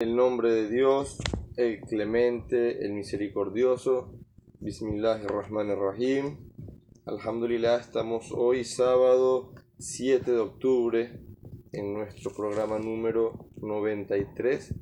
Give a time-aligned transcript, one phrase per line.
[0.00, 1.18] El nombre de Dios,
[1.56, 4.14] el clemente, el misericordioso.
[4.60, 6.36] Bismillahirrahmanirrahim.
[7.04, 11.20] Alhamdulillah, estamos hoy sábado 7 de octubre
[11.72, 14.72] en nuestro programa número 93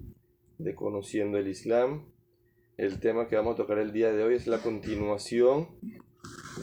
[0.59, 2.13] de Conociendo el Islam.
[2.77, 5.79] El tema que vamos a tocar el día de hoy es la continuación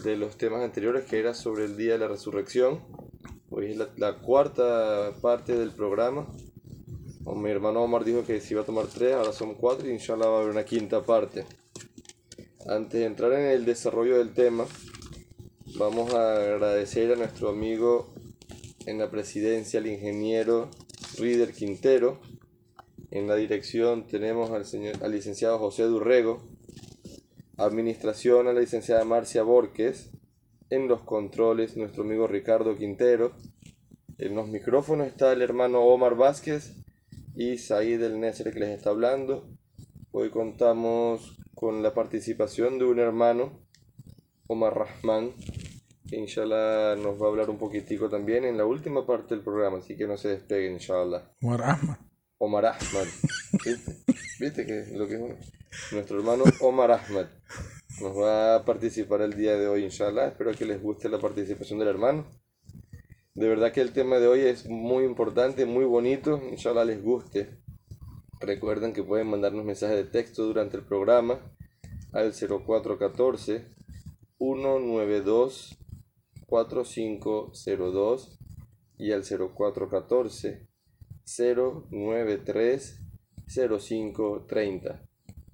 [0.03, 2.83] de los temas anteriores que era sobre el día de la resurrección.
[3.49, 6.27] Hoy es la, la cuarta parte del programa
[7.43, 10.27] mi hermano Omar dijo que si iba a tomar tres, ahora son cuatro y inshallah
[10.27, 11.43] va a haber una quinta parte.
[12.65, 14.65] Antes de entrar en el desarrollo del tema,
[15.77, 18.13] vamos a agradecer a nuestro amigo
[18.85, 20.69] en la presidencia, el ingeniero
[21.17, 22.19] Rider Quintero.
[23.11, 26.41] En la dirección tenemos al, señor, al licenciado José Durrego.
[27.57, 30.11] Administración a la licenciada Marcia Borges.
[30.69, 33.33] En los controles, nuestro amigo Ricardo Quintero.
[34.17, 36.82] En los micrófonos está el hermano Omar Vázquez
[37.35, 39.49] y Said el Nesre que les está hablando.
[40.11, 43.65] Hoy contamos con la participación de un hermano,
[44.47, 45.31] Omar Rahman,
[46.07, 49.79] que inshallah nos va a hablar un poquitico también en la última parte del programa,
[49.79, 51.33] así que no se despeguen, inshallah.
[51.41, 51.97] Omar Ahmad.
[52.37, 53.07] Omar Ahmad.
[53.65, 53.97] ¿Viste?
[54.39, 57.27] ¿Viste que lo que es nuestro hermano Omar Ahmad
[58.01, 60.27] nos va a participar el día de hoy, inshallah.
[60.27, 62.25] Espero que les guste la participación del hermano.
[63.35, 66.39] De verdad que el tema de hoy es muy importante, muy bonito.
[66.51, 67.57] Inshallah les guste.
[68.39, 71.39] Recuerden que pueden mandarnos mensajes de texto durante el programa
[72.11, 73.73] al 0414
[74.37, 75.79] 192
[76.45, 78.39] 4502
[78.99, 80.67] y al 0414
[81.25, 82.99] 093
[83.47, 85.09] 0530.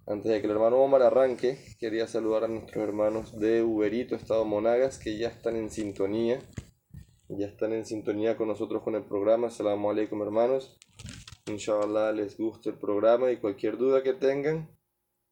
[0.05, 4.43] Antes de que el hermano Omar arranque, quería saludar a nuestros hermanos de Uberito, Estado
[4.43, 6.41] Monagas, que ya están en sintonía
[7.29, 9.47] ya están en sintonía con nosotros con el programa.
[9.47, 10.77] Assalamu alaikum hermanos.
[11.47, 14.69] Inshallah les guste el programa y cualquier duda que tengan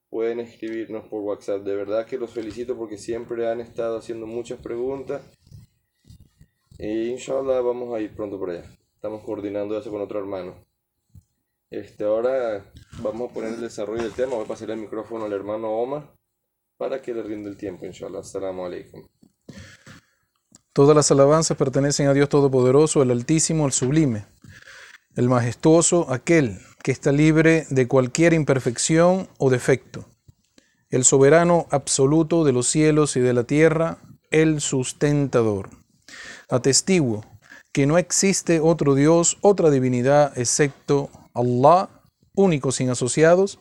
[0.10, 1.64] pueden escribirnos por WhatsApp.
[1.64, 5.24] De verdad que los felicito porque siempre han estado haciendo muchas preguntas.
[6.78, 8.64] E inshallah vamos a ir pronto por allá.
[8.94, 10.56] Estamos coordinando eso con otro hermano.
[11.70, 14.36] Este, ahora vamos a poner el desarrollo del tema.
[14.36, 16.14] Voy a pasar el micrófono al hermano Omar
[16.78, 18.20] para que le rinde el tiempo, inshallah.
[18.20, 19.17] Assalamu alaikum.
[20.78, 24.28] Todas las alabanzas pertenecen a Dios Todopoderoso, el Altísimo, el Sublime,
[25.16, 30.06] el Majestuoso, aquel que está libre de cualquier imperfección o defecto,
[30.92, 33.98] el soberano absoluto de los cielos y de la tierra,
[34.30, 35.72] el sustentador.
[36.48, 37.26] Atestiguo
[37.72, 41.90] que no existe otro Dios, otra divinidad, excepto Allah,
[42.36, 43.58] único sin asociados.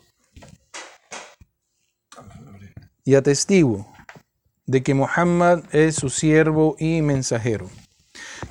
[3.07, 3.96] Y atestiguo
[4.67, 7.69] de que Muhammad es su siervo y mensajero.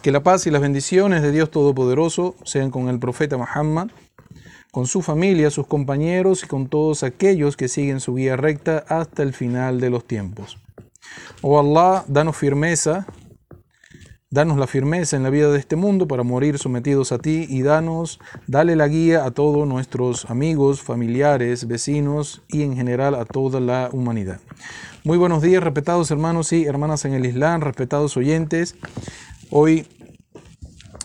[0.02, 3.90] Que la paz y las bendiciones de Dios Todopoderoso sean con el profeta Muhammad,
[4.72, 9.24] con su familia, sus compañeros y con todos aquellos que siguen su guía recta hasta
[9.24, 10.58] el final de los tiempos.
[11.42, 13.06] Oh Allah, danos firmeza,
[14.36, 17.62] danos la firmeza en la vida de este mundo para morir sometidos a ti y
[17.62, 23.62] danos, dale la guía a todos nuestros amigos, familiares, vecinos y en general a toda
[23.62, 24.42] la humanidad.
[25.06, 28.76] Muy buenos días, respetados hermanos y hermanas en el Islam, respetados oyentes.
[29.52, 29.88] Hoy,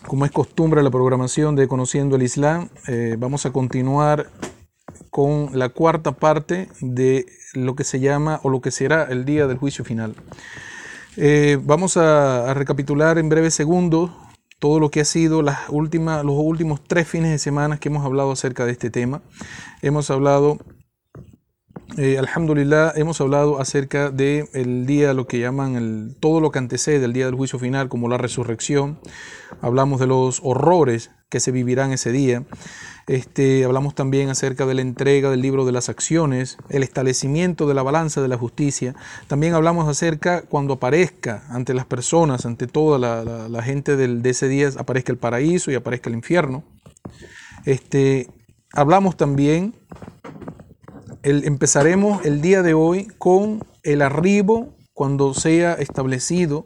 [0.05, 4.29] como es costumbre la programación de Conociendo el Islam, eh, vamos a continuar
[5.09, 9.47] con la cuarta parte de lo que se llama o lo que será el día
[9.47, 10.15] del juicio final.
[11.17, 14.11] Eh, vamos a, recapitular en breves segundos
[14.59, 18.05] todo lo que ha sido las últimas, los últimos tres fines de semana que hemos
[18.05, 19.21] hablado acerca de este tema.
[19.81, 20.59] Hemos hablado
[21.97, 26.59] eh, alhamdulillah, hemos hablado acerca del el día, lo que llaman el, todo lo que
[26.59, 28.99] antecede el día del juicio final, como la resurrección.
[29.61, 32.43] Hablamos de los horrores que se vivirán ese día.
[33.07, 37.73] Este, hablamos también acerca de la entrega del libro de las acciones, el establecimiento de
[37.73, 38.95] la balanza de la justicia.
[39.27, 44.29] También hablamos acerca cuando aparezca ante las personas, ante toda la, la, gente del, de
[44.29, 46.63] ese día, aparezca el paraíso y aparezca el infierno.
[47.65, 48.29] Este,
[48.73, 49.75] hablamos también
[51.23, 56.65] empezaremos el día de hoy con el arribo, cuando sea establecido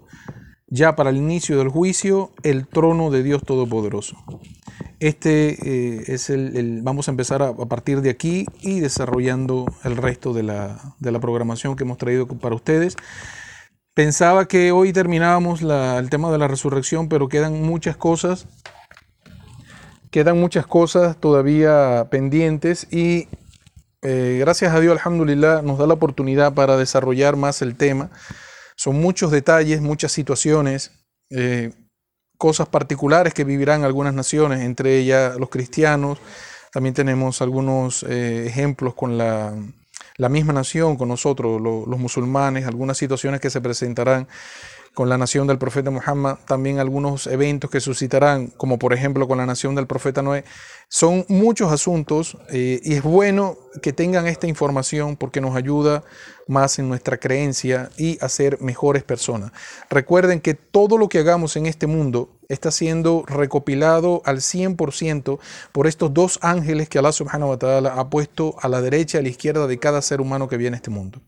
[0.68, 4.18] ya para el inicio del juicio, el trono de Dios Todopoderoso.
[5.00, 10.34] Este eh, es el, vamos a empezar a, partir de aquí y desarrollando el resto
[10.34, 12.96] de la, de la, programación que hemos traído para ustedes.
[13.94, 18.48] Pensaba que hoy terminábamos el tema de la resurrección, pero quedan muchas cosas,
[20.12, 23.28] quedan muchas cosas todavía pendientes y
[24.08, 28.12] eh, gracias a Dios, alhamdulillah, nos da la oportunidad para desarrollar más el tema.
[28.76, 30.92] Son muchos detalles, muchas situaciones,
[31.32, 31.74] eh,
[32.38, 36.20] cosas particulares que vivirán algunas naciones, entre ellas los cristianos,
[36.72, 39.56] También tenemos algunos eh, ejemplos con la,
[40.30, 44.28] misma nación, con nosotros, los musulmanes, algunas situaciones que se presentarán
[44.96, 49.38] con la nación del profeta Muhammad, también algunos eventos que suscitarán, como por ejemplo con
[49.38, 50.46] la nación del profeta Noé.
[50.88, 56.04] Son muchos asuntos eh, y es bueno que tengan esta información porque nos ayuda
[56.48, 59.52] más en nuestra creencia y a ser mejores personas.
[59.90, 65.40] Recuerden que todo lo que hagamos en este mundo está siendo recopilado al 100%
[65.72, 69.20] por estos dos ángeles que Allah subhanahu wa ta'ala ha puesto a la derecha y
[69.20, 71.22] a la izquierda de cada ser humano que viene a este mundo.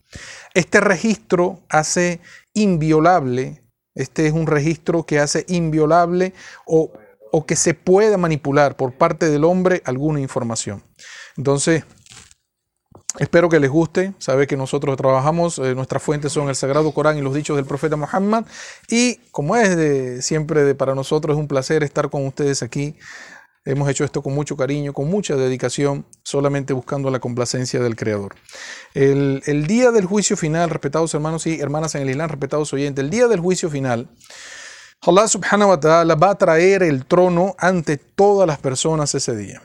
[0.53, 2.21] Este registro hace
[2.61, 3.63] inviolable,
[3.95, 6.33] este es un registro que hace inviolable
[6.65, 6.91] o,
[7.31, 10.83] o que se pueda manipular por parte del hombre alguna información.
[11.35, 11.83] Entonces,
[13.19, 14.13] Espero que les guste.
[14.19, 17.65] Sabe que nosotros trabajamos, eh, nuestras fuentes son el Sagrado Corán y los dichos del
[17.65, 18.45] profeta Muhammad.
[18.89, 22.95] Y como es de siempre para nosotros, es un placer estar con ustedes aquí.
[23.67, 28.33] Hemos hecho esto con mucho cariño, con mucha dedicación, solamente buscando la complacencia del Creador.
[28.93, 33.09] El, día del juicio final, respetados hermanos y hermanas en el Islam, respetados oyentes, el
[33.09, 34.07] día del juicio final,
[35.01, 39.61] Allah subhanahu wa ta'ala va a traer el trono ante todas las personas ese día.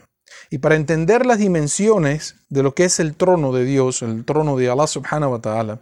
[0.49, 4.57] Y para entender las dimensiones de lo que es el trono de Dios, el trono
[4.57, 5.79] de Allah subhanahu wa ta'ala,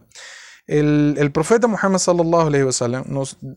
[0.68, 3.04] el, profeta Muhammad sallallahu alayhi wa sallam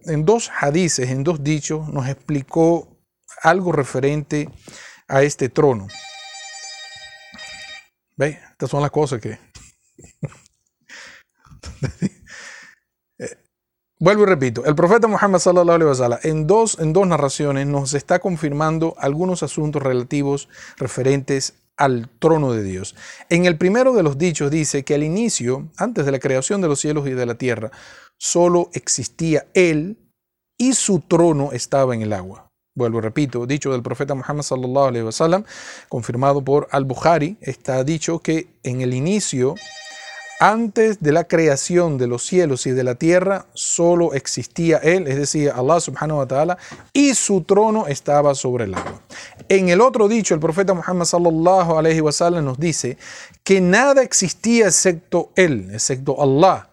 [0.07, 2.94] en dos hadices, en dos dichos, nos explicó
[3.43, 4.49] algo referente
[5.09, 5.89] a este trono.
[8.17, 8.41] ¿Ve?
[8.51, 9.39] Estas son las cosas que...
[14.01, 17.95] Vuelvo y repito, el profeta Muhammad sallallahu alaihi wasallam en dos, en dos narraciones nos
[17.95, 22.95] está confirmando algunos asuntos relativos referentes al trono de Dios.
[23.31, 26.69] En el primero de los dichos dice que al inicio, antes de la creación de
[26.69, 27.71] los cielos y de la tierra,
[28.19, 29.97] solo existía Él
[30.59, 32.44] y su trono estaba en el agua.
[32.77, 35.45] Vuelvo repito, dicho del profeta Muhammad sallallahu alaihi wasallam,
[35.89, 39.55] confirmado por Al-Bukhari, está dicho que en el inicio
[40.41, 45.17] antes de la creación de los cielos y de la tierra, solo existía Él, es
[45.17, 46.59] decir, Allah subhanahu wa ta'ala,
[46.93, 49.01] y su trono estaba sobre el agua.
[49.49, 52.99] En el otro dicho, el profeta Muhammad sallallahu alayhi wa sallam nos dice
[53.43, 56.71] que nada existía excepto Él, excepto Allah,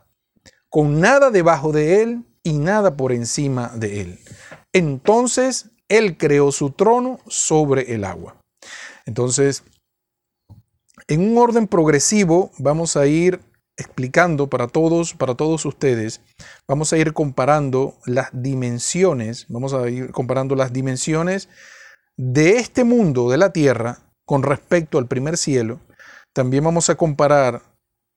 [0.69, 4.19] con nada debajo de Él y nada por encima de Él.
[4.73, 8.37] Entonces, Él creó su trono sobre el agua.
[9.05, 9.63] Entonces,
[11.09, 13.41] en un orden progresivo vamos a ir
[13.75, 16.21] explicando para todos, para todos ustedes,
[16.65, 21.49] vamos a ir comparando las dimensiones, vamos a ir comparando las dimensiones
[22.15, 25.81] de este mundo, de la tierra, con respecto al primer cielo.
[26.33, 27.63] También vamos a comparar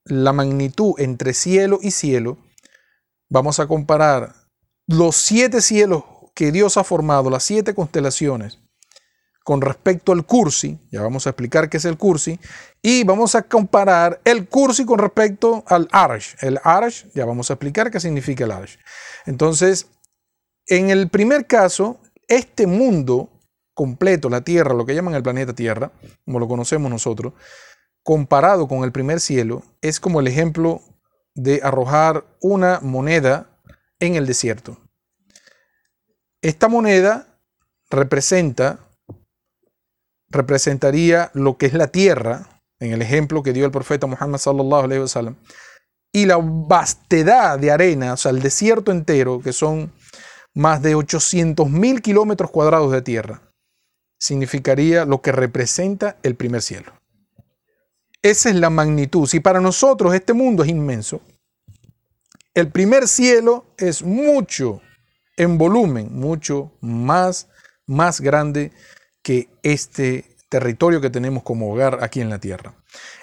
[0.05, 2.37] la magnitud entre cielo y cielo.
[3.29, 4.33] Vamos a comparar
[4.87, 6.03] los siete cielos
[6.35, 8.59] que Dios ha formado, las siete constelaciones,
[9.43, 12.39] con respecto al cursi, ya vamos a explicar qué es el cursi,
[12.81, 16.35] y vamos a comparar el cursi con respecto al arsh.
[16.41, 18.77] El arsh, ya vamos a explicar qué significa el arsh.
[19.25, 19.87] Entonces,
[20.67, 23.29] en el primer caso, este mundo
[23.75, 25.91] completo, la Tierra, lo que llaman el planeta Tierra,
[26.25, 27.33] como lo conocemos nosotros,
[28.01, 30.81] comparado con el primer cielo, es como el ejemplo
[31.35, 33.59] de arrojar una moneda
[33.99, 34.79] en el desierto.
[36.45, 37.39] Esta moneda
[37.89, 38.77] representa
[40.29, 44.83] representaría lo que es la tierra, en el ejemplo que dio el profeta Muhammad sallallahu
[44.83, 45.37] alaihi wasallam,
[46.11, 49.91] y la vastedad de arena, o sea, el desierto entero, que son
[50.53, 53.41] más de 800 mil kilómetros cuadrados de tierra,
[54.19, 56.93] significaría lo que representa el primer cielo.
[58.21, 59.25] Esa es la magnitud.
[59.25, 61.21] Si para nosotros este mundo es inmenso,
[62.53, 64.83] el primer cielo es mucho
[65.37, 67.47] en volumen, mucho más,
[67.85, 68.71] más grande
[69.21, 72.75] que este territorio que tenemos como hogar aquí en la tierra.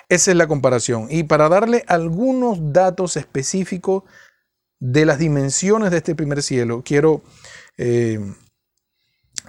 [0.09, 1.07] Esa es la comparación.
[1.11, 4.03] Y para darle algunos datos específicos
[4.79, 7.23] de las dimensiones de este primer cielo, quiero
[7.79, 8.21] eh,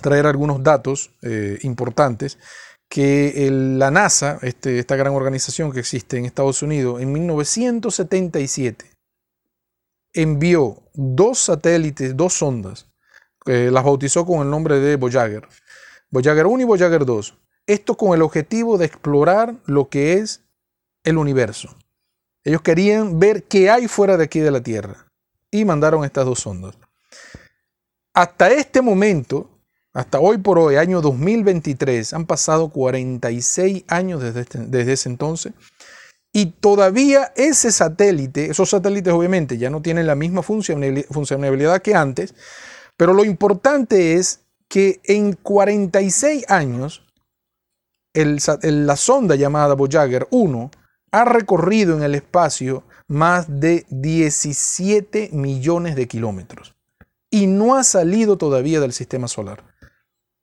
[0.02, 2.38] traer algunos datos eh, importantes
[2.88, 8.93] que la NASA, este, esta gran organización que existe en Estados Unidos, en 1977
[10.14, 12.88] envió dos satélites, dos sondas,
[13.46, 15.48] que las bautizó con el nombre de Voyager,
[16.10, 17.38] Voyager 1 y Voyager 2.
[17.66, 20.44] Esto con el objetivo de explorar lo que es
[21.04, 21.76] el universo.
[22.44, 25.08] Ellos querían ver qué hay fuera de aquí de la Tierra
[25.50, 26.78] y mandaron estas dos sondas.
[28.14, 29.50] Hasta este momento,
[29.94, 35.54] hasta hoy por hoy, año 2023, han pasado 46 años desde, este, desde ese entonces
[36.34, 42.34] y todavía ese satélite, esos satélites obviamente ya no tienen la misma funcionalidad que antes,
[42.98, 47.06] pero lo importante es que en 46 años
[48.16, 50.72] la sonda llamada Voyager 1
[51.12, 56.76] ha recorrido en el espacio más de 17 millones de kilómetros
[57.30, 59.64] y no ha salido todavía del sistema solar.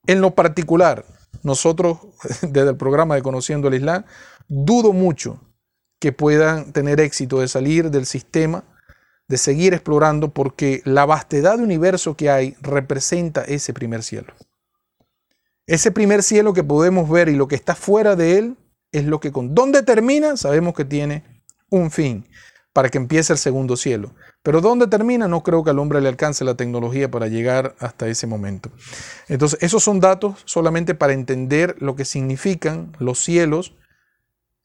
[0.07, 1.05] En lo particular,
[1.43, 1.99] nosotros
[2.43, 4.05] desde el programa de Conociendo el Islam,
[4.49, 5.41] dudo mucho
[6.01, 8.65] que puedan tener éxito de salir del sistema,
[9.29, 14.33] de seguir explorando, porque la vastedad de universo que hay representa ese primer cielo.
[15.67, 18.57] Ese primer cielo que podemos ver y lo que está fuera de él
[18.91, 21.23] es lo que con dónde termina sabemos que tiene
[21.71, 22.27] un fin
[22.73, 24.15] para que empiece el segundo cielo.
[24.43, 28.09] Pero dónde termina no creo que al hombre le alcance la tecnología para llegar hasta
[28.09, 28.71] ese momento.
[29.29, 33.77] Entonces, esos son datos solamente para entender lo que significan los cielos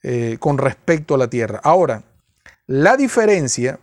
[0.08, 1.60] eh, con respecto a la tierra.
[1.64, 2.04] Ahora,
[2.68, 3.80] la diferencia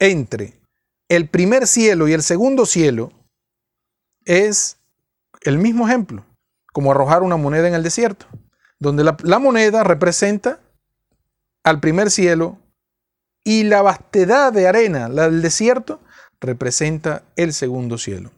[0.00, 0.60] entre
[1.08, 3.12] el primer cielo y el segundo cielo
[4.24, 4.78] es
[5.42, 6.24] el mismo ejemplo,
[6.72, 8.26] como arrojar una moneda en el desierto,
[8.80, 10.58] donde la moneda representa
[11.62, 12.58] al primer cielo
[13.44, 16.00] y la vastedad de arena, la del desierto,
[16.40, 18.32] representa el segundo cielo.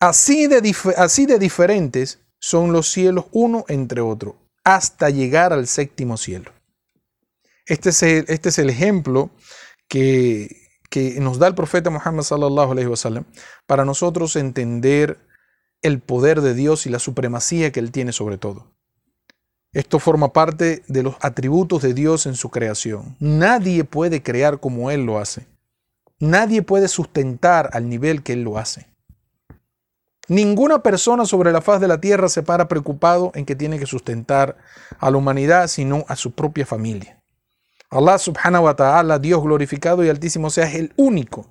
[0.00, 6.18] Así de, así de diferentes son los cielos uno entre otro, hasta llegar al séptimo
[6.18, 6.52] cielo.
[7.64, 9.30] Este es el, este ejemplo
[9.88, 10.48] que,
[11.20, 12.24] nos da el profeta Muhammad
[13.66, 15.18] para nosotros entender
[15.80, 18.74] el poder de Dios y la supremacía que él tiene sobre todo.
[19.72, 23.16] Esto forma parte de los atributos de Dios en su creación.
[23.20, 25.46] Nadie puede crear como Él lo hace.
[26.18, 28.86] Nadie puede sustentar al nivel que Él lo hace.
[30.28, 33.86] Ninguna persona sobre la faz de la tierra se para preocupado en que tiene que
[33.86, 34.58] sustentar
[34.98, 37.22] a la humanidad, sino a su propia familia.
[37.90, 41.46] Allah subhanahu wa ta'ala, Dios glorificado y altísimo sea, el único,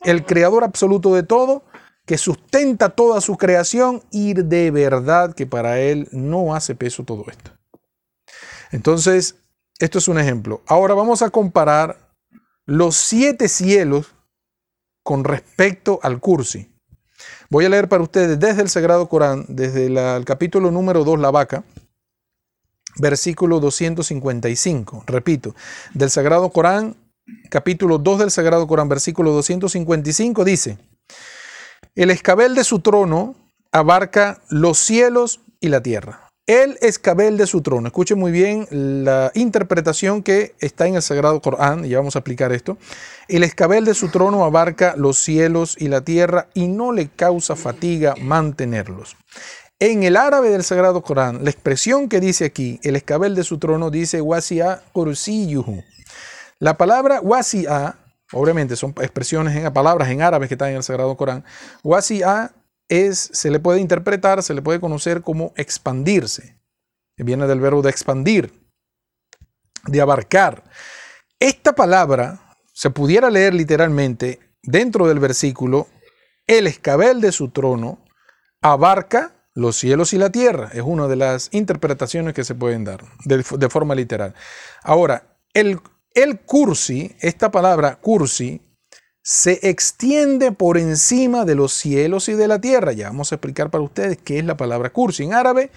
[0.00, 1.64] el creador absoluto de todo,
[2.04, 7.24] que sustenta toda su creación y de verdad que para él no hace peso todo
[7.28, 7.52] esto.
[8.72, 9.36] Entonces,
[9.78, 10.62] esto es un ejemplo.
[10.66, 12.14] Ahora vamos a comparar
[12.66, 14.14] los siete cielos
[15.02, 16.70] con respecto al cursi.
[17.52, 21.32] Voy a leer para ustedes desde el Sagrado Corán, desde el capítulo número 2, la
[21.32, 21.64] vaca,
[22.98, 25.02] versículo 255.
[25.08, 25.56] Repito,
[25.92, 26.94] del Sagrado Corán,
[27.50, 30.78] capítulo 2 del Sagrado Corán, versículo 255, dice,
[31.96, 33.34] el escabel de su trono
[33.72, 36.29] abarca los cielos y la tierra.
[36.50, 37.86] El escabel de su trono.
[37.86, 42.18] Escuchen muy bien la interpretación que está en el Sagrado Corán, y ya vamos a
[42.18, 42.76] explicar esto.
[43.28, 47.54] El escabel de su trono abarca los cielos y la tierra y no le causa
[47.54, 49.16] fatiga mantenerlos.
[49.78, 53.58] En el árabe del Sagrado Corán, la expresión que dice aquí, el escabel de su
[53.58, 55.84] trono, dice wasi'a kursiyuhu.
[56.58, 57.94] La palabra wasi'a
[58.32, 61.44] Obviamente son expresiones en palabras en árabe que están en el Sagrado Corán.
[61.82, 62.52] Wasi'a
[62.90, 66.60] es, se le puede interpretar, se le puede conocer como expandirse.
[67.16, 68.52] Viene del verbo de expandir,
[69.86, 70.64] de abarcar.
[71.38, 75.86] Esta palabra se pudiera leer literalmente dentro del versículo,
[76.46, 78.04] el escabel de su trono
[78.60, 80.70] abarca los cielos y la tierra.
[80.72, 84.34] Es una de las interpretaciones que se pueden dar de, forma literal.
[84.82, 88.62] Ahora, el kursi, esta palabra kursi,
[89.22, 92.92] se extiende por encima de los cielos y de la tierra.
[92.92, 95.24] Ya vamos a explicar para ustedes qué es la palabra kursi.
[95.24, 95.70] En árabe,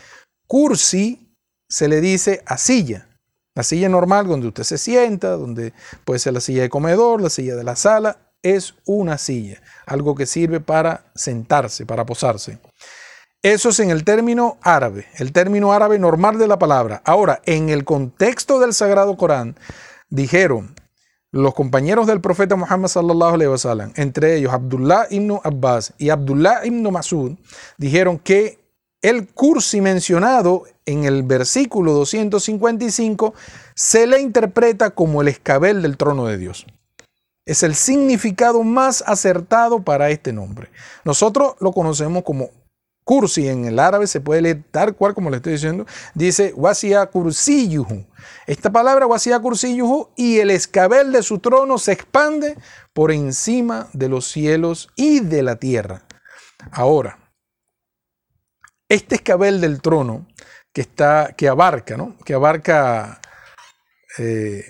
[0.47, 1.35] kursi
[1.69, 3.09] se le dice a silla.
[3.55, 5.73] La silla normal donde usted se sienta, donde
[6.05, 10.15] puede ser la silla de comedor, la silla de la sala, es una silla, algo
[10.15, 12.59] que sirve para sentarse, para posarse.
[13.41, 17.01] Eso es en el término árabe, el término árabe normal de la palabra.
[17.05, 19.55] Ahora, en el contexto del Sagrado Corán,
[20.09, 20.75] dijeron
[21.33, 26.63] los compañeros del profeta Muhammad sallallahu alaihi wasallam, entre ellos Abdullah ibn Abbas y Abdullah
[26.63, 27.31] ibn Masud,
[27.79, 28.59] dijeron que
[29.01, 33.33] el cursi mencionado en el versículo 255
[33.73, 36.67] se le interpreta como el escabel del trono de Dios.
[37.45, 40.69] Es el significado más acertado para este nombre.
[41.03, 42.51] Nosotros lo conocemos como
[43.03, 45.86] Kursi en el árabe se puede leer tal cual como le estoy diciendo.
[46.13, 48.05] Dice Wasiya Kursiyuhu.
[48.48, 52.57] Esta palabra Wasiya Kursiyuhu y el escabel de su trono se expande
[52.93, 56.03] por encima de los cielos y de la tierra.
[56.72, 57.19] Ahora,
[58.88, 60.27] este escabel del trono
[60.72, 62.15] que está, que abarca, ¿no?
[62.25, 63.19] Que abarca
[64.17, 64.63] eh,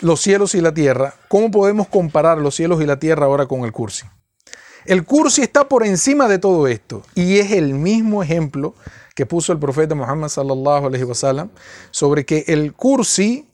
[0.00, 1.14] los cielos y la tierra.
[1.28, 4.06] ¿Cómo podemos comparar los cielos y la tierra ahora con el Kursi?
[4.86, 8.74] El cursi está por encima de todo esto y es el mismo ejemplo
[9.14, 11.50] que puso el profeta Muhammad sallallahu alaihi wasallam
[11.90, 13.46] sobre que el cursi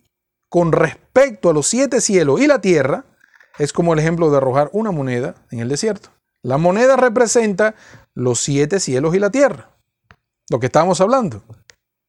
[0.49, 3.05] con respecto a los siete cielos y la tierra
[3.59, 6.11] es como el ejemplo de arrojar una moneda en el desierto.
[6.43, 7.75] La moneda representa
[8.15, 9.71] los siete cielos y la tierra.
[10.49, 11.43] lo que estábamos hablando.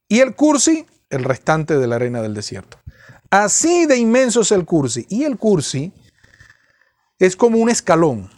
[0.07, 2.77] Y el cursi, el restante de la arena del desierto.
[3.31, 5.07] Así de inmenso es el cursi.
[5.09, 5.91] Y el cursi
[7.17, 8.29] es como un escalón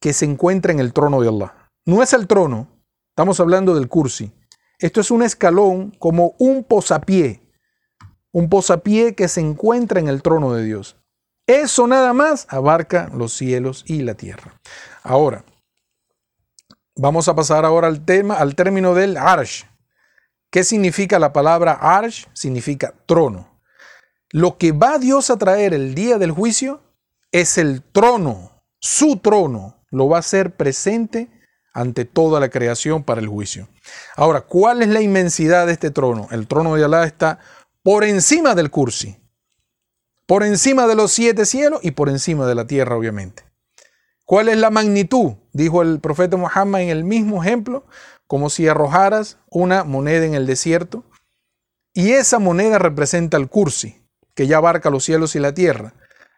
[0.00, 1.54] que se encuentra en el trono de Allah.
[1.84, 2.68] No es el trono,
[3.10, 4.32] estamos hablando del cursi.
[4.78, 7.42] Esto es un escalón como un posapié,
[8.32, 10.96] un posapié que se encuentra en el trono de Dios.
[11.46, 14.58] Eso nada más abarca los cielos y la tierra.
[15.02, 15.44] Ahora,
[16.96, 19.64] vamos a pasar ahora al tema, al término del arsh.
[20.50, 22.26] ¿Qué significa la palabra arsh?
[22.32, 23.60] Significa trono.
[24.30, 26.80] Lo que va Dios a traer el día del juicio
[27.32, 31.28] es el trono, su trono, lo va a hacer presente
[31.72, 33.68] ante toda la creación para el juicio.
[34.16, 36.28] Ahora, ¿cuál es la inmensidad de este trono?
[36.30, 37.38] El trono de Alá está
[37.82, 39.16] por encima del cursi,
[40.26, 43.44] por encima de los siete cielos y por encima de la tierra, obviamente.
[44.24, 45.34] ¿Cuál es la magnitud?
[45.52, 47.86] Dijo el profeta Muhammad en el mismo ejemplo,
[48.26, 51.04] como si arrojaras una moneda en el desierto
[51.92, 54.00] y esa moneda representa el cursi,
[54.34, 55.94] que ya abarca los cielos y la tierra,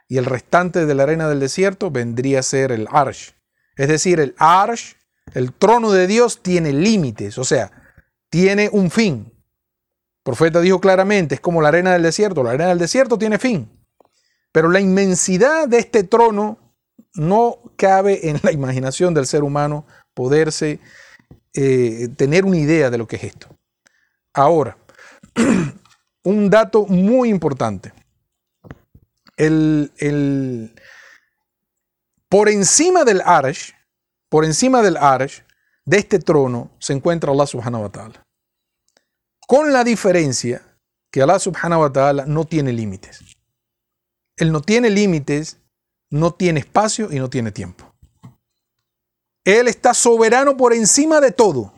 [0.08, 3.34] y el restante de la arena del desierto vendría a ser el arsh.
[3.76, 4.96] Es decir, el arsh,
[5.34, 7.70] el trono de Dios, tiene límites, o sea,
[8.28, 9.32] tiene un fin.
[9.32, 13.38] El profeta dijo claramente, es como la arena del desierto, la arena del desierto tiene
[13.38, 13.70] fin.
[14.52, 16.58] Pero la inmensidad de este trono
[17.14, 20.80] no cabe en la imaginación del ser humano poderse
[21.54, 23.48] eh, tener una idea de lo que es esto.
[24.32, 24.76] Ahora,
[26.24, 27.92] un dato muy importante.
[29.36, 30.72] El,
[32.32, 33.74] por encima del Arsh,
[34.30, 35.42] por encima del Arsh,
[35.84, 38.26] de este trono, se encuentra Allah subhanahu wa ta'ala.
[39.46, 40.62] Con la diferencia
[41.10, 43.20] que Allah subhanahu wa ta'ala no tiene límites.
[44.38, 45.58] Él no tiene límites,
[46.08, 47.92] no tiene espacio y no tiene tiempo.
[49.44, 51.74] Él está soberano por encima de todo,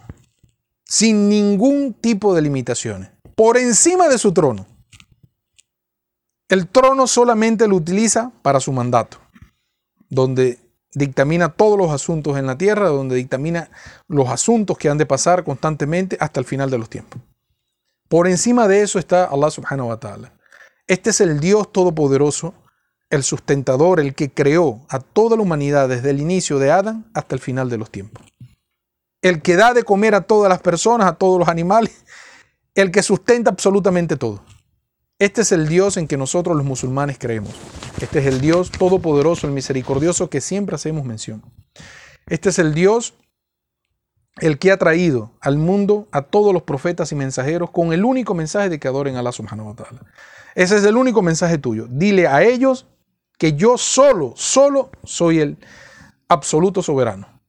[0.85, 4.67] sin ningún tipo de limitaciones por encima de su trono.
[6.49, 9.19] El trono solamente lo utiliza para su mandato,
[10.09, 10.59] donde
[10.93, 13.71] dictamina todos los asuntos en la tierra, donde dictamina
[14.09, 17.21] los asuntos que han de pasar constantemente hasta el final de los tiempos.
[18.09, 20.33] Por encima de eso está Allah subhanahu wa ta'ala.
[20.87, 22.55] Este es el Dios todopoderoso,
[23.11, 27.35] el sustentador, el que creó a toda la humanidad desde el inicio de Adán hasta
[27.35, 28.25] el final de los tiempos.
[29.23, 32.05] El que da de comer a todas las personas, a todos los animales
[32.75, 34.43] el que sustenta absolutamente todo.
[35.19, 37.55] Este es el Dios en que nosotros los musulmanes creemos.
[38.01, 41.43] Este es el Dios todopoderoso, el misericordioso que siempre hacemos mención.
[42.27, 43.15] Este es el Dios
[44.41, 48.35] el que ha traído al mundo a todos los profetas y mensajeros con el único
[48.35, 50.01] mensaje de que adoren a Allah subhanahu wa ta'ala.
[50.57, 51.87] Ese es el único mensaje tuyo.
[51.89, 52.87] Dile a ellos
[53.39, 55.59] que yo solo, solo soy el
[56.29, 57.41] absoluto soberano.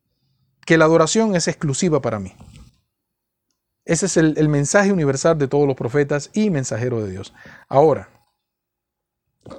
[0.65, 2.35] Que la adoración es exclusiva para mí.
[3.85, 7.33] Ese es el, mensaje universal de todos los profetas y mensajeros de Dios.
[7.69, 8.09] Ahora,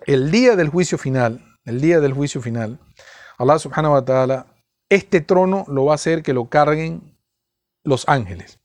[0.04, 2.80] el día del juicio final, el día del juicio final,
[3.38, 4.46] Allah subhanahu wa ta'ala,
[4.88, 7.16] este trono lo va a hacer que lo carguen
[7.84, 8.58] los ángeles.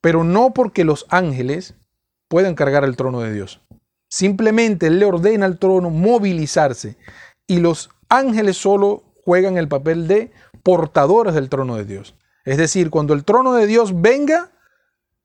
[0.00, 1.74] Pero no porque los ángeles
[2.28, 3.60] puedan cargar el trono de Dios.
[4.08, 6.96] Simplemente le ordena al trono movilizarse
[7.48, 10.30] y los ángeles solo juegan el papel de
[10.62, 12.14] portadores del trono de Dios.
[12.44, 14.50] Es decir, cuando el trono de Dios venga,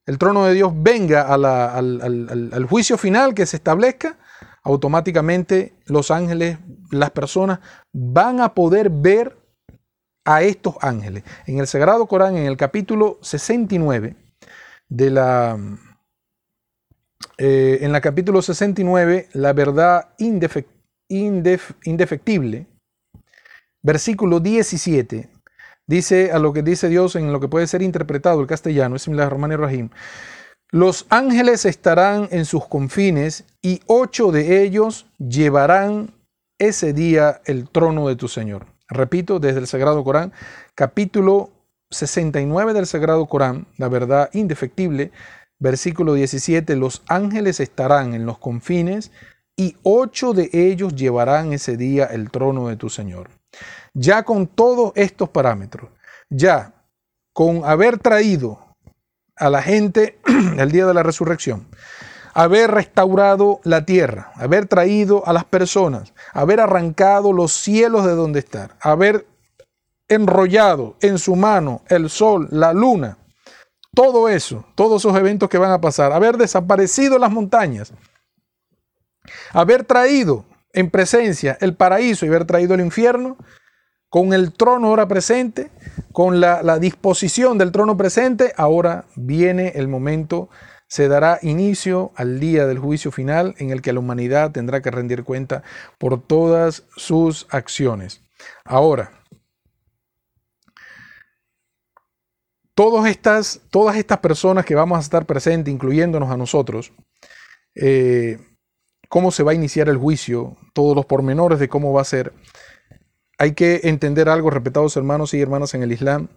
[0.06, 4.18] el trono de Dios venga al, juicio final que se establezca,
[4.62, 6.58] automáticamente los ángeles,
[6.90, 7.60] las personas
[7.92, 9.36] van a poder ver
[10.24, 11.24] a estos ángeles.
[11.46, 14.16] En el Sagrado Corán, en el capítulo 69
[14.88, 15.58] de la...
[17.36, 22.66] Eh, en capítulo 69, la verdad indefectible,
[23.82, 25.30] versículo 17,
[25.90, 29.02] dice a lo que dice Dios en lo que puede ser interpretado el castellano, es
[29.02, 29.90] similar a Román y Rahim.
[30.70, 36.14] Los ángeles estarán en sus confines y ocho de ellos llevarán
[36.58, 38.66] ese día el trono de tu Señor.
[38.88, 40.32] Repito, desde el Sagrado Corán,
[40.76, 41.50] capítulo
[41.90, 45.10] 69 del Sagrado Corán, la verdad indefectible,
[45.58, 49.10] versículo 17, los ángeles estarán en los confines
[49.60, 53.28] y ocho de ellos llevarán ese día el trono de tu Señor.
[53.92, 55.90] Ya con todos estos parámetros,
[56.30, 56.72] ya
[57.34, 58.58] con haber traído
[59.36, 60.18] a la gente
[60.56, 61.66] el día de la resurrección,
[62.32, 68.38] haber restaurado la tierra, haber traído a las personas, haber arrancado los cielos de donde
[68.38, 69.26] estar, haber
[70.08, 73.18] enrollado en su mano el sol, la luna,
[73.94, 77.92] todo eso, todos esos eventos que van a pasar, haber desaparecido las montañas,
[79.52, 83.36] haber traído en presencia el paraíso y haber traído el infierno,
[84.10, 85.70] con el trono ahora presente,
[86.12, 90.50] con la, disposición del trono presente, ahora viene el momento
[90.88, 94.90] se dará inicio al día del juicio final en el que la humanidad tendrá que
[94.90, 95.62] rendir cuenta
[95.98, 98.22] por todas sus acciones.
[98.64, 99.12] Ahora,
[102.74, 106.92] todas estas, todas estas personas que vamos a estar presentes, incluyéndonos a nosotros,
[107.76, 108.40] eh,
[109.10, 112.32] cómo se va a iniciar el juicio, todos los pormenores de cómo va a ser,
[113.36, 116.28] hay que entender algo, respetados hermanos y hermanas en el Islam,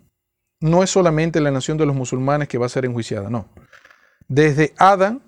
[0.60, 3.48] no es solamente la nación de los musulmanes que va a ser enjuiciada, no
[4.28, 5.22] desde Adán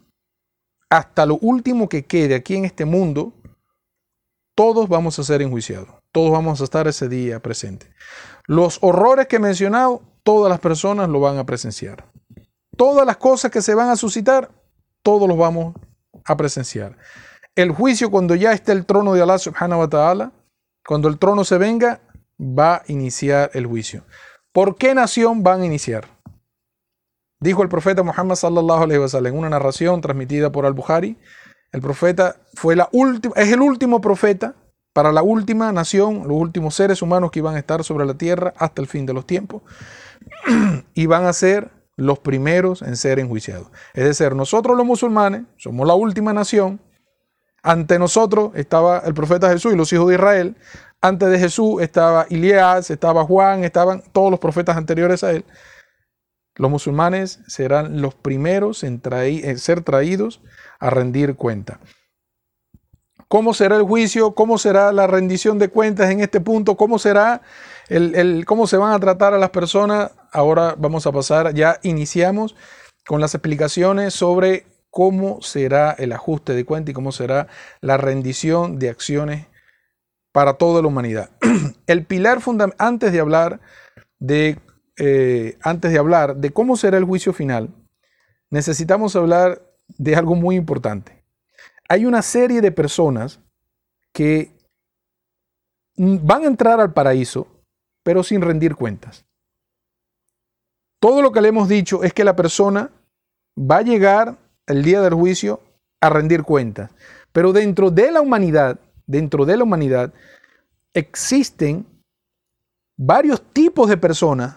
[0.89, 3.33] hasta lo último que quede aquí en este mundo,
[4.55, 5.89] todos vamos a ser enjuiciados.
[6.11, 7.87] Todos vamos a estar ese día presente.
[8.45, 12.05] Los horrores que he mencionado, todas las personas lo van a presenciar.
[12.77, 14.51] Todas las cosas que se van a suscitar,
[15.01, 15.75] todos los vamos
[16.23, 16.97] a presenciar.
[17.55, 20.31] El juicio cuando ya esté el trono de Allah subhanahu wa ta'ala,
[20.85, 22.01] cuando el trono se venga,
[22.39, 24.03] va a iniciar el juicio.
[24.51, 26.05] ¿Por qué nación van a iniciar?
[27.39, 31.17] Dijo el profeta Muhammad sallallahu alaihi wasallam en una narración transmitida por Al-Bukhari,
[31.71, 34.55] el profeta fue la última, es el último profeta
[34.93, 38.53] para la última nación, los últimos seres humanos que iban a estar sobre la tierra
[38.57, 39.61] hasta el fin de los tiempos,
[40.93, 43.67] y van a ser los primeros en ser enjuiciados.
[43.93, 46.79] Es decir, nosotros los musulmanes somos la última nación.
[47.65, 50.55] Ante nosotros estaba el profeta Jesús y los hijos de Israel.
[51.01, 55.45] Antes de Jesús estaba Elías, estaba Juan, estaban todos los profetas anteriores a él.
[56.53, 59.01] Los musulmanes serán los primeros en,
[59.57, 60.41] ser traídos
[60.79, 61.79] a rendir cuenta.
[63.27, 64.35] ¿Cómo será el juicio?
[64.35, 66.77] ¿Cómo será la rendición de cuentas en este punto?
[66.77, 67.41] ¿Cómo será
[67.89, 70.11] el, cómo se van a tratar a las personas?
[70.31, 72.55] Ahora vamos a pasar, ya iniciamos
[73.07, 77.49] con las explicaciones sobre cómo será el ajuste de cuenta y cómo será
[77.81, 79.45] la rendición de acciones
[80.31, 81.31] para toda la humanidad.
[81.85, 83.59] El pilar fundamental, antes de hablar
[84.19, 84.57] de
[84.97, 87.75] eh, antes de hablar de cómo será el juicio final,
[88.49, 89.61] necesitamos hablar
[89.97, 91.25] de algo muy importante.
[91.89, 93.41] Hay una serie de personas
[94.13, 94.55] que
[95.97, 97.47] van a entrar al paraíso,
[98.01, 99.25] pero sin rendir cuentas.
[101.01, 102.91] Todo lo que le hemos dicho es que la persona
[103.59, 105.61] va a llegar el día del juicio
[106.01, 106.91] a rendir cuentas.
[107.31, 110.13] Pero dentro de la humanidad, dentro de la humanidad,
[110.93, 111.85] existen
[112.97, 114.55] varios tipos de personas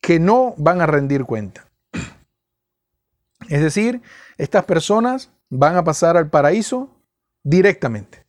[0.00, 1.68] que no van a rendir cuenta.
[3.48, 4.02] Es decir,
[4.38, 6.90] estas personas van a pasar al paraíso
[7.42, 8.24] directamente.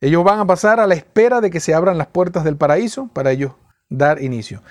[0.00, 3.08] Ellos van a pasar a la espera de que se abran las puertas del paraíso
[3.12, 3.52] para ellos
[3.88, 4.62] dar inicio.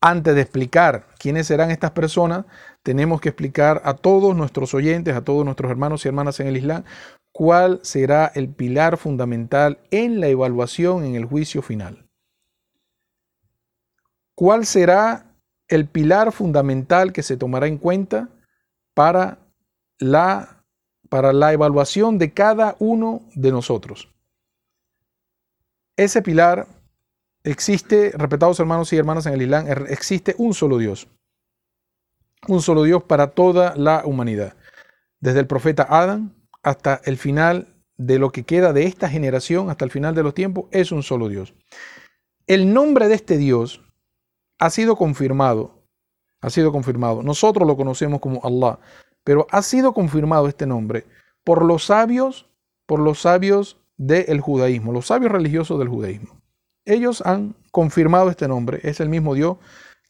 [0.00, 2.44] Antes de explicar quiénes serán estas personas,
[2.82, 6.56] tenemos que explicar a todos nuestros oyentes, a todos nuestros hermanos y hermanas en el
[6.56, 6.84] Islam,
[7.32, 12.06] cuál será el pilar fundamental en la evaluación en el juicio final.
[14.34, 15.26] ¿Cuál será
[15.68, 18.28] el pilar fundamental que se tomará en cuenta
[18.94, 19.38] para
[19.98, 20.64] la,
[21.08, 24.08] para la evaluación de cada uno de nosotros.
[25.96, 26.66] Ese pilar
[27.46, 31.08] existe, respetados hermanos y hermanas en el Islam, er, existe un solo Dios.
[32.48, 34.54] Un solo Dios para toda la humanidad.
[35.20, 39.84] Desde el profeta Adán hasta el final de lo que queda de esta generación, hasta
[39.84, 41.54] el final de los tiempos, es un solo Dios.
[42.46, 43.80] El nombre de este Dios
[44.58, 45.82] ha sido confirmado,
[46.40, 47.22] ha sido confirmado.
[47.22, 48.78] Nosotros lo conocemos como Allah,
[49.24, 51.06] pero ha sido confirmado este nombre
[51.42, 52.48] por los sabios,
[52.86, 56.35] por los sabios del judaísmo, los sabios religiosos del judaísmo.
[56.86, 59.58] Ellos han confirmado este nombre, es el mismo Dios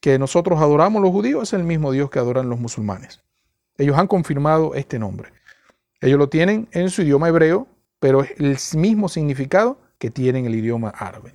[0.00, 3.22] que nosotros adoramos los judíos, es el mismo Dios que adoran los musulmanes.
[3.78, 5.32] Ellos han confirmado este nombre.
[6.00, 7.66] Ellos lo tienen en su idioma hebreo,
[7.98, 11.32] pero es el mismo significado que tiene en el idioma árabe.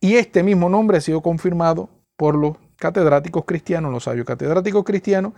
[0.00, 5.32] Y este mismo nombre ha sido confirmado por los catedráticos cristianos, los sabios catedráticos cristianos,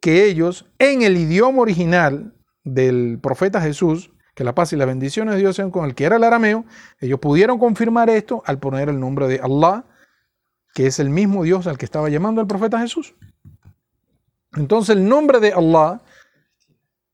[0.00, 5.34] que ellos en el idioma original del profeta Jesús, que la paz y las bendiciones
[5.34, 6.64] de Dios sean con el que era el arameo,
[7.00, 9.84] ellos pudieron confirmar esto al poner el nombre de Allah,
[10.74, 13.16] que es el mismo Dios al que estaba llamando el profeta Jesús.
[14.54, 16.02] Entonces el nombre de Allah,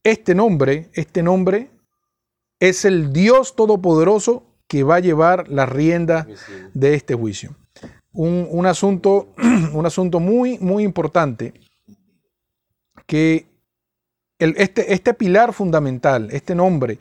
[0.05, 1.71] este nombre, este nombre
[2.61, 6.27] es el Dios todopoderoso que va a llevar la rienda
[6.75, 7.57] de este juicio
[8.13, 9.35] un, asunto,
[9.73, 11.55] un asunto muy, muy importante,
[13.07, 13.47] que
[14.39, 16.99] este, este pilar fundamental, este nombre,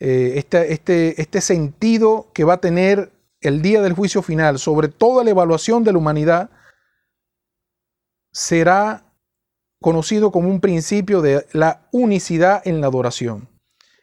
[0.00, 4.88] eh, este, este, este sentido que va a tener el día del juicio final sobre
[4.88, 6.50] toda la evaluación de la humanidad,
[8.32, 9.04] será
[9.80, 13.48] conocido como un principio de la unicidad en la adoración.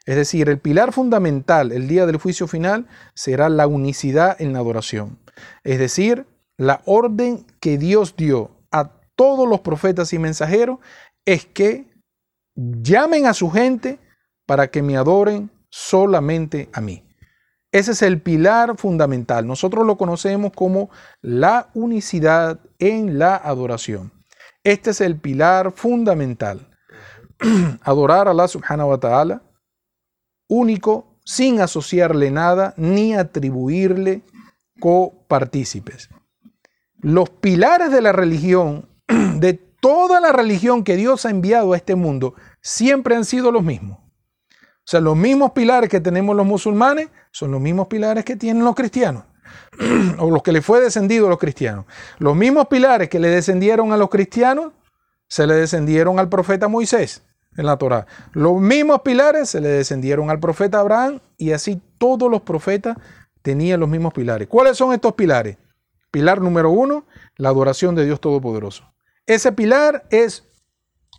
[0.05, 4.59] Es decir, el pilar fundamental el día del juicio final será la unicidad en la
[4.59, 5.19] adoración.
[5.63, 6.25] Es decir,
[6.57, 10.79] la orden que Dios dio a todos los profetas y mensajeros
[11.25, 11.88] es que
[12.81, 13.99] llamen a su gente
[14.45, 17.05] para que me adoren solamente a mí.
[17.71, 19.45] Ese es el pilar fundamental.
[19.45, 20.89] Nosotros lo conocemos como
[21.21, 24.11] la unicidad en la adoración.
[24.63, 26.67] Este es el pilar fundamental.
[27.83, 29.43] Adorar a Allah subhanahu wa ta'ala,
[30.47, 34.23] único, sin asociarle nada ni atribuirle
[34.79, 36.09] copartícipes.
[37.01, 41.95] Los pilares de la religión, de toda la religión que Dios ha enviado a este
[41.95, 43.99] mundo, siempre han sido los mismos.
[43.99, 48.63] O sea, los mismos pilares que tenemos los musulmanes son los mismos pilares que tienen
[48.63, 49.23] los cristianos,
[50.17, 51.85] o los que le fue descendido a los cristianos.
[52.17, 54.73] Los mismos pilares que le descendieron a los cristianos
[55.27, 57.21] se le descendieron al profeta Moisés
[57.55, 58.07] en la Torá.
[58.33, 62.97] Los mismos pilares se le descendieron al profeta Abraham y así todos los profetas
[63.41, 64.47] tenían los mismos pilares.
[64.47, 65.57] ¿Cuáles son estos pilares?
[66.11, 67.05] Pilar número uno,
[67.37, 68.91] la adoración de Dios Todopoderoso.
[69.27, 70.43] Ese pilar es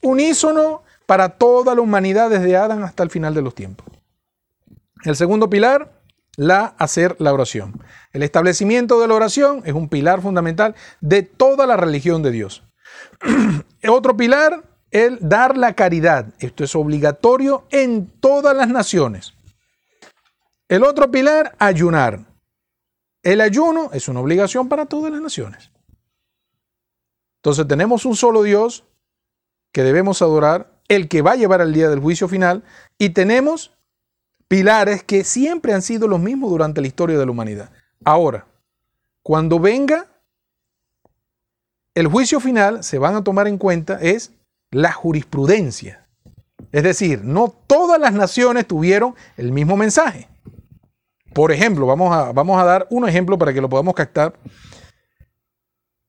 [0.02, 3.84] unísono para toda la humanidad desde Adán hasta el final de los tiempos.
[5.02, 6.00] El segundo pilar,
[6.36, 7.82] la hacer la oración.
[8.12, 12.62] El establecimiento de la oración es un pilar fundamental de toda la religión de Dios.
[13.88, 16.32] Otro pilar, el dar la caridad.
[16.38, 19.34] Esto es obligatorio en todas las naciones.
[20.68, 22.20] El otro pilar, ayunar.
[23.24, 25.72] El ayuno es una obligación para todas las naciones.
[27.38, 28.84] Entonces tenemos un solo Dios
[29.72, 32.64] que debemos adorar el que va a llevar al día del juicio final,
[32.98, 33.72] y tenemos
[34.48, 37.70] pilares que siempre han sido los mismos durante la historia de la humanidad.
[38.04, 38.46] Ahora,
[39.22, 40.08] cuando venga
[41.94, 44.32] el juicio final, se van a tomar en cuenta es
[44.72, 46.08] la jurisprudencia.
[46.72, 50.28] Es decir, no todas las naciones tuvieron el mismo mensaje.
[51.32, 54.34] Por ejemplo, vamos a, vamos a dar un ejemplo para que lo podamos captar.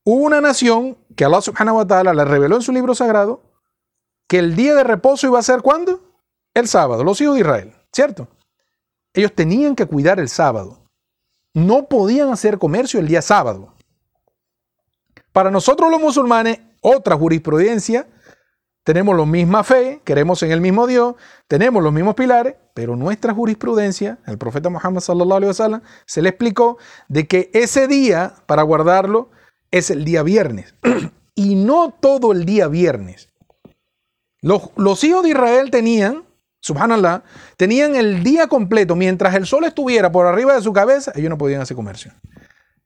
[0.03, 3.50] Una nación que Allah subhanahu wa ta'ala la reveló en su libro sagrado
[4.31, 5.99] que el día de reposo iba a ser cuándo?
[6.53, 8.29] El sábado, los hijos de Israel, ¿cierto?
[9.13, 10.87] Ellos tenían que cuidar el sábado.
[11.53, 13.73] No podían hacer comercio el día sábado.
[15.33, 18.07] Para nosotros los musulmanes, otra jurisprudencia,
[18.85, 21.15] tenemos la misma fe, queremos en el mismo Dios,
[21.49, 26.29] tenemos los mismos pilares, pero nuestra jurisprudencia, el profeta Muhammad sallallahu alaihi wasallam, se le
[26.29, 26.77] explicó
[27.09, 29.29] de que ese día para guardarlo
[29.71, 30.73] es el día viernes
[31.35, 33.30] y no todo el día viernes.
[34.41, 36.23] Los, hijos de Israel tenían,
[36.61, 37.23] subhanallah,
[37.57, 41.37] tenían el día completo, mientras el sol estuviera por arriba de su cabeza, ellos no
[41.37, 42.11] podían hacer comercio.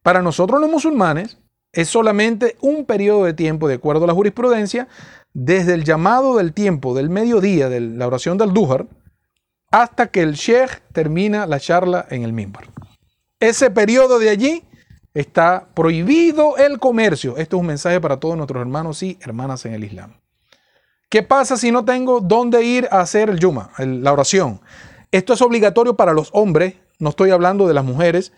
[0.02, 1.38] Para nosotros los musulmanes
[1.72, 4.88] es solamente un periodo de tiempo, de acuerdo a la jurisprudencia,
[5.34, 8.88] desde el llamado del tiempo del mediodía de la oración del Duhar
[9.72, 12.70] hasta que el sheikh termina la charla en el mimbar.
[13.40, 14.64] Ese periodo de allí
[15.14, 17.36] está prohibido el comercio.
[17.38, 20.14] Esto es un mensaje para todos nuestros hermanos y hermanas en el Islam.
[21.16, 24.60] ¿Qué pasa si no tengo dónde ir a hacer el yuma, la oración?
[25.12, 28.34] Esto es obligatorio para los hombres, no estoy hablando de las mujeres.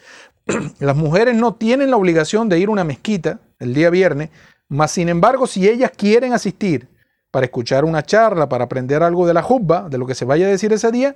[0.79, 4.29] las mujeres no tienen la obligación de ir a una mezquita el día viernes,
[4.67, 6.87] mas sin embargo, si ellas quieren asistir
[7.31, 10.45] para escuchar una charla, para aprender algo de la jubba, de lo que se vaya
[10.45, 11.15] a decir ese día,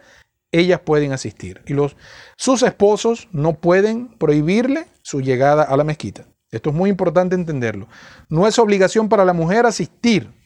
[0.51, 1.61] ellas pueden asistir.
[1.67, 1.95] Y los,
[2.37, 6.25] sus esposos no pueden prohibirle su llegada a la mezquita.
[6.49, 7.87] Esto es muy importante entenderlo.
[8.29, 10.40] No es obligación para la mujer asistir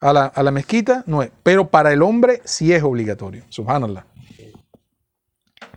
[0.00, 1.30] a la, mezquita, no es.
[1.42, 3.44] Pero para el hombre sí es obligatorio.
[3.48, 4.06] Subhanallah.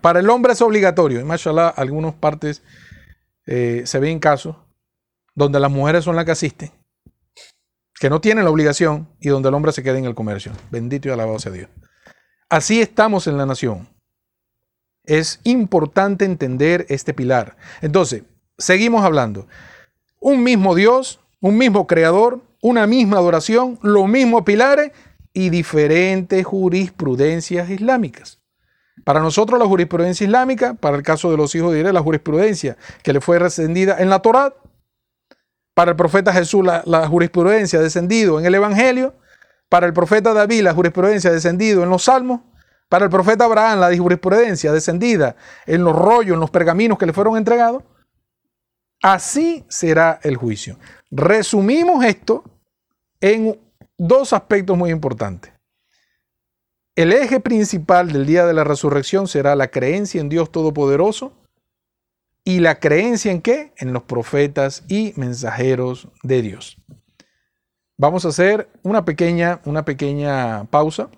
[0.01, 1.19] Para el hombre es obligatorio.
[1.19, 2.61] Y mashallah, algunas partes
[3.45, 4.55] eh, se ven casos
[5.33, 6.71] donde las mujeres son las que asisten,
[7.95, 10.51] que no tienen la obligación y donde el hombre se queda en el comercio.
[10.69, 11.69] Bendito y alabado sea Dios.
[12.49, 13.87] Así estamos en la nación.
[15.03, 17.55] Es importante entender este pilar.
[17.81, 18.23] Entonces,
[18.57, 19.47] seguimos hablando.
[20.19, 24.91] Un mismo Dios, un mismo creador, una misma adoración, los mismos pilares
[25.33, 28.39] y diferentes jurisprudencias islámicas.
[29.03, 32.77] Para nosotros la jurisprudencia islámica, para el caso de los hijos de Israel, la jurisprudencia
[33.03, 34.53] que le fue descendida en la Torá,
[35.73, 39.15] para el profeta Jesús la, la jurisprudencia descendido en el Evangelio,
[39.69, 42.41] para el profeta David la jurisprudencia descendido en los Salmos,
[42.89, 47.13] para el profeta Abraham la jurisprudencia descendida en los rollos, en los pergaminos que le
[47.13, 47.83] fueron entregados,
[49.01, 50.77] así será el juicio.
[51.09, 52.43] Resumimos esto
[53.21, 53.59] en
[53.97, 55.53] dos aspectos muy importantes.
[56.95, 61.31] El eje principal del día de la resurrección será la creencia en Dios Todopoderoso
[62.43, 63.71] y la creencia en qué?
[63.77, 66.77] En los profetas y mensajeros de Dios.
[67.97, 71.09] Vamos a hacer una pequeña, una pequeña pausa.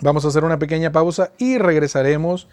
[0.00, 2.48] Vamos a hacer una pequeña pausa y regresaremos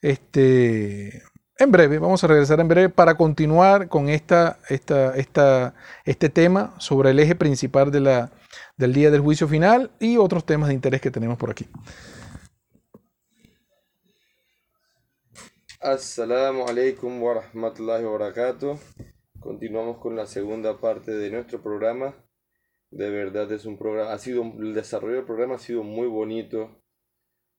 [0.00, 1.22] este,
[1.58, 7.10] en breve, vamos a regresar en breve para continuar con esta, esta, este tema sobre
[7.10, 8.32] el eje principal de la,
[8.76, 11.68] del día del juicio final y otros temas de interés que tenemos por aquí.
[15.80, 18.78] Assalamu alaikum wa rahmatullahi wa barakatuh.
[19.38, 22.14] Continuamos con la segunda parte de nuestro programa.
[22.90, 26.82] De verdad es un programa, ha sido el desarrollo del programa ha sido muy bonito.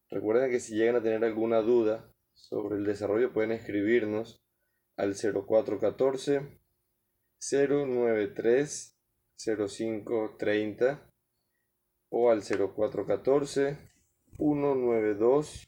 [0.10, 4.44] Recuerden que si llegan a tener alguna duda sobre el desarrollo pueden escribirnos
[4.98, 6.60] al 0414
[7.40, 8.98] 093
[9.38, 11.12] 0530
[12.10, 13.78] o al 0414
[14.38, 15.68] 192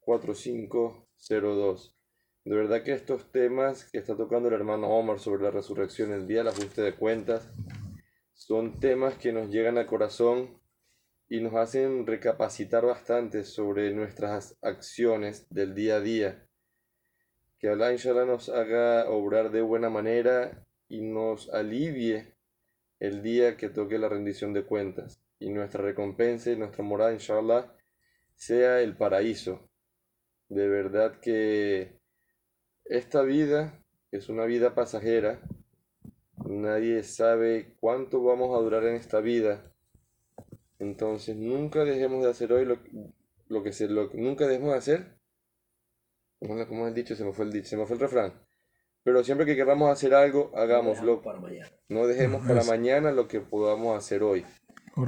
[0.00, 1.96] 4502.
[2.44, 6.26] De verdad que estos temas que está tocando el hermano Omar sobre la resurrección, el
[6.26, 7.50] día del ajuste de cuentas,
[8.34, 10.60] son temas que nos llegan al corazón
[11.34, 16.48] y nos hacen recapacitar bastante sobre nuestras acciones del día a día.
[17.58, 22.36] Que Allah inshallah nos haga obrar de buena manera y nos alivie
[23.00, 25.20] el día que toque la rendición de cuentas.
[25.40, 27.76] Y nuestra recompensa y nuestra morada inshallah
[28.36, 29.68] sea el paraíso.
[30.48, 31.98] De verdad que
[32.84, 35.40] esta vida es una vida pasajera.
[36.46, 39.73] Nadie sabe cuánto vamos a durar en esta vida
[40.84, 42.66] entonces, nunca dejemos de hacer hoy
[43.48, 45.18] lo, que se, lo, nunca dejemos de hacer.
[46.38, 48.34] Como es dicho, se me fue el dicho, se me fue el refrán.
[49.02, 51.22] Pero siempre que queramos hacer algo, hagámoslo.
[51.88, 54.44] No dejemos para mañana lo que podamos hacer hoy.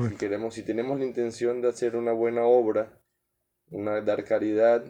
[0.09, 2.99] Si queremos, si tenemos la intención de hacer una buena obra,
[3.71, 4.85] una dar caridad,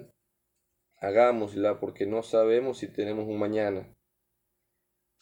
[0.98, 3.92] hagámosla porque no sabemos si tenemos un mañana.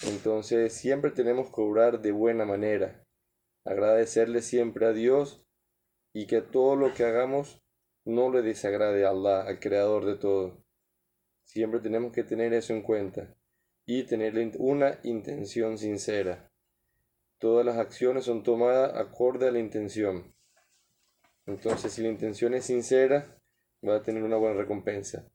[0.06, 3.04] Entonces siempre tenemos que obrar de buena manera,
[3.64, 5.43] agradecerle siempre a Dios
[6.14, 7.60] y que todo lo que hagamos
[8.04, 10.64] no le desagrade a Allah, al creador de todo.
[11.42, 13.34] Siempre tenemos que tener eso en cuenta
[13.84, 16.50] y tener una intención sincera.
[17.38, 20.34] Todas las acciones son tomadas acorde a la intención.
[21.46, 23.38] Entonces, si la intención es sincera,
[23.86, 25.28] va a tener una buena recompensa.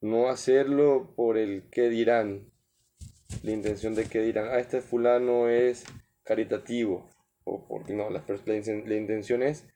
[0.00, 2.52] No hacerlo por el que dirán.
[3.42, 5.84] La intención de que dirán, ah, este fulano es
[6.24, 7.08] caritativo.
[7.44, 8.56] O porque no, la, la
[8.96, 9.66] intención es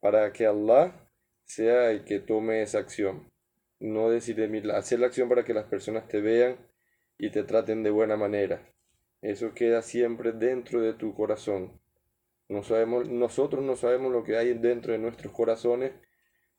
[0.00, 1.08] para que Allah
[1.44, 3.30] sea el que tome esa acción.
[3.78, 4.40] No decir
[4.72, 6.56] hacer la acción para que las personas te vean
[7.18, 8.72] y te traten de buena manera.
[9.22, 11.80] Eso queda siempre dentro de tu corazón.
[12.48, 15.92] No sabemos, nosotros no sabemos lo que hay dentro de nuestros corazones,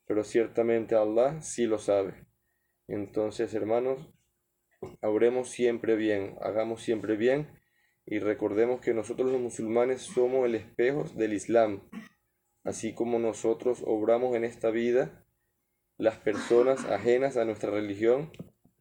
[0.05, 2.25] pero ciertamente Allah sí lo sabe.
[2.87, 3.99] Entonces, hermanos,
[5.01, 7.47] habremos siempre bien, hagamos siempre bien
[8.05, 11.89] y recordemos que nosotros los musulmanes somos el espejo del Islam.
[12.67, 15.23] Así como nosotros obramos en esta vida,
[15.97, 18.29] las personas ajenas a nuestra religión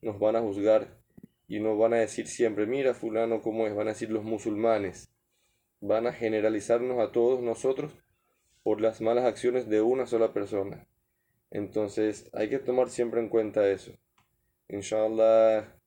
[0.03, 0.99] nos van a juzgar
[1.47, 5.15] y nos van a decir siempre, mira fulano cómo es, van a decir los musulmanes,
[5.81, 7.93] van a generalizarnos a todos nosotros
[8.65, 10.89] por las malas acciones de una sola persona.
[11.53, 13.93] Entonces hay que tomar siempre en cuenta eso.
[14.67, 15.79] Inshallah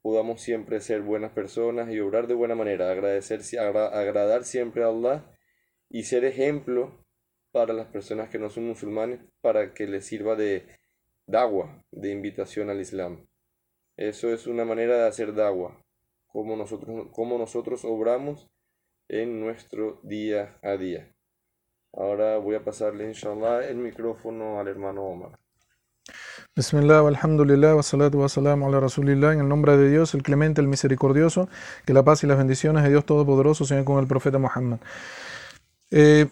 [0.00, 5.24] podamos siempre ser buenas personas y obrar de buena manera, agradecer, agradar siempre a Allah
[5.90, 7.01] y ser ejemplo
[7.52, 10.66] para las personas que no son musulmanes para que les sirva de
[11.26, 13.26] dawa, de invitación al Islam.
[13.96, 15.76] Eso es una manera de hacer dawa,
[16.26, 18.48] como nosotros, como nosotros obramos
[19.08, 21.14] en nuestro día a día.
[21.92, 25.38] Ahora voy a pasarle, inshallah, el micrófono al hermano Omar.
[26.56, 30.62] Bismillah, alhamdulillah, wa salatu wa salam ala rasulillah, en el nombre de Dios, el clemente,
[30.62, 31.48] el misericordioso,
[31.84, 34.78] que la paz y las bendiciones de Dios Todopoderoso sean con el profeta Muhammad.
[35.90, 36.26] Eh,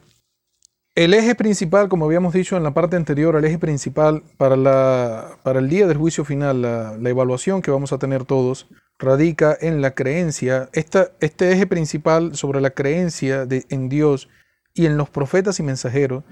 [1.04, 5.38] el eje principal, como habíamos dicho en la parte anterior, el eje principal para, la,
[5.42, 8.66] para el día del juicio final, la, evaluación que vamos a tener todos,
[8.98, 10.68] radica en la creencia.
[10.74, 14.28] Esta, este eje principal sobre la creencia en Dios
[14.74, 16.22] y en los profetas y mensajeros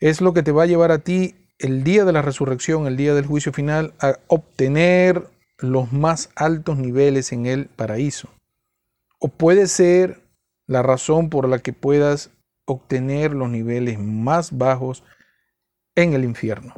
[0.00, 2.96] es lo que te va a llevar a ti el día de la resurrección, el
[2.96, 5.28] día del juicio final, a obtener
[5.58, 8.28] los más altos niveles en el paraíso.
[9.20, 10.20] O puede ser
[10.66, 12.30] la razón por la que puedas
[12.66, 15.04] obtener los niveles más bajos
[15.94, 16.74] en el infierno.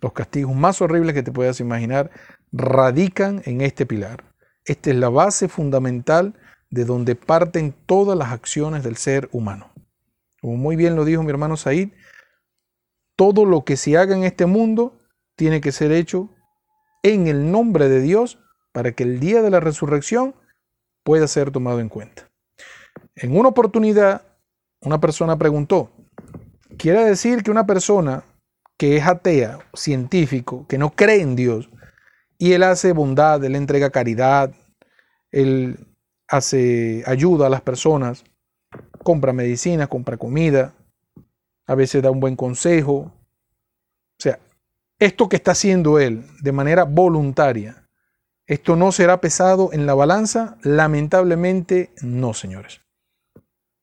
[0.00, 2.10] Los castigos más horribles que te puedas imaginar
[2.52, 4.24] radican en este pilar.
[4.64, 6.34] Esta es la base fundamental
[6.70, 9.72] de donde parten todas las acciones del ser humano.
[10.40, 11.90] Como muy bien lo dijo mi hermano Said,
[13.16, 14.96] todo lo que se haga en este mundo
[15.34, 16.28] tiene que ser hecho
[17.02, 18.38] en el nombre de Dios
[18.72, 20.34] para que el día de la resurrección
[21.02, 22.30] pueda ser tomado en cuenta.
[23.14, 24.27] En una oportunidad
[24.80, 25.90] una persona preguntó,
[26.76, 28.24] ¿quiere decir que una persona
[28.76, 31.68] que es atea, científico, que no cree en Dios
[32.38, 34.52] y él hace bondad, él entrega caridad,
[35.32, 35.86] él
[36.28, 38.24] hace ayuda a las personas,
[39.02, 40.74] compra medicina, compra comida,
[41.66, 42.94] a veces da un buen consejo.
[42.94, 44.38] O sea,
[44.98, 47.88] esto que está haciendo él de manera voluntaria,
[48.46, 50.56] ¿esto no será pesado en la balanza?
[50.62, 52.80] Lamentablemente no, señores.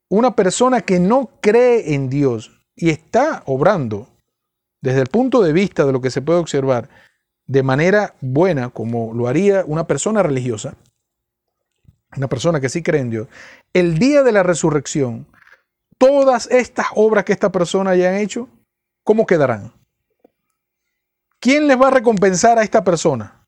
[0.10, 4.08] Una persona que no cree en Dios y está obrando
[4.82, 6.90] desde el punto de vista de lo que se puede observar
[7.48, 10.76] de manera buena, como lo haría una persona religiosa,
[12.16, 13.28] una persona que sí cree en Dios,
[13.74, 15.28] el día de la resurrección,
[15.98, 18.48] todas estas obras que esta persona haya hecho,
[19.04, 19.74] ¿cómo quedarán?
[21.40, 23.48] ¿Quién les va a recompensar a esta persona?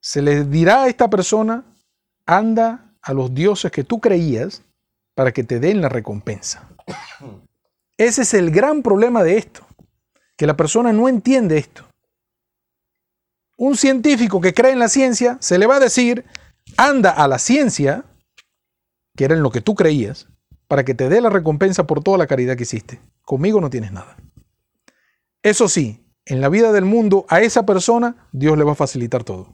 [0.00, 1.64] Se les dirá a esta persona,
[2.26, 4.62] anda a los dioses que tú creías
[5.20, 6.66] para que te den la recompensa.
[7.98, 9.66] Ese es el gran problema de esto,
[10.38, 11.84] que la persona no entiende esto.
[13.58, 16.24] Un científico que cree en la ciencia se le va a decir,
[16.78, 18.06] anda a la ciencia,
[19.14, 20.26] que era en lo que tú creías,
[20.66, 22.98] para que te dé la recompensa por toda la caridad que hiciste.
[23.20, 24.16] Conmigo no tienes nada.
[25.42, 29.22] Eso sí, en la vida del mundo, a esa persona Dios le va a facilitar
[29.22, 29.52] todo.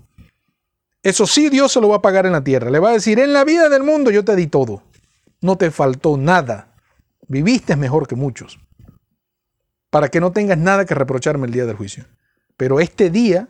[1.02, 2.70] Eso sí, Dios se lo va a pagar en la tierra.
[2.70, 4.84] Le va a decir, en la vida del mundo yo te di todo.
[5.47, 6.74] No te faltó nada.
[7.28, 8.59] Viviste mejor que muchos.
[9.90, 12.05] Para que no tengas nada que reprocharme el día del juicio.
[12.57, 13.47] Pero este día,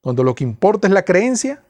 [0.00, 1.64] cuando lo que importa es la creencia,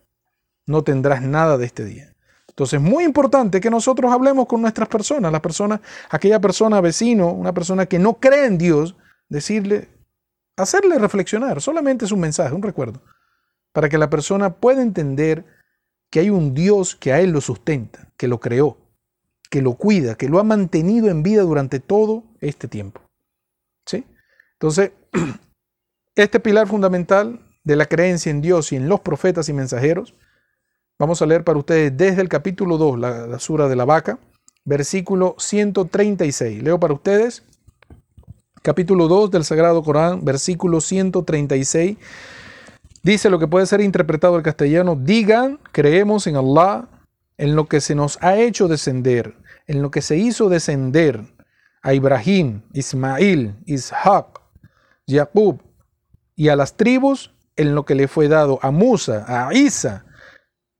[0.67, 2.15] no tendrás nada de este día.
[2.51, 5.81] Entonces, es muy importante que nosotros hablemos con nuestras personas, la persona,
[6.11, 8.95] aquella persona vecino, una persona que no cree en Dios,
[9.31, 9.89] decirle,
[10.59, 13.01] hacerle reflexionar, solamente es un mensaje, un recuerdo,
[13.73, 15.47] para que la persona pueda entender
[16.11, 18.86] que hay un Dios que a él lo sustenta, que lo creó,
[19.51, 23.01] que lo cuida, que lo ha mantenido en vida durante todo este tiempo.
[23.87, 24.05] ¿Sí?
[24.55, 24.93] Entonces,
[26.17, 30.15] este pilar fundamental de la creencia en Dios y en los profetas y mensajeros
[30.99, 34.19] Vamos a leer para ustedes desde el capítulo 2, la, la sura de la vaca,
[34.65, 36.63] versículo 136.
[36.63, 37.43] Leo para ustedes,
[38.63, 41.99] capítulo 2 del Sagrado Corán, versículo 136.
[43.03, 46.89] Dice lo que puede ser interpretado al castellano, digan, creemos en Allah,
[47.39, 51.22] en lo que se nos ha hecho descender, en lo que se hizo descender
[51.82, 54.41] a Ibrahim, Ismail, Ishaq,
[55.07, 55.62] Jacob
[56.34, 60.05] y a las tribus, en lo que le fue dado a Musa, a Isa,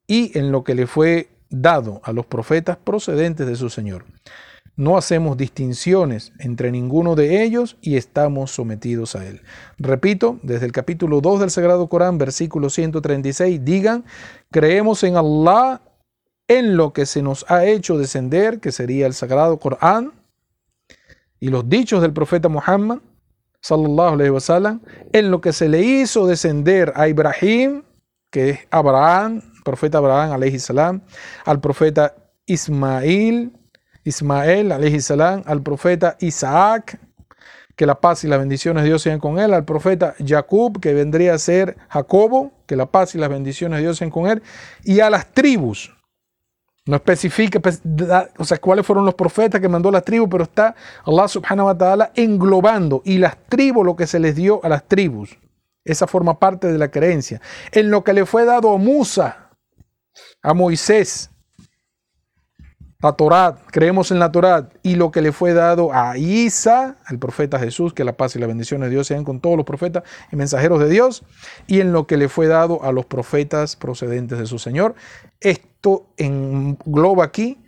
[0.07, 4.05] y en lo que le fue dado a los profetas procedentes de su Señor.
[4.77, 9.41] No hacemos distinciones entre ninguno de ellos y estamos sometidos a Él.
[9.79, 14.05] Repito, desde el capítulo 2 del Sagrado Corán, versículo 136, digan,
[14.51, 15.81] creemos en Allah,
[16.49, 20.13] en lo que se nos ha hecho descender, que sería el Sagrado Corán,
[21.41, 22.99] y los dichos del profeta Muhammad,
[23.61, 24.81] sallallahu alaihi wasallam,
[25.13, 27.83] en lo que se le hizo descender a Ibrahim,
[28.31, 31.03] que es Abraham, profeta Abraham, alayhi salam,
[31.45, 32.15] al profeta
[32.47, 33.53] Ismail,
[34.05, 37.01] Ismael, alayhi salam, al profeta Isaac,
[37.75, 40.95] que la paz y las bendiciones de Dios sean con él, al profeta Jacob, que
[40.95, 44.43] vendría a ser Jacobo, que la paz y las bendiciones de Dios sean con él,
[44.85, 45.96] y a las tribus.
[46.87, 47.83] No especifica, pues,
[48.39, 50.75] o sea, cuáles fueron los profetas que mandó las tribus, pero está
[51.05, 54.85] Allah subhanahu wa ta'ala englobando y las tribus, lo que se les dio a las
[54.87, 55.37] tribus.
[55.85, 57.41] Esa forma parte de la creencia.
[57.73, 59.51] En lo que le fue dado a Musa,
[60.43, 61.31] a Moisés,
[63.07, 67.19] a Torá, creemos en la Torá y lo que le fue dado a Isa, al
[67.19, 70.05] profeta Jesús, que la paz y la bendición de Dios sean con todos los profetas
[70.33, 71.25] y mensajeros de Dios,
[71.67, 74.95] y en lo que le fue dado a los profetas procedentes de su Señor.
[75.41, 77.63] Esto engloba aquí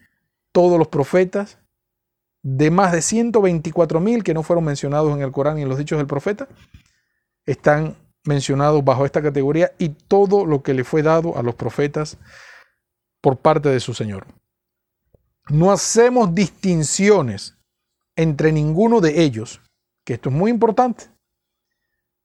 [0.53, 1.59] todos los profetas
[2.43, 5.79] de más de 124 mil que no fueron mencionados en el Corán y en los
[5.79, 6.49] dichos del profeta,
[7.47, 12.19] están mencionados bajo esta categoría y todo lo que le fue dado a los profetas
[13.21, 14.27] por parte de su Señor.
[15.49, 17.57] No hacemos distinciones
[18.17, 19.61] entre ninguno de ellos,
[20.05, 21.07] que esto es muy importante.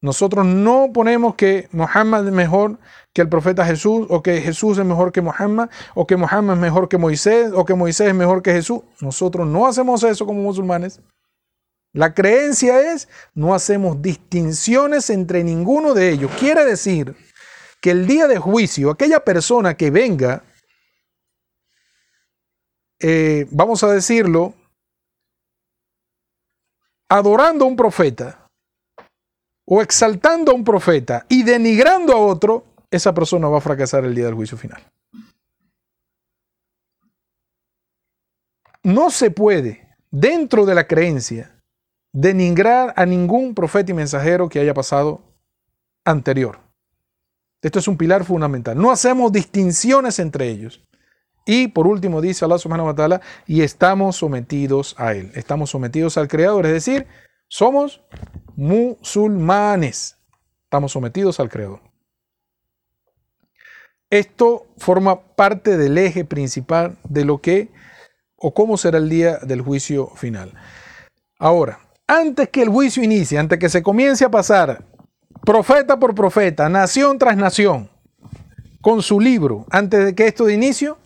[0.01, 2.77] Nosotros no ponemos que Muhammad es mejor
[3.13, 6.61] que el profeta Jesús, o que Jesús es mejor que Muhammad, o que Muhammad es
[6.61, 8.81] mejor que Moisés, o que Moisés es mejor que Jesús.
[8.99, 10.99] Nosotros no hacemos eso como musulmanes.
[11.93, 16.31] La creencia es, no hacemos distinciones entre ninguno de ellos.
[16.37, 17.15] Quiere decir
[17.79, 20.43] que el día de juicio, aquella persona que venga
[23.05, 24.53] eh, vamos a decirlo,
[27.09, 28.47] adorando a un profeta
[29.67, 34.15] o exaltando a un profeta y denigrando a otro, esa persona va a fracasar el
[34.15, 34.81] día del juicio final.
[38.83, 41.59] No se puede, dentro de la creencia,
[42.13, 45.21] denigrar a ningún profeta y mensajero que haya pasado
[46.05, 46.59] anterior.
[47.61, 48.77] Esto es un pilar fundamental.
[48.77, 50.81] No hacemos distinciones entre ellos.
[51.45, 55.31] Y por último dice Allah subhanahu wa ta'ala, y estamos sometidos a Él.
[55.35, 57.07] Estamos sometidos al Creador, es decir,
[57.47, 58.01] somos
[58.55, 60.17] musulmanes.
[60.63, 61.81] Estamos sometidos al Creador.
[64.09, 67.71] Esto forma parte del eje principal de lo que
[68.35, 70.53] o cómo será el día del juicio final.
[71.39, 74.85] Ahora, antes que el juicio inicie, antes que se comience a pasar
[75.45, 77.89] profeta por profeta, nación tras nación,
[78.81, 80.97] con su libro, antes de que esto de inicio,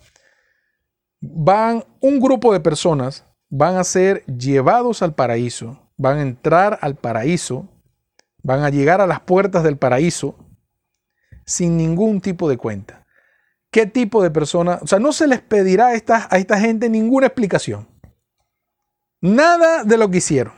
[1.22, 6.96] van un grupo de personas, van a ser llevados al paraíso, van a entrar al
[6.96, 7.68] paraíso,
[8.44, 10.36] van a llegar a las puertas del paraíso
[11.46, 13.06] sin ningún tipo de cuenta.
[13.72, 14.80] ¿Qué tipo de persona?
[14.82, 17.88] O sea, no se les pedirá a esta, a esta gente ninguna explicación.
[19.22, 20.54] Nada de lo que hicieron.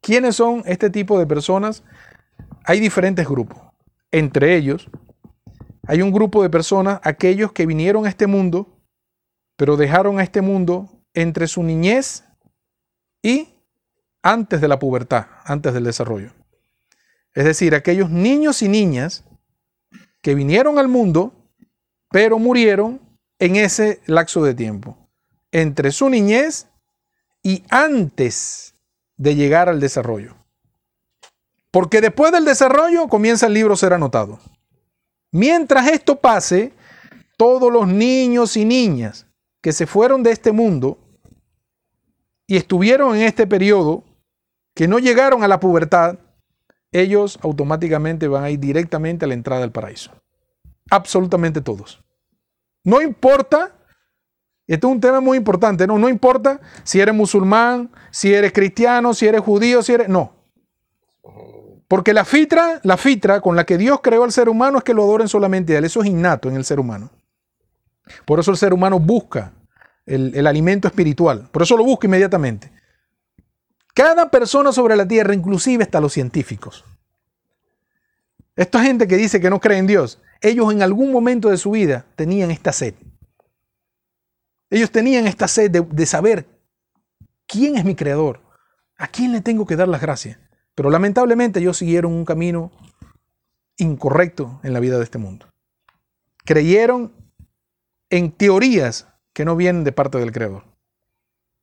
[0.00, 1.84] ¿Quiénes son este tipo de personas?
[2.64, 3.58] Hay diferentes grupos.
[4.10, 4.90] Entre ellos,
[5.86, 8.71] hay un grupo de personas, aquellos que vinieron a este mundo,
[9.56, 12.24] pero dejaron a este mundo entre su niñez
[13.22, 13.48] y
[14.22, 16.32] antes de la pubertad, antes del desarrollo.
[17.34, 19.24] Es decir, aquellos niños y niñas
[20.20, 21.34] que vinieron al mundo,
[22.10, 23.00] pero murieron
[23.38, 24.96] en ese lapso de tiempo,
[25.50, 26.68] entre su niñez
[27.42, 28.74] y antes
[29.16, 30.36] de llegar al desarrollo.
[31.70, 34.38] Porque después del desarrollo comienza el libro a ser anotado.
[35.30, 36.72] Mientras esto pase,
[37.38, 39.26] todos los niños y niñas
[39.62, 40.98] que se fueron de este mundo
[42.46, 44.04] y estuvieron en este periodo,
[44.74, 46.18] que no llegaron a la pubertad,
[46.90, 50.10] ellos automáticamente van a ir directamente a la entrada del paraíso.
[50.90, 52.02] Absolutamente todos.
[52.84, 53.74] No importa,
[54.66, 59.14] esto es un tema muy importante, no, no importa si eres musulmán, si eres cristiano,
[59.14, 60.08] si eres judío, si eres...
[60.08, 60.34] No.
[61.86, 64.94] Porque la fitra, la fitra con la que Dios creó al ser humano es que
[64.94, 65.84] lo adoren solamente a Él.
[65.84, 67.10] Eso es innato en el ser humano.
[68.24, 69.52] Por eso el ser humano busca
[70.06, 71.48] el, alimento espiritual.
[71.50, 72.72] Por eso lo busca inmediatamente.
[73.94, 76.84] Cada persona sobre la tierra, inclusive hasta los científicos.
[78.56, 81.70] Esta gente que dice que no cree en Dios, ellos en algún momento de su
[81.72, 82.94] vida tenían esta sed.
[84.70, 86.46] Ellos tenían esta sed de, saber
[87.46, 88.40] quién es mi creador,
[88.96, 90.38] a quién le tengo que dar las gracias.
[90.74, 92.72] Pero lamentablemente ellos siguieron un camino
[93.76, 95.46] incorrecto en la vida de este mundo.
[96.44, 97.12] Creyeron
[98.12, 100.64] en teorías que no vienen de parte del Creador.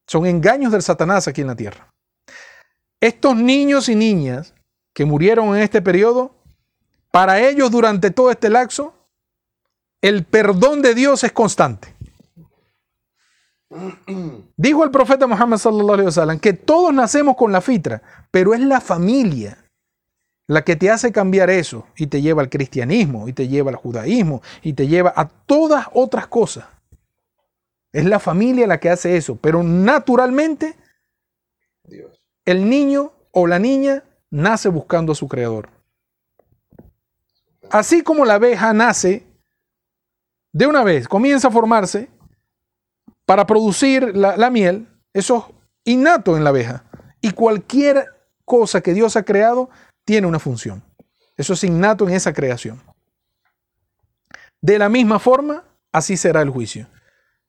[0.08, 1.93] Son engaños del Satanás aquí en la tierra.
[3.00, 4.56] Estos niños y niñas
[4.91, 6.36] que murieron en este periodo
[7.12, 8.95] para ellos durante todo este lapso,
[10.02, 11.95] el perdón de Dios es constante.
[14.58, 18.60] Dijo el profeta Muhammad sallallahu alaihi wasallam que todos nacemos con la fitra, pero es
[18.60, 19.68] la familia
[20.50, 23.76] la que te hace cambiar eso y te lleva al cristianismo y te lleva al
[23.76, 26.66] judaísmo y te lleva a todas otras cosas.
[27.91, 30.76] Es la familia la que hace eso, pero naturalmente
[32.45, 35.70] el niño o la niña nace buscando a su creador.
[37.70, 39.28] Así como la abeja nace
[40.52, 42.10] de una vez, comienza a formarse
[43.28, 45.45] para producir la, miel, eso
[45.86, 46.86] es innato en la abeja.
[47.22, 48.08] Y cualquier
[48.45, 49.70] cosa que Dios ha creado
[50.10, 50.82] tiene una función.
[51.38, 52.82] Eso es innato en esa creación.
[54.60, 56.88] De la misma forma, así será el juicio.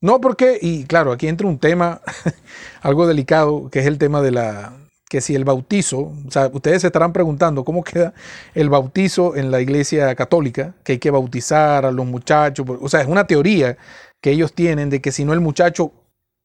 [0.02, 2.02] No porque, y claro, aquí entra un tema
[2.82, 4.74] algo delicado, que es el tema de la,
[5.08, 8.12] que si el bautizo, o sea, ustedes se estarán preguntando cómo queda
[8.52, 13.00] el bautizo en la iglesia católica, que hay que bautizar a los muchachos, o sea,
[13.00, 13.78] es una teoría
[14.20, 15.92] que ellos tienen de que si no el muchacho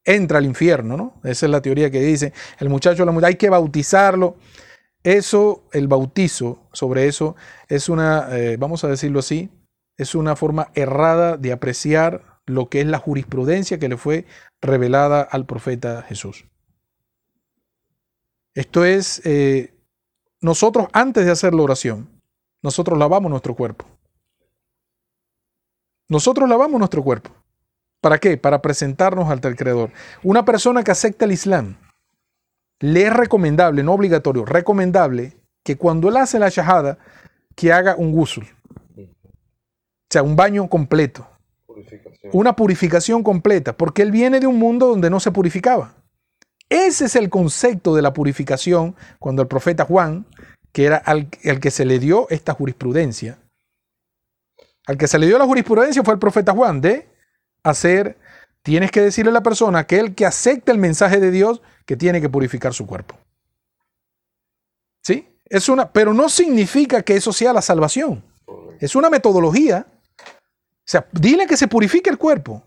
[0.06, 1.14] entra al infierno, ¿no?
[1.24, 4.36] Esa es la teoría que dice, el muchacho, la hay que bautizarlo.
[5.06, 7.36] Eso, el bautizo, sobre eso,
[7.68, 9.50] es una, eh, vamos a decirlo así,
[9.96, 14.26] es una forma errada de apreciar lo que es la jurisprudencia que le fue
[14.60, 16.46] revelada al profeta Jesús.
[18.52, 19.78] Esto es, eh,
[20.40, 22.08] nosotros antes de hacer la oración,
[22.60, 23.86] nosotros lavamos nuestro cuerpo.
[26.08, 27.30] Nosotros lavamos nuestro cuerpo.
[28.00, 28.36] ¿Para qué?
[28.38, 29.92] Para presentarnos ante el Creador.
[30.24, 31.76] Una persona que acepta el Islam,
[32.80, 36.98] le es recomendable, no obligatorio, recomendable que cuando él hace la shahada,
[37.54, 38.46] que haga un gusul.
[38.96, 41.26] O sea, un baño completo.
[42.32, 45.94] Una purificación completa, porque él viene de un mundo donde no se purificaba.
[46.68, 50.26] Ese es el concepto de la purificación cuando el profeta Juan,
[50.72, 53.38] que era el que se le dio esta jurisprudencia,
[54.86, 57.08] al que se le dio la jurisprudencia fue el profeta Juan de
[57.62, 58.18] hacer,
[58.62, 61.96] tienes que decirle a la persona que el que acepta el mensaje de Dios, que
[61.96, 63.16] tiene que purificar su cuerpo.
[65.02, 65.26] ¿Sí?
[65.44, 68.22] Es una, pero no significa que eso sea la salvación.
[68.80, 69.86] Es una metodología.
[69.88, 72.62] O sea, dile que se purifique el cuerpo.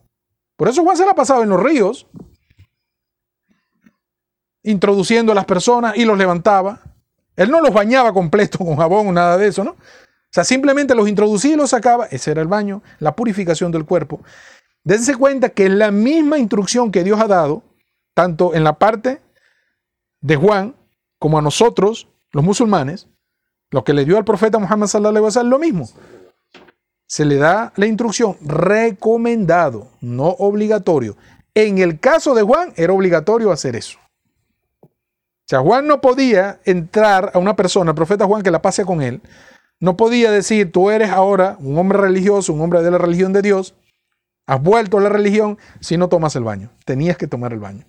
[0.56, 2.08] Por eso Juan se la pasaba en los ríos,
[4.64, 6.82] introduciendo a las personas y los levantaba.
[7.36, 9.72] Él no los bañaba completo con jabón o nada de eso, ¿no?
[9.72, 12.06] O sea, simplemente los introducía y los sacaba.
[12.08, 14.22] Ese era el baño, la purificación del cuerpo.
[14.84, 17.64] Dense cuenta que es la misma instrucción que Dios ha dado,
[18.20, 19.22] tanto en la parte
[20.20, 20.76] de Juan
[21.20, 23.08] como a nosotros, los musulmanes,
[23.72, 25.88] lo que le dio al profeta Muhammad sallallahu alaihi lo mismo.
[27.08, 31.16] Se le da la instrucción recomendado, no obligatorio.
[31.54, 33.98] En el caso de Juan, era obligatorio hacer eso.
[34.82, 34.90] O
[35.48, 39.02] sea, Juan no podía entrar a una persona, el profeta Juan, que la pase con
[39.02, 39.22] él,
[39.80, 43.44] no podía decir, tú eres ahora un hombre religioso, un hombre de la religión de
[43.44, 43.76] Dios,
[44.46, 46.70] has vuelto a la religión si no tomas el baño.
[46.84, 47.86] Tenías que tomar el baño.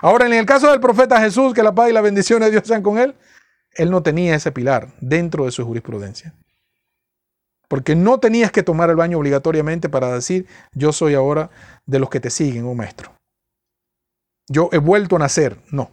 [0.00, 2.62] Ahora, en el caso del profeta Jesús, que la paz y la bendición de Dios
[2.66, 3.14] sean con él,
[3.72, 6.34] él no tenía ese pilar dentro de su jurisprudencia.
[7.68, 11.50] Porque no tenías que tomar el baño obligatoriamente para decir, yo soy ahora
[11.86, 13.12] de los que te siguen, oh maestro.
[14.48, 15.58] Yo he vuelto a nacer.
[15.70, 15.90] No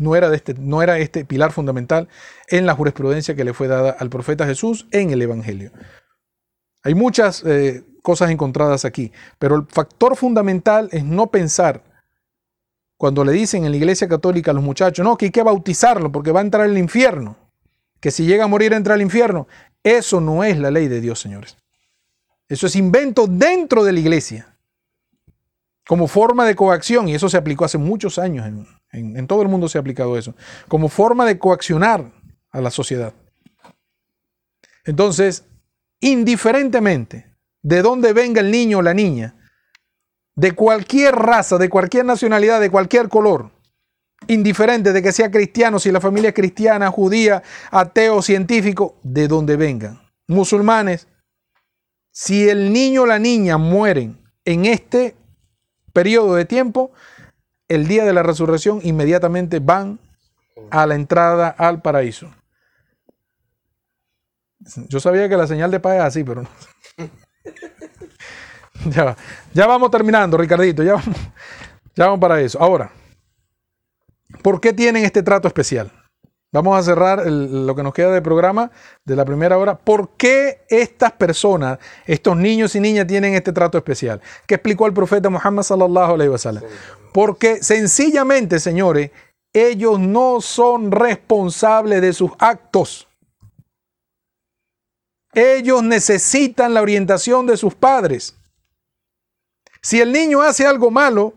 [0.00, 2.08] no era, este, no era este pilar fundamental
[2.48, 5.70] en la jurisprudencia que le fue dada al profeta Jesús en el Evangelio.
[6.82, 11.84] Hay muchas eh, cosas encontradas aquí, pero el factor fundamental es no pensar
[13.00, 16.12] cuando le dicen en la iglesia católica a los muchachos, no, que hay que bautizarlo
[16.12, 17.34] porque va a entrar al infierno,
[17.98, 19.48] que si llega a morir entra al infierno.
[19.82, 21.56] Eso no es la ley de Dios, señores.
[22.46, 24.54] Eso es invento dentro de la iglesia,
[25.88, 28.46] como forma de coacción, y eso se aplicó hace muchos años
[28.92, 30.34] en, en, todo el mundo se ha aplicado eso,
[30.68, 32.12] como forma de coaccionar
[32.50, 33.14] a la sociedad.
[34.84, 35.46] Entonces,
[36.00, 39.39] indiferentemente de dónde venga el niño o la niña,
[40.40, 43.50] de cualquier raza, de cualquier nacionalidad, de cualquier color,
[44.26, 49.56] indiferente de que sea cristiano, si la familia es cristiana, judía, ateo, científico, de donde
[49.56, 51.08] vengan, musulmanes,
[52.10, 55.14] si el niño o la niña mueren en este
[55.92, 56.90] periodo de tiempo,
[57.68, 60.00] el día de la resurrección inmediatamente van
[60.70, 62.34] a la entrada al paraíso.
[64.88, 66.48] Yo sabía que la señal de paz es así, pero no.
[68.90, 69.16] ya,
[69.52, 71.16] ya vamos terminando, Ricardito, ya vamos,
[71.94, 72.60] ya vamos para eso.
[72.60, 72.90] Ahora,
[74.42, 75.92] ¿por qué tienen este trato especial?
[76.52, 78.72] Vamos a cerrar lo que nos queda de programa
[79.04, 79.78] de la primera hora.
[79.78, 84.20] ¿Por qué estas personas, estos niños y niñas tienen este trato especial?
[84.48, 86.64] ¿Qué explicó el profeta Muhammad sallallahu alaihi wasallam?
[87.12, 89.12] Porque sencillamente, señores,
[89.52, 93.06] ellos no son responsables de sus actos.
[95.32, 98.39] Ellos necesitan la orientación de sus padres.
[99.82, 101.34] Si el niño hace algo malo,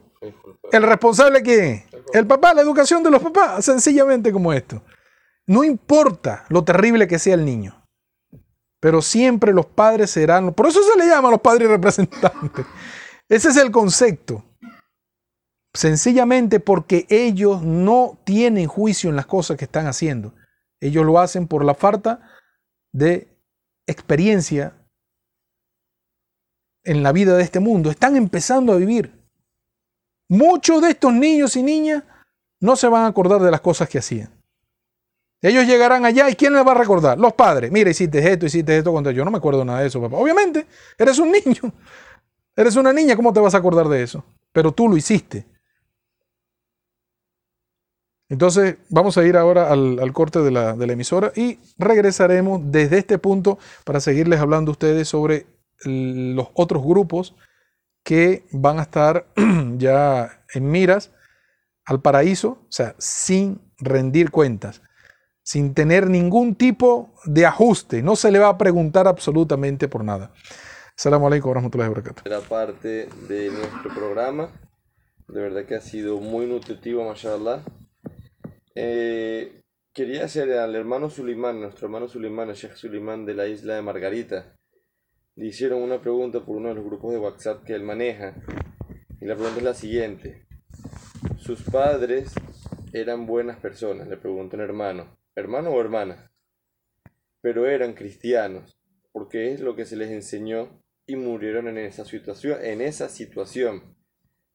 [0.71, 1.83] ¿el responsable quién es?
[2.13, 4.83] El papá, la educación de los papás, sencillamente como esto.
[5.47, 7.85] No importa lo terrible que sea el niño,
[8.79, 12.65] pero siempre los padres serán, por eso se le llama a los padres representantes.
[13.29, 14.43] Ese es el concepto.
[15.73, 20.35] Sencillamente porque ellos no tienen juicio en las cosas que están haciendo.
[20.79, 22.21] Ellos lo hacen por la falta
[22.91, 23.35] de
[23.87, 24.77] experiencia
[26.83, 27.89] en la vida de este mundo.
[27.89, 29.11] Están empezando a vivir.
[30.29, 32.03] Muchos de estos niños y niñas
[32.59, 34.29] no se van a acordar de las cosas que hacían.
[35.41, 37.19] Ellos llegarán allá y ¿quién les va a recordar?
[37.19, 37.69] Los padres.
[37.69, 40.15] Mira, hiciste esto, hiciste esto cuando yo no me acuerdo nada de eso, papá.
[40.15, 40.65] Obviamente,
[40.97, 41.73] eres un niño.
[42.55, 44.23] Eres una niña, ¿cómo te vas a acordar de eso?
[44.51, 45.43] Pero tú lo hiciste.
[48.29, 52.99] Entonces, vamos a ir ahora al, corte de la, de la, emisora y regresaremos desde
[52.99, 55.47] este punto para seguirles hablando a ustedes sobre
[55.85, 57.35] los otros grupos
[58.03, 59.27] que van a estar
[59.77, 61.11] ya en miras
[61.85, 64.81] al paraíso, o sea, sin rendir cuentas
[65.43, 68.01] sin tener ningún tipo de ajuste.
[68.01, 70.31] No se le va a preguntar absolutamente por nada.
[70.95, 72.23] Salam alaikum wa rahmatullahi wa barakatuh.
[72.25, 74.49] Era parte de nuestro programa.
[75.27, 77.63] De verdad que ha sido muy nutritivo, mashallah.
[78.75, 79.61] Eh,
[79.93, 83.81] quería hacer al hermano Sulimán, nuestro hermano Sulimán, el Sheikh Sulimán de la isla de
[83.81, 84.55] Margarita.
[85.35, 88.35] Le hicieron una pregunta por uno de los grupos de WhatsApp que él maneja.
[89.19, 90.45] Y la pregunta es la siguiente.
[91.37, 92.33] Sus padres
[92.93, 96.31] eran buenas personas, le preguntó un hermano hermano o hermana,
[97.41, 98.79] pero eran cristianos,
[99.11, 102.59] porque es lo que se les enseñó y murieron en esa situación.
[102.63, 103.97] En esa situación.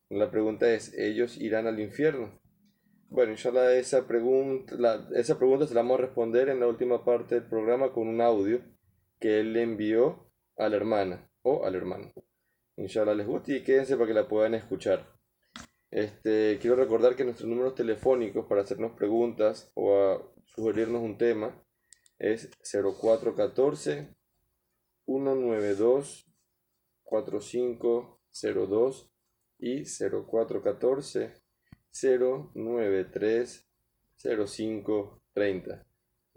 [0.08, 2.40] La pregunta es, ¿ellos irán al infierno?
[3.10, 7.34] Bueno, inshallah esa pregunta, esa pregunta se la vamos a responder en la última parte
[7.34, 8.60] del programa con un audio
[9.18, 10.27] que él le envió
[10.58, 12.12] a la hermana o al hermano.
[12.76, 15.18] Inshallah les guste y quédense para que la puedan escuchar.
[15.90, 21.64] Este, quiero recordar que nuestros números telefónicos para hacernos preguntas o a sugerirnos un tema
[22.18, 24.14] es 0414
[25.06, 26.26] 192
[27.04, 29.10] 4502
[29.58, 31.32] y 0414
[32.54, 33.66] 093
[34.22, 35.87] 0530.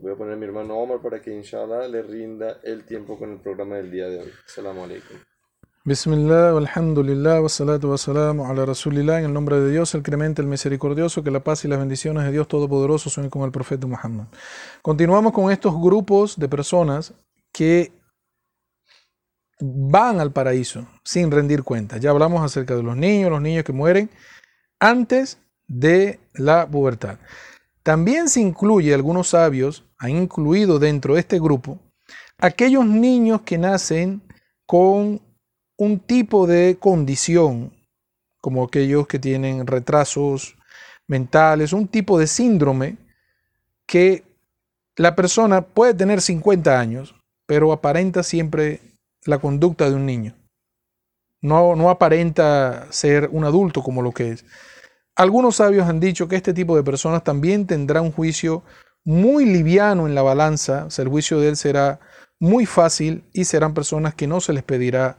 [0.01, 3.33] Voy a poner a mi hermano Omar para que inshallah le rinda el tiempo con
[3.33, 4.31] el programa del día de hoy.
[4.47, 5.17] Assalamu alaikum.
[5.85, 11.23] Bismillah, alhamdulillah, wassalatu wassalamu ala rasulillah, en el nombre de Dios, el clemente, el misericordioso,
[11.23, 14.25] que la paz y las bendiciones de Dios Todopoderoso son con el profeta Muhammad.
[14.81, 17.13] Continuamos con estos grupos de personas
[17.53, 17.91] que
[19.59, 21.99] van al paraíso sin rendir cuentas.
[21.99, 24.09] Ya hablamos acerca de los niños, los niños que mueren
[24.79, 27.19] antes de la pubertad.
[27.83, 31.79] También se incluye, algunos sabios han incluido dentro de este grupo,
[32.37, 34.21] aquellos niños que nacen
[34.65, 35.21] con
[35.77, 37.73] un tipo de condición,
[38.39, 40.55] como aquellos que tienen retrasos
[41.07, 42.97] mentales, un tipo de síndrome
[43.87, 44.23] que
[44.95, 47.15] la persona puede tener 50 años,
[47.47, 48.79] pero aparenta siempre
[49.25, 50.35] la conducta de un niño.
[51.41, 54.45] No, no aparenta ser un adulto como lo que es.
[55.15, 58.63] Algunos sabios han dicho que este tipo de personas también tendrá un juicio
[59.03, 61.99] muy liviano en la balanza, o sea, el juicio de él será
[62.39, 65.17] muy fácil y serán personas que no se les pedirá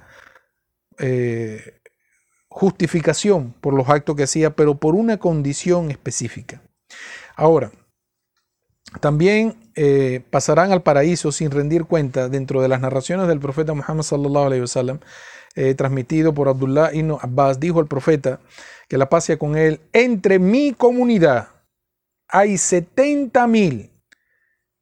[0.99, 1.81] eh,
[2.49, 6.63] justificación por los actos que hacía, pero por una condición específica.
[7.37, 7.73] Ahora,
[9.01, 14.03] también eh, pasarán al paraíso sin rendir cuenta dentro de las narraciones del profeta Muhammad
[14.03, 15.01] sallallahu alaihi wasallam,
[15.55, 18.41] eh, transmitido por Abdullah ibn Abbas, dijo el profeta
[18.93, 21.49] que la paz con él, entre mi comunidad
[22.29, 23.91] hay 70 mil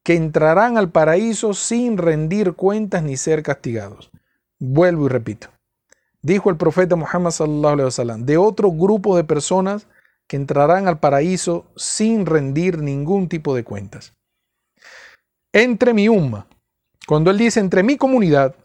[0.02, 4.10] que entrarán al paraíso sin rendir cuentas ni ser castigados.
[4.58, 5.46] Vuelvo y repito.
[6.22, 7.32] Dijo el profeta Muhammad
[8.18, 9.86] de otro grupo de personas
[10.26, 14.12] que entrarán al paraíso sin rendir ningún tipo de cuentas.
[15.52, 16.48] Entre mi umma,
[17.06, 18.56] cuando él dice entre mi comunidad,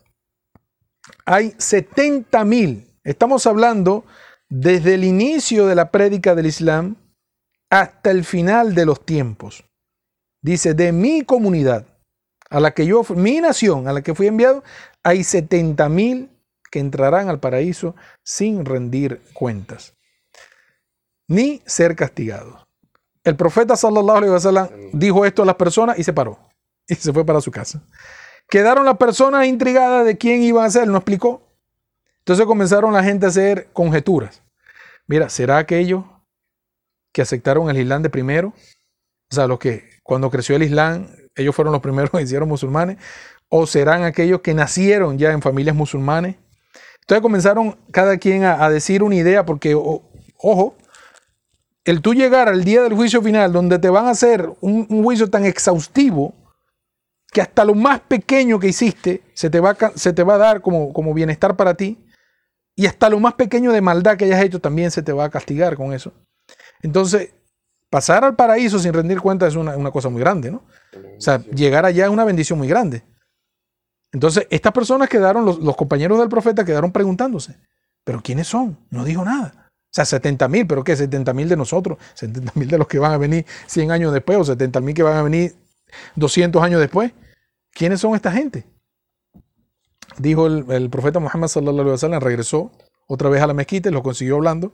[1.23, 2.91] hay 70 mil.
[3.03, 4.05] Estamos hablando
[4.49, 6.95] desde el inicio de la prédica del Islam
[7.69, 9.65] hasta el final de los tiempos.
[10.41, 11.87] Dice, de mi comunidad,
[12.49, 14.63] a la que yo, mi nación, a la que fui enviado,
[15.03, 16.29] hay 70 mil
[16.71, 19.95] que entrarán al paraíso sin rendir cuentas,
[21.27, 22.63] ni ser castigados.
[23.23, 26.37] El profeta sallallahu alaihi wasallam dijo esto a las personas y se paró
[26.87, 27.81] y se fue para su casa.
[28.47, 31.44] Quedaron las personas intrigadas de quién iba a ser, no explicó.
[32.25, 34.41] Entonces comenzaron la gente a hacer conjeturas.
[35.05, 36.03] Mira, ¿será aquellos
[37.13, 38.51] que aceptaron el Islam de primero?
[39.31, 42.97] O sea, los que cuando creció el Islam, ellos fueron los primeros que hicieron musulmanes.
[43.47, 46.37] ¿O serán aquellos que nacieron ya en familias musulmanes?
[47.01, 50.75] Entonces comenzaron cada quien a, decir una idea, porque, ojo,
[51.83, 55.29] el tú llegar al día del juicio final, donde te van a hacer un, juicio
[55.29, 56.33] tan exhaustivo,
[57.31, 60.61] que hasta lo más pequeño que hiciste se te va, se te va a dar
[60.61, 61.99] como, como bienestar para ti,
[62.75, 65.29] y hasta lo más pequeño de maldad que hayas hecho también se te va a
[65.29, 66.13] castigar con eso.
[66.81, 67.33] Entonces,
[67.89, 70.63] pasar al paraíso sin rendir cuenta es una, una cosa muy grande, ¿no?
[70.95, 73.03] O sea, llegar allá es una bendición muy grande.
[74.15, 77.57] Entonces, estas personas quedaron, los, compañeros del profeta quedaron preguntándose,
[78.03, 78.77] ¿pero quiénes son?
[78.89, 79.53] No dijo nada.
[79.67, 80.95] O sea, 70 mil, ¿pero qué?
[80.95, 84.37] 70 mil de nosotros, 70 mil de los que van a venir 100 años después
[84.37, 85.55] o 70 mil que van a venir
[86.15, 87.11] 200 años después.
[87.71, 88.65] ¿Quiénes son esta gente?
[90.17, 92.71] Dijo el, profeta Muhammad sallallahu alaihi wasallam, regresó
[93.07, 94.71] otra vez a la mezquita, lo consiguió hablando,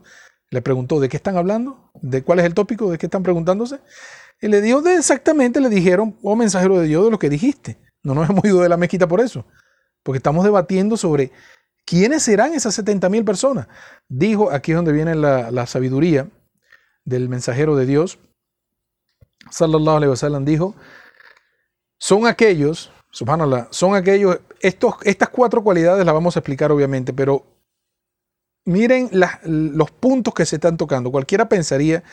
[0.50, 1.92] le preguntó, ¿de qué están hablando?
[2.02, 2.92] ¿De cuál es el tópico?
[2.92, 3.80] ¿De qué están preguntándose?
[4.42, 7.78] Y le dijo, exactamente, le dijeron, oh mensajero de Dios, de lo que dijiste.
[8.04, 9.46] No nos hemos ido de la mezquita por eso,
[10.04, 11.32] porque estamos debatiendo sobre
[11.86, 13.68] quiénes serán esas 70 mil personas.
[14.08, 16.28] Dijo, aquí es donde viene la, sabiduría
[17.06, 18.20] del mensajero de Dios,
[19.50, 20.76] sallallahu alaihi wasallam, dijo,
[21.98, 27.46] son aquellos, subhanallah, son aquellos, estos, estas cuatro cualidades las vamos a explicar obviamente, pero
[28.66, 29.10] miren
[29.44, 31.12] los puntos que se están tocando.
[31.12, 32.04] Cualquiera pensaría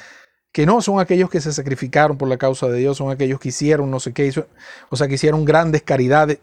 [0.52, 3.50] que no son aquellos que se sacrificaron por la causa de Dios, son aquellos que
[3.50, 4.46] hicieron no sé qué, hizo,
[4.90, 6.38] o sea, que hicieron grandes caridades.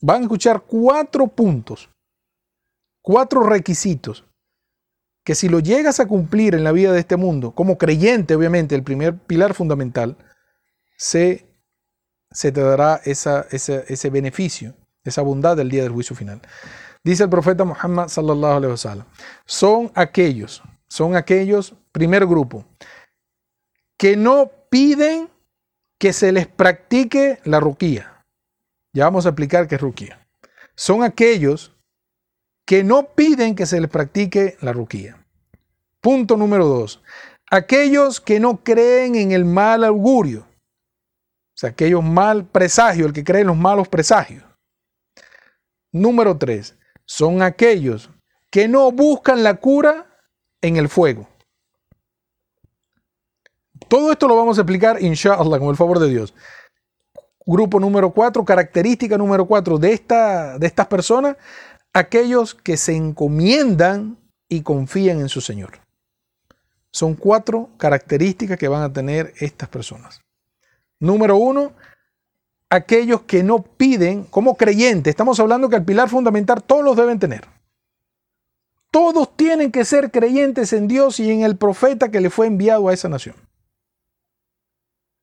[0.00, 1.90] Van a escuchar cuatro puntos,
[3.02, 4.24] cuatro requisitos,
[5.24, 8.74] que si lo llegas a cumplir en la vida de este mundo, como creyente, obviamente,
[8.74, 10.16] el primer pilar fundamental,
[10.96, 11.47] se,
[12.30, 14.74] se te dará esa, ese beneficio,
[15.04, 16.40] esa bondad del día del juicio final.
[17.04, 19.06] Dice el profeta Muhammad sallallahu alaihi wasallam,
[19.46, 22.64] son aquellos, son aquellos, primer grupo,
[23.96, 25.28] que no piden
[25.98, 28.24] que se les practique la ruquía.
[28.92, 30.26] Ya vamos a explicar qué es ruquía.
[30.74, 31.74] Son aquellos
[32.64, 35.24] que no piden que se les practique la ruquía.
[36.00, 37.02] Punto número dos.
[37.50, 40.47] Aquellos que no creen en el mal augurio.
[41.58, 44.44] O sea, aquellos mal presagios, el que cree en los malos presagios.
[45.90, 48.10] Número tres, son aquellos
[48.48, 50.06] que no buscan la cura
[50.62, 51.28] en el fuego.
[53.88, 56.32] Todo esto lo vamos a explicar, inshallah, con el favor de Dios.
[57.44, 61.36] Grupo número cuatro, característica número cuatro de, esta, de estas personas,
[61.92, 64.16] aquellos que se encomiendan
[64.48, 65.80] y confían en su Señor.
[66.92, 70.20] Son cuatro características que van a tener estas personas.
[71.00, 71.72] Número uno,
[72.70, 75.10] aquellos que no piden como creyentes.
[75.10, 77.46] Estamos hablando que el pilar fundamental todos los deben tener.
[78.90, 82.88] Todos tienen que ser creyentes en Dios y en el profeta que le fue enviado
[82.88, 83.36] a esa nación.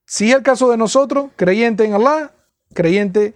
[0.06, 2.32] Si es el caso de nosotros, creyente en Allah,
[2.74, 3.34] creyente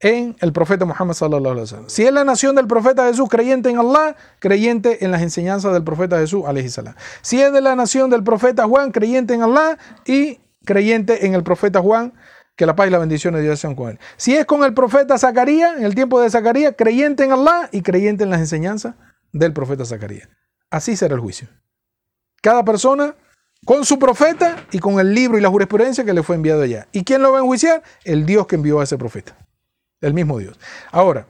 [0.00, 1.88] en el profeta Muhammad sallallahu alaihi wasallam.
[1.88, 5.84] Si es la nación del profeta Jesús, creyente en Allah, creyente en las enseñanzas del
[5.84, 6.94] profeta Jesús alaihi salam.
[7.22, 11.42] Si es de la nación del profeta Juan, creyente en Allah y creyente en el
[11.42, 12.12] profeta Juan,
[12.56, 13.98] que la paz y la bendición de Dios sean con él.
[14.16, 17.82] Si es con el profeta Zacarías, en el tiempo de Zacarías, creyente en Allah y
[17.82, 18.94] creyente en las enseñanzas
[19.32, 20.28] del profeta Zacarías.
[20.70, 21.48] Así será el juicio.
[22.40, 23.14] Cada persona
[23.64, 26.88] con su profeta y con el libro y la jurisprudencia que le fue enviado allá.
[26.92, 27.82] ¿Y quién lo va a enjuiciar?
[28.04, 29.36] El Dios que envió a ese profeta.
[30.00, 30.58] El mismo Dios.
[30.90, 31.26] Ahora,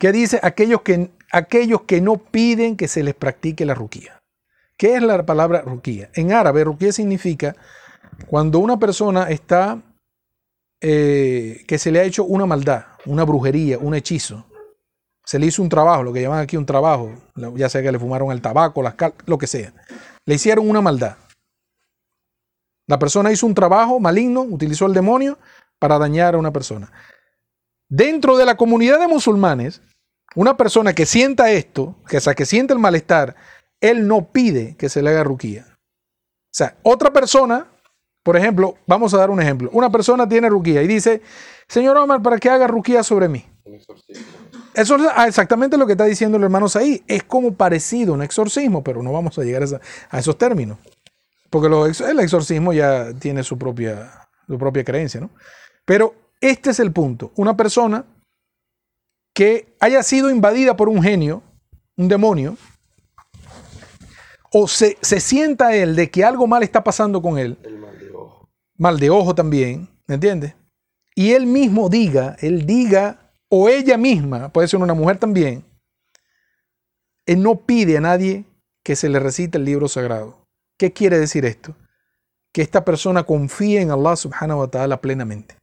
[0.00, 0.40] ¿qué dice?
[0.42, 4.20] Aquellos que, aquellos que no piden que se les practique la ruquía.
[4.76, 6.10] ¿Qué es la palabra ruquía?
[6.14, 7.56] En árabe, ruquía significa
[8.26, 9.80] cuando una persona está,
[10.80, 14.44] eh, que se le ha hecho una maldad, una brujería, un hechizo,
[15.24, 17.12] se le hizo un trabajo, lo que llaman aquí un trabajo,
[17.54, 18.94] ya sea que le fumaron el tabaco, las
[19.26, 19.72] lo que sea,
[20.26, 21.16] le hicieron una maldad.
[22.86, 25.38] La persona hizo un trabajo maligno, utilizó el demonio
[25.78, 26.90] para dañar a una persona.
[27.90, 29.82] Dentro de la comunidad de musulmanes,
[30.34, 33.36] una persona que sienta esto, que, sea, que siente el malestar,
[33.80, 35.66] él no pide que se le haga ruquía.
[35.70, 37.70] O sea, otra persona
[38.28, 39.70] por ejemplo, vamos a dar un ejemplo.
[39.72, 41.22] Una persona tiene ruquía y dice,
[41.66, 43.46] Señor Omar, para que haga ruquía sobre mí.
[44.74, 47.02] Eso es ah, exactamente lo que está diciendo el hermano ahí.
[47.06, 49.64] Es como parecido a un exorcismo, pero no vamos a llegar
[50.10, 50.76] a, esos términos.
[51.48, 51.68] Porque
[52.06, 55.30] el exorcismo ya tiene su propia, su propia creencia, ¿no?
[55.86, 57.32] Pero este es el punto.
[57.34, 58.04] Una persona
[59.32, 61.42] que haya sido invadida por un genio,
[61.96, 62.58] un demonio,
[64.52, 67.56] o se, se sienta él de que algo mal está pasando con él,
[68.78, 70.54] mal de ojo también, ¿me entiendes?
[71.14, 75.64] Y él mismo diga, él diga, o ella misma, puede ser una mujer también,
[77.26, 78.44] él no pide a nadie
[78.82, 80.46] que se le recite el libro sagrado.
[80.78, 81.74] ¿Qué quiere decir esto?
[82.52, 85.56] Que esta persona confía en Allah subhanahu wa ta'ala plenamente.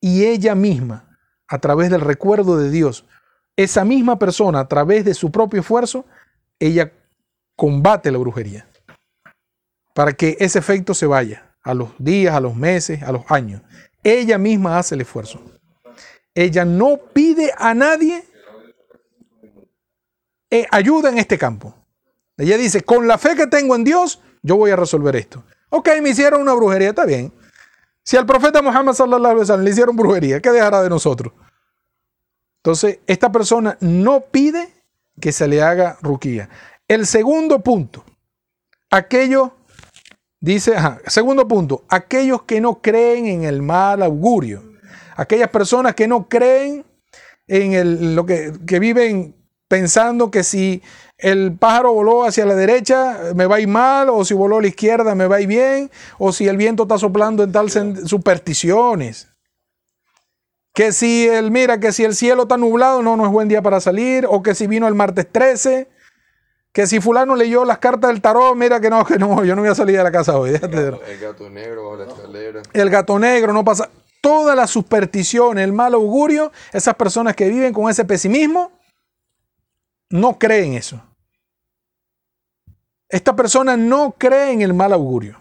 [0.00, 1.18] Y ella misma,
[1.48, 3.06] a través del recuerdo de Dios,
[3.56, 6.04] esa misma persona, a través de su propio esfuerzo,
[6.60, 6.92] ella
[7.56, 8.68] combate la brujería.
[9.94, 13.62] Para que ese efecto se vaya a los días, a los meses, a los años.
[14.02, 15.40] Ella misma hace el esfuerzo.
[16.34, 18.24] Ella no pide a nadie
[20.50, 21.74] eh, ayuda en este campo.
[22.36, 25.44] Ella dice, con la fe que tengo en Dios, yo voy a resolver esto.
[25.70, 27.32] Ok, me hicieron una brujería, está bien.
[28.02, 31.32] Si al profeta Muhammad sallallahu alaihi wasallam le hicieron brujería, ¿qué dejará de nosotros?
[32.62, 34.72] Entonces, esta persona no pide
[35.20, 36.48] que se le haga ruquía.
[36.86, 38.04] El segundo punto,
[38.90, 39.57] aquello
[40.40, 40.76] Dice,
[41.06, 44.62] segundo punto, aquellos que no creen en el mal augurio.
[45.16, 46.84] Aquellas personas que no creen
[47.48, 49.34] en el, lo que, que viven
[49.66, 50.82] pensando que si
[51.18, 54.62] el pájaro voló hacia la derecha me va a ir mal, o si voló a
[54.62, 57.68] la izquierda me va a ir bien, o si el viento está soplando en tal
[57.70, 59.28] supersticiones.
[60.72, 63.62] Que si el, mira, que si el cielo está nublado, no, no es buen día
[63.62, 65.88] para salir, o que si vino el martes 13,
[66.72, 69.62] que si fulano leyó las cartas del tarot, mira que no, que no, yo no
[69.62, 70.50] voy a salir de la casa hoy.
[70.50, 72.62] El gato, negro la escalera.
[72.72, 73.90] El gato negro no pasa.
[74.20, 78.72] Todas las supersticiones, el mal augurio, esas personas que viven con ese pesimismo,
[80.10, 81.00] no creen eso.
[83.08, 85.38] Esta persona no cree en el mal augurio.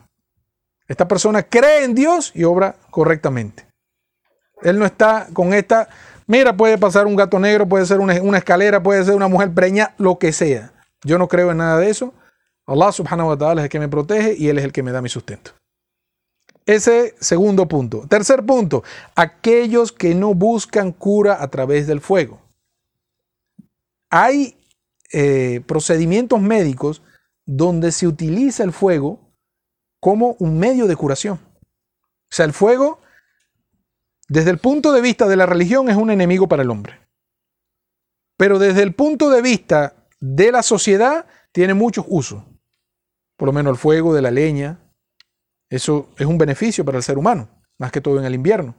[0.88, 3.68] Esta persona cree en Dios y obra correctamente.
[4.62, 5.90] Él no está con esta,
[6.28, 9.52] mira, puede pasar un gato negro, puede ser una, una escalera, puede ser una mujer
[9.52, 10.72] preña, lo que sea.
[11.04, 12.14] Yo no creo en nada de eso.
[12.66, 14.91] Allah subhanahu wa ta'ala es el que me protege y Él es el que me
[14.91, 15.52] da mi sustento.
[16.66, 18.06] Ese segundo punto.
[18.10, 18.84] Tercer punto,
[19.16, 22.41] aquellos que no buscan cura a través del fuego.
[24.10, 24.58] Hay
[25.14, 27.02] eh, procedimientos médicos
[27.45, 29.20] donde se utiliza el fuego
[30.02, 31.39] como un medio de curación.
[32.30, 33.00] O sea, el fuego,
[34.28, 37.00] desde el punto de vista de la religión, es un enemigo para el hombre.
[38.36, 42.43] Pero desde el punto de vista de la sociedad tiene muchos usos.
[43.36, 44.80] Por lo menos el fuego de la leña.
[45.70, 48.76] Eso es un beneficio para el ser humano, más que todo en el invierno.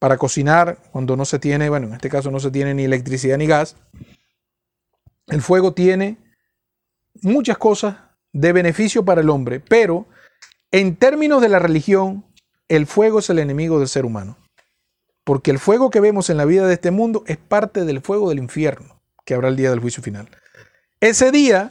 [0.00, 3.36] para cocinar cuando no se tiene, bueno, en este caso no se tiene ni electricidad
[3.36, 3.74] ni gas.
[5.26, 6.18] El fuego tiene
[7.20, 7.96] muchas cosas
[8.32, 10.06] de beneficio para el hombre, pero
[10.70, 12.24] en términos de la religión,
[12.68, 14.36] el fuego es el enemigo del ser humano.
[15.24, 18.28] Porque el fuego que vemos en la vida de este mundo es parte del fuego
[18.28, 18.97] del infierno
[19.28, 20.26] que habrá el día del juicio final.
[21.00, 21.70] Ese día,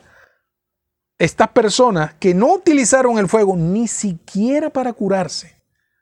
[1.17, 5.59] estas personas que no utilizaron el fuego ni siquiera para curarse,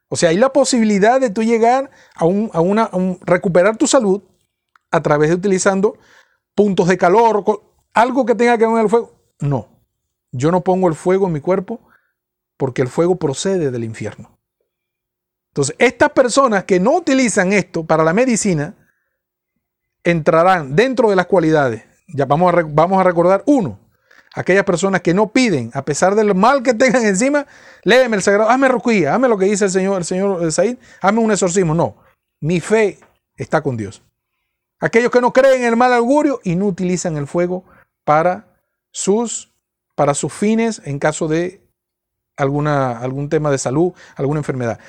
[0.09, 2.89] o sea, hay la posibilidad de tú llegar a, un, a, una,
[3.21, 4.21] recuperar tu salud
[4.91, 5.97] a través de utilizando
[6.55, 7.45] puntos de calor,
[7.93, 9.15] algo que tenga que ver con el fuego.
[9.39, 9.69] No,
[10.33, 11.79] yo no pongo el fuego en mi cuerpo
[12.57, 14.37] porque el fuego procede del infierno.
[15.51, 18.75] Entonces, estas personas que no utilizan esto para la medicina
[20.05, 21.83] entrarán dentro de las cualidades.
[22.07, 23.79] Ya vamos a, vamos a recordar uno,
[24.33, 27.47] aquellas personas que no piden, a pesar del mal que tengan encima,
[27.83, 31.19] léeme el sagrado, hazme roquía, hazme lo que dice el Señor, el Señor Said, hazme
[31.19, 31.73] un exorcismo.
[31.73, 31.97] No,
[32.39, 32.99] mi fe
[33.35, 34.03] está con Dios.
[34.79, 37.65] Aquellos que no creen en el mal augurio y no utilizan el fuego
[38.03, 38.45] para
[38.91, 39.51] sus,
[39.95, 41.61] para sus fines en caso de
[42.37, 44.79] alguna, algún tema de salud, alguna enfermedad.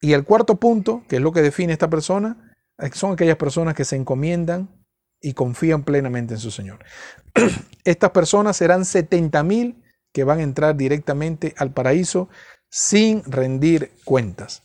[0.00, 2.45] Y el cuarto punto, que es lo que define esta persona,
[2.92, 4.68] son aquellas personas que se encomiendan
[5.20, 6.84] y confían plenamente en su Señor.
[7.84, 12.28] Estas personas serán 70.000 que van a entrar directamente al paraíso
[12.70, 14.62] sin rendir cuentas.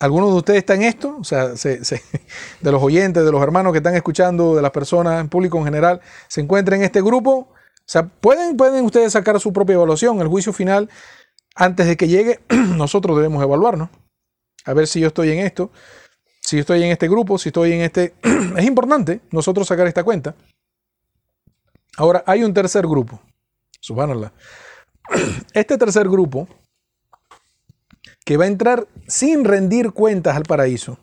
[0.00, 1.16] ¿Alguno de ustedes está en esto?
[1.18, 1.48] O sea,
[2.60, 5.64] de los oyentes, de los hermanos que están escuchando, de las personas en público en
[5.64, 7.32] general, ¿se encuentran en este grupo?
[7.32, 10.20] O sea, pueden, pueden ustedes sacar su propia evaluación.
[10.20, 10.90] El juicio final,
[11.54, 12.40] antes de que llegue,
[12.76, 13.88] nosotros debemos evaluarnos.
[14.66, 15.70] A ver si yo estoy en esto
[16.44, 18.14] si estoy en este grupo, si estoy en este...
[18.56, 20.34] es importante nosotros sacar esta cuenta.
[21.96, 23.20] Ahora, hay un tercer grupo.
[23.80, 24.32] Subhanallah.
[25.54, 26.48] Este tercer grupo,
[28.24, 30.98] que va a entrar sin rendir cuentas al paraíso.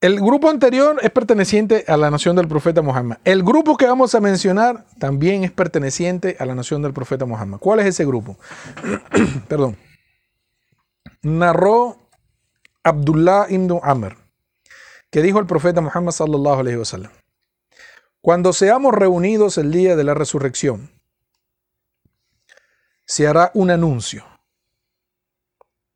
[0.00, 3.18] El grupo anterior es perteneciente a la nación del profeta Muhammad.
[3.24, 7.58] El grupo que vamos a mencionar también es perteneciente a la nación del profeta Muhammad.
[7.58, 8.36] ¿Cuál es ese grupo?
[9.48, 9.76] Perdón.
[11.22, 12.03] Narró
[12.84, 14.16] Abdullah ibn Amr,
[15.10, 17.10] que dijo el profeta Muhammad sallallahu alaihi wasallam:
[18.20, 20.90] Cuando seamos reunidos el día de la resurrección,
[23.06, 24.24] se hará un anuncio.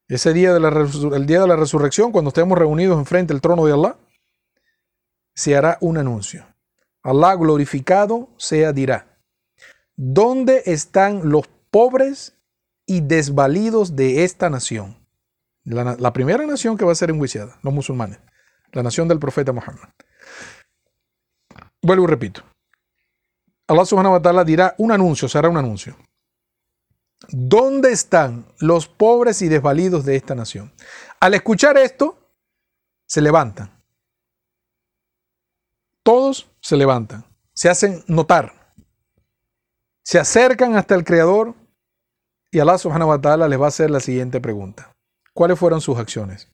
[0.09, 3.67] Ese día de la, el día de la resurrección, cuando estemos reunidos enfrente del trono
[3.67, 3.97] de Allah,
[5.35, 6.47] se hará un anuncio.
[7.03, 9.21] Allah glorificado sea dirá,
[9.97, 12.35] ¿dónde están los pobres
[12.87, 14.98] y desvalidos de esta nación?
[15.69, 18.19] La, primera nación que va a ser enjuiciada, los musulmanes,
[18.73, 19.91] la nación del profeta Muhammad.
[21.83, 22.43] Vuelvo y repito.
[23.67, 25.95] Allah subhanahu wa ta'ala dirá un anuncio, será un anuncio.
[27.29, 30.73] ¿Dónde están los pobres y desvalidos de esta nación?
[31.21, 32.19] Al escuchar esto,
[33.07, 33.71] se levantan.
[36.03, 38.73] Todos se levantan, se hacen notar,
[40.03, 41.55] se acercan hasta el Creador
[42.51, 44.95] y Allah subhanahu wa ta'ala les va a hacer la siguiente pregunta.
[45.39, 46.51] ¿Cuáles fueron sus acciones?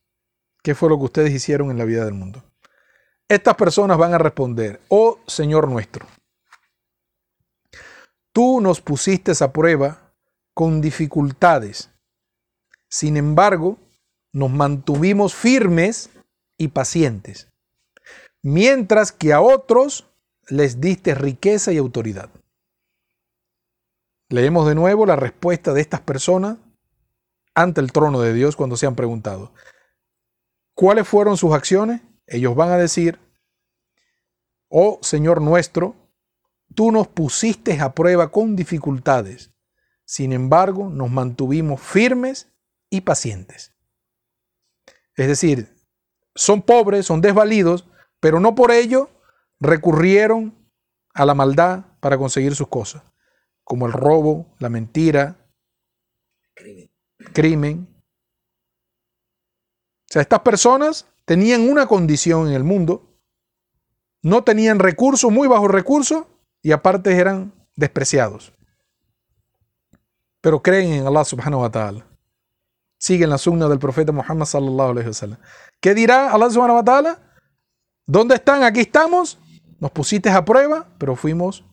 [0.63, 2.45] ¿Qué fue lo que ustedes hicieron en la vida del mundo?
[3.27, 6.07] Estas personas van a responder, oh Señor nuestro,
[8.35, 10.13] tú nos pusiste a prueba
[10.53, 11.93] con dificultades.
[12.87, 13.79] Sin embargo,
[14.35, 16.11] nos mantuvimos firmes
[16.59, 17.49] y pacientes,
[18.43, 20.11] mientras que a otros
[20.49, 22.29] les diste riqueza y autoridad.
[24.29, 26.59] Leemos de nuevo la respuesta de estas personas
[27.55, 29.53] ante el trono de Dios cuando se han preguntado,
[30.75, 32.01] ¿cuáles fueron sus acciones?
[32.27, 33.19] Ellos van a decir,
[34.69, 35.95] oh Señor nuestro,
[36.75, 39.53] tú nos pusiste a prueba con dificultades,
[40.05, 42.49] sin embargo nos mantuvimos firmes
[42.91, 43.73] y pacientes.
[45.17, 45.75] Es decir,
[46.35, 47.89] son pobres, son desvalidos,
[48.21, 49.11] pero no por ello
[49.61, 50.55] recurrieron
[51.15, 53.03] a la maldad para conseguir sus cosas,
[53.63, 55.44] como el robo, la mentira,
[57.35, 57.87] crimen.
[60.09, 63.21] O sea, estas personas tenían una condición en el mundo,
[64.23, 66.25] no tenían recursos, muy bajos recursos,
[66.63, 68.55] y aparte eran despreciados.
[70.41, 72.07] Pero creen en Allah subhanahu wa ta'ala.
[72.99, 75.39] Siguen la sunna del profeta Muhammad sallallahu alaihi wasallam.
[75.81, 77.21] ¿Qué dirá Allah subhanahu wa ta'ala?
[78.07, 78.63] ¿Dónde están?
[78.63, 79.39] Aquí estamos.
[79.79, 81.65] Nos pusiste a prueba, pero fuimos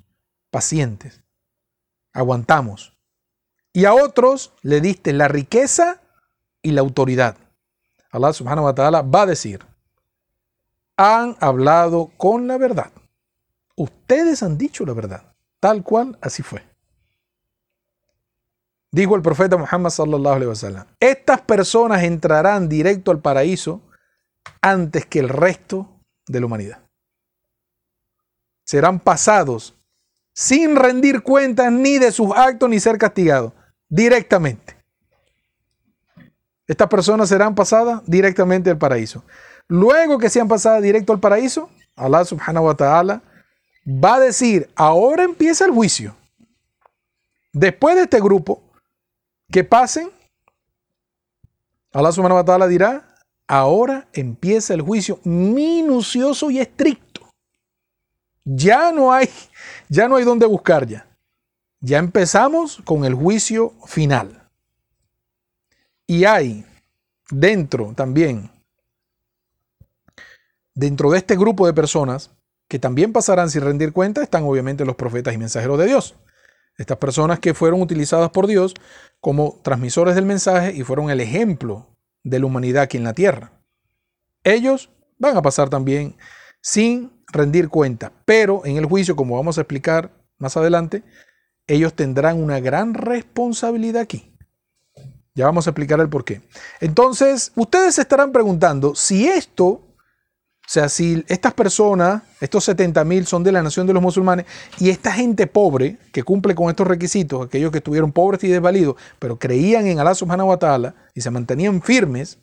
[0.50, 1.24] pacientes.
[2.14, 2.98] Aguantamos
[3.74, 6.02] y a otros le diste la riqueza
[6.62, 7.38] y la autoridad.
[8.12, 9.66] Allah subhanahu wa ta'ala va a decir,
[10.98, 12.92] han hablado con la verdad.
[13.76, 16.64] Ustedes han dicho la verdad, tal cual así fue.
[18.92, 23.82] Dijo el profeta Muhammad sallallahu alaihi wasallam, estas personas entrarán directo al paraíso
[24.62, 25.88] antes que el resto
[26.28, 26.80] de la humanidad.
[28.66, 29.76] Serán pasados
[30.34, 33.54] sin rendir cuentas ni de sus actos ni ser castigados,
[33.92, 34.78] directamente.
[36.66, 39.24] Estas personas serán pasadas directamente al paraíso.
[39.68, 43.22] Luego que sean pasadas directo al paraíso, Allah subhanahu wa ta'ala
[43.86, 46.16] va a decir, ahora empieza el juicio.
[47.52, 48.64] Después de este grupo,
[49.52, 50.10] que pasen,
[51.92, 53.18] Allah subhanahu wa ta'ala dirá,
[53.48, 57.30] ahora empieza el juicio minucioso y estricto.
[58.46, 59.30] Ya no hay,
[59.90, 61.06] ya no hay donde buscar ya.
[61.82, 64.48] Ya empezamos con el juicio final.
[66.06, 66.64] Y hay
[67.32, 68.52] dentro también,
[70.76, 72.30] dentro de este grupo de personas
[72.68, 76.16] que también pasarán sin rendir cuenta, están obviamente los profetas y mensajeros de Dios.
[76.78, 78.76] Estas personas que fueron utilizadas por Dios
[79.20, 81.88] como transmisores del mensaje y fueron el ejemplo
[82.24, 83.54] de la humanidad aquí en la tierra.
[84.44, 86.16] Ellos van a pasar también
[86.62, 91.04] sin rendir cuenta, pero en el juicio, como vamos a explicar más adelante,
[91.68, 94.32] ellos tendrán una gran responsabilidad aquí.
[95.34, 96.42] Ya vamos a explicar el por qué.
[96.82, 99.94] Entonces, ustedes se estarán preguntando si esto, o
[100.68, 104.46] sea, si estas personas, estos 70 mil son de la nación de los musulmanes,
[104.78, 108.96] y esta gente pobre que cumple con estos requisitos, aquellos que estuvieron pobres y desvalidos,
[109.20, 112.40] pero creían en Allah subhanahu wa ta'ala y se mantenían firmes,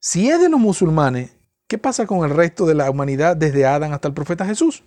[0.00, 3.92] si es de los musulmanes, ¿qué pasa con el resto de la humanidad desde Adán
[3.92, 4.84] hasta el profeta Jesús?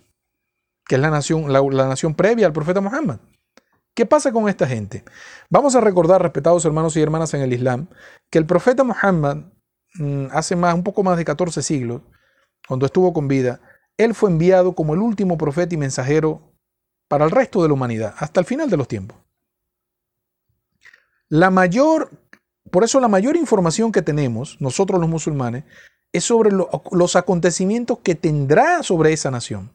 [0.90, 3.20] Que es la nación, la, la nación previa al profeta Muhammad.
[3.94, 5.04] ¿Qué pasa con esta gente?
[5.48, 7.86] Vamos a recordar, respetados hermanos y hermanas en el Islam,
[8.28, 9.36] que el profeta Muhammad,
[9.94, 12.02] mm, hace más, un poco más de 14 siglos,
[12.66, 13.60] cuando estuvo con vida,
[13.98, 16.56] él fue enviado como el último profeta y mensajero
[17.06, 19.16] para el resto de la humanidad, hasta el final de los tiempos.
[21.28, 22.10] La mayor,
[22.68, 25.62] por eso la mayor información que tenemos, nosotros los musulmanes,
[26.12, 29.70] es sobre lo, los acontecimientos que tendrá sobre esa nación.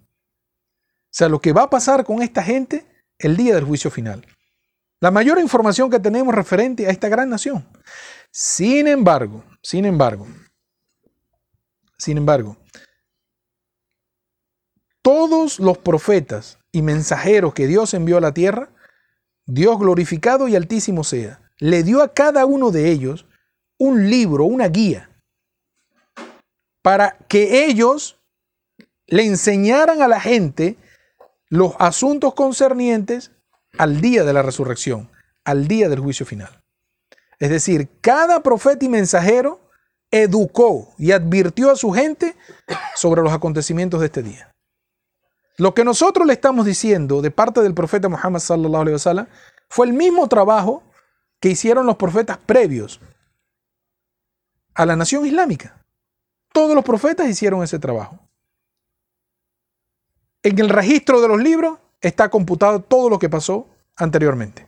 [1.15, 2.85] Sea, lo que va a pasar con esta gente
[3.19, 4.27] el día del juicio final.
[4.99, 7.65] La mayor información que tenemos referente a esta gran nación.
[8.31, 10.27] Sin embargo, sin embargo,
[11.97, 12.57] sin embargo,
[15.01, 18.73] todos los profetas y mensajeros que Dios envió a la tierra,
[19.45, 23.25] Dios glorificado y altísimo sea, le dio a cada uno de ellos
[23.79, 25.09] un libro, una guía,
[26.81, 28.19] para que ellos
[29.07, 30.77] le enseñaran a la gente
[31.49, 33.31] los asuntos concernientes
[33.77, 35.11] al día de la resurrección,
[35.43, 36.61] al día del juicio final.
[37.39, 39.69] Es decir, cada profeta y mensajero
[40.11, 42.35] educó y advirtió a su gente
[42.95, 44.51] sobre los acontecimientos de este día.
[45.57, 48.41] Lo que nosotros le estamos diciendo de parte del profeta Muhammad
[49.69, 50.83] fue el mismo trabajo
[51.39, 52.99] que hicieron los profetas previos
[54.73, 55.81] a la nación islámica.
[56.51, 58.24] Todos los profetas hicieron ese trabajo.
[60.45, 64.67] En el registro de los libros está computado todo lo que pasó anteriormente.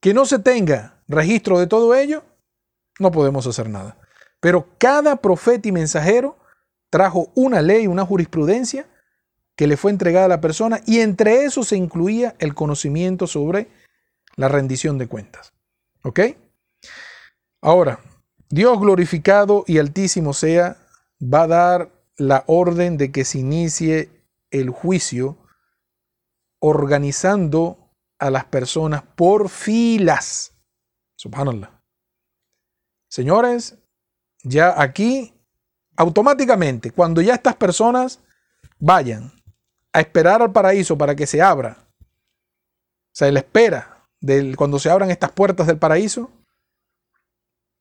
[0.00, 2.24] Que no se tenga registro de todo ello,
[2.98, 3.98] no podemos hacer nada.
[4.40, 6.38] Pero cada profeta y mensajero
[6.88, 8.86] trajo una ley, una jurisprudencia
[9.56, 13.68] que le fue entregada a la persona y entre eso se incluía el conocimiento sobre
[14.36, 15.52] la rendición de cuentas.
[16.02, 16.20] ¿Ok?
[17.60, 18.00] Ahora,
[18.48, 20.78] Dios glorificado y altísimo sea,
[21.20, 24.10] va a dar la orden de que se inicie
[24.50, 25.36] el juicio
[26.60, 30.54] organizando a las personas por filas.
[31.16, 31.82] Subhanallah.
[33.08, 33.78] Señores,
[34.42, 35.34] ya aquí,
[35.96, 38.20] automáticamente, cuando ya estas personas
[38.78, 39.32] vayan
[39.92, 44.90] a esperar al paraíso para que se abra, o sea, la espera de cuando se
[44.90, 46.30] abran estas puertas del paraíso,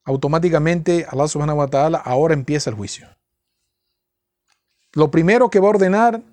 [0.06, 3.08] automáticamente Allah subhanahu wa ta'ala ahora empieza el juicio.
[4.96, 6.24] Lo primero que va a ordenar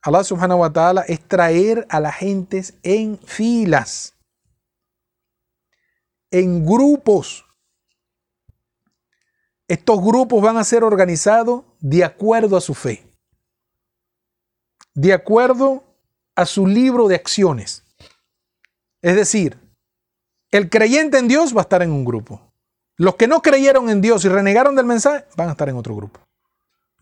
[0.00, 4.14] Allah subhanahu wa ta'ala es traer a las gentes en filas,
[6.30, 7.44] en grupos.
[9.66, 13.04] Estos grupos van a ser organizados de acuerdo a su fe,
[14.94, 15.82] de acuerdo
[16.36, 17.82] a su libro de acciones.
[19.02, 19.58] Es decir,
[20.52, 22.40] el creyente en Dios va a estar en un grupo.
[22.96, 25.96] Los que no creyeron en Dios y renegaron del mensaje van a estar en otro
[25.96, 26.23] grupo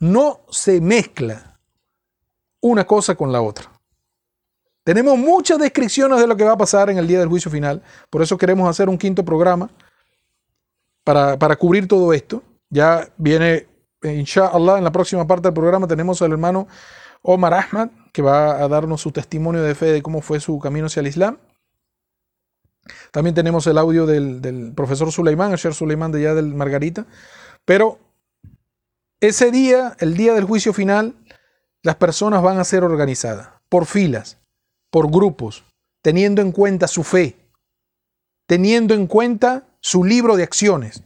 [0.02, 1.60] no se mezcla
[2.60, 3.70] una cosa con la otra.
[4.82, 7.82] Tenemos muchas descripciones de lo que va a pasar en el día del juicio final,
[8.10, 9.70] por eso queremos hacer un quinto programa
[11.04, 12.42] para, para cubrir todo esto.
[12.68, 13.68] Ya viene,
[14.02, 16.66] inshallah, en la próxima parte del programa tenemos al hermano
[17.22, 20.86] Omar Ahmad, que va a darnos su testimonio de fe de cómo fue su camino
[20.86, 21.38] hacia el Islam.
[23.12, 27.06] También tenemos el audio del, profesor Suleimán, Asher Suleimán de allá del Margarita.
[27.64, 28.00] Pero
[29.22, 31.14] ese día, el día del juicio final,
[31.84, 34.38] las personas van a ser organizadas por filas,
[34.90, 35.64] por grupos,
[36.02, 37.36] teniendo en cuenta su fe,
[38.48, 41.04] teniendo en cuenta su libro de acciones.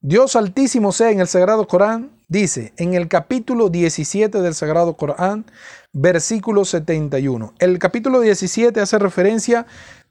[0.00, 5.46] Dios Altísimo sea en el Sagrado Corán, dice en el capítulo 17 del Sagrado Corán,
[5.92, 7.54] versículo 71.
[7.58, 9.66] El capítulo 17 hace referencia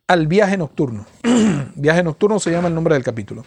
[0.05, 1.05] al viaje nocturno.
[1.75, 3.45] viaje nocturno se llama el nombre del capítulo.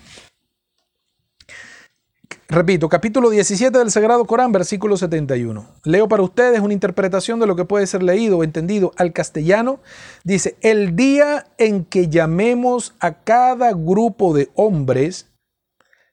[2.48, 5.66] Repito, capítulo 17 del Sagrado Corán, versículo 71.
[5.82, 9.80] Leo para ustedes una interpretación de lo que puede ser leído o entendido al castellano.
[10.22, 15.26] Dice, el día en que llamemos a cada grupo de hombres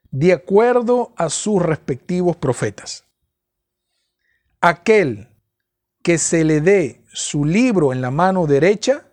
[0.09, 3.05] de acuerdo a sus respectivos profetas.
[4.59, 5.29] Aquel
[6.01, 9.05] que se le dé su libro en la mano derecha,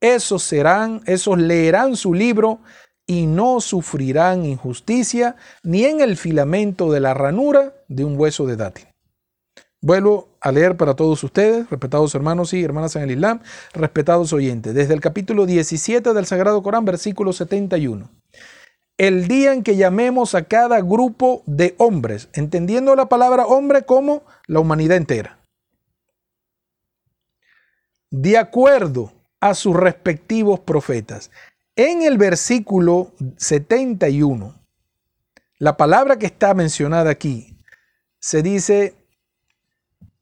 [0.00, 2.60] esos serán, esos leerán su libro
[3.06, 8.56] y no sufrirán injusticia ni en el filamento de la ranura de un hueso de
[8.56, 8.86] dátil.
[9.80, 13.40] Vuelvo a leer para todos ustedes, respetados hermanos y hermanas en el Islam,
[13.72, 18.08] respetados oyentes, desde el capítulo 17 del Sagrado Corán, versículo 71.
[18.96, 24.22] El día en que llamemos a cada grupo de hombres, entendiendo la palabra hombre como
[24.46, 25.38] la humanidad entera,
[28.12, 31.32] de acuerdo a sus respectivos profetas.
[31.76, 34.54] En el versículo 71,
[35.58, 37.56] la palabra que está mencionada aquí
[38.18, 38.94] se dice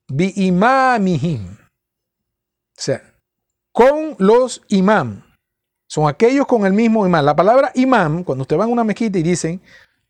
[0.06, 1.54] bi imamihim.
[1.54, 3.02] O sea,
[3.72, 5.24] con los imam.
[5.88, 7.24] Son aquellos con el mismo imam.
[7.24, 9.60] La palabra imam, cuando usted va a una mezquita y dicen,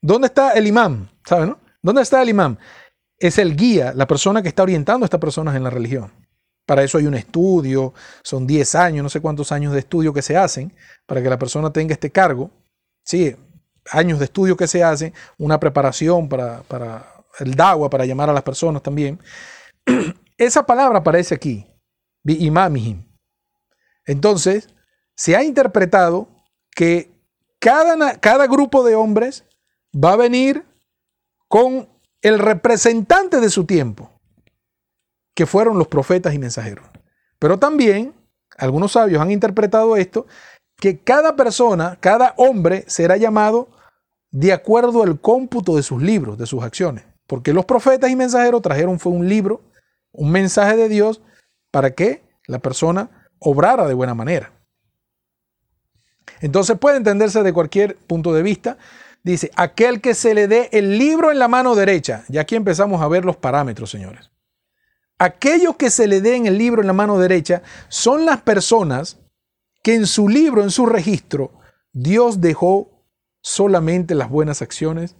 [0.01, 1.09] ¿dónde está el imam?
[1.25, 1.59] ¿Sabe, no?
[1.81, 2.59] ¿Dónde está el imam?
[3.19, 6.12] Es el guía, la persona que está orientando a estas personas en la religión.
[6.71, 10.23] Para eso hay un estudio, son 10 años, no sé cuántos años de estudio que
[10.23, 10.73] se hacen
[11.05, 12.49] para que la persona tenga este cargo.
[13.05, 13.35] Sí,
[13.91, 16.63] años de estudio que se hacen, una preparación para,
[17.41, 19.19] el DAWA, para llamar a las personas también.
[20.39, 21.67] Esa palabra aparece aquí,
[22.23, 23.05] imamihim.
[24.07, 24.69] Entonces,
[25.17, 26.29] se ha interpretado
[26.71, 27.11] que
[27.59, 29.45] cada, cada grupo de hombres
[29.93, 30.65] va a venir
[31.49, 31.89] con
[32.23, 34.20] el representante de su tiempo
[35.41, 36.85] que fueron los profetas y mensajeros.
[37.39, 38.12] Pero también
[38.59, 40.27] algunos sabios han interpretado esto,
[40.77, 43.71] que cada persona, cada hombre será llamado
[44.31, 47.05] de acuerdo al cómputo de sus libros, de sus acciones.
[47.27, 49.62] Porque los profetas y mensajeros trajeron fue un libro,
[50.12, 51.23] un mensaje de Dios
[51.71, 53.09] para que la persona
[53.39, 54.53] obrara de buena manera.
[56.43, 58.77] Entonces puede entenderse de cualquier punto de vista.
[59.23, 62.25] Dice, aquel que se le dé el libro en la mano derecha.
[62.29, 64.31] Y aquí empezamos a ver los parámetros, señores
[65.21, 69.19] aquellos que se le den el libro en la mano derecha son las personas
[69.83, 71.53] que en su libro, en su registro,
[71.93, 73.05] Dios dejó
[73.43, 75.17] solamente las buenas acciones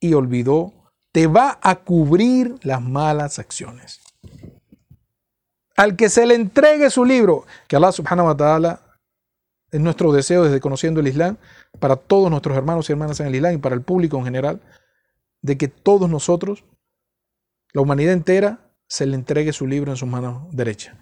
[0.00, 0.72] y olvidó,
[1.12, 4.00] te va a cubrir las malas acciones.
[5.76, 8.80] Al que se le entregue su libro, que Allah subhanahu wa ta'ala
[9.70, 11.36] es nuestro deseo desde conociendo el Islam,
[11.78, 14.60] para todos nuestros hermanos y hermanas en el Islam y para el público en general,
[15.42, 16.64] de que todos nosotros,
[17.74, 20.98] la humanidad entera, se le entregue su libro en su mano derecha.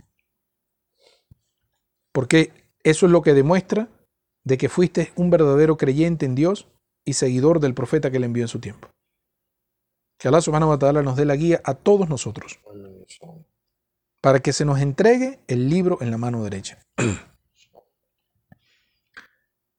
[2.12, 2.52] Porque
[2.84, 3.88] eso es lo que demuestra
[4.44, 6.68] de que fuiste un verdadero creyente en Dios
[7.04, 8.90] y seguidor del profeta que le envió en su tiempo.
[10.18, 12.60] Que Allah subhanahu wa ta'ala nos dé la guía a todos nosotros
[14.20, 16.78] para que se nos entregue el libro en la mano derecha.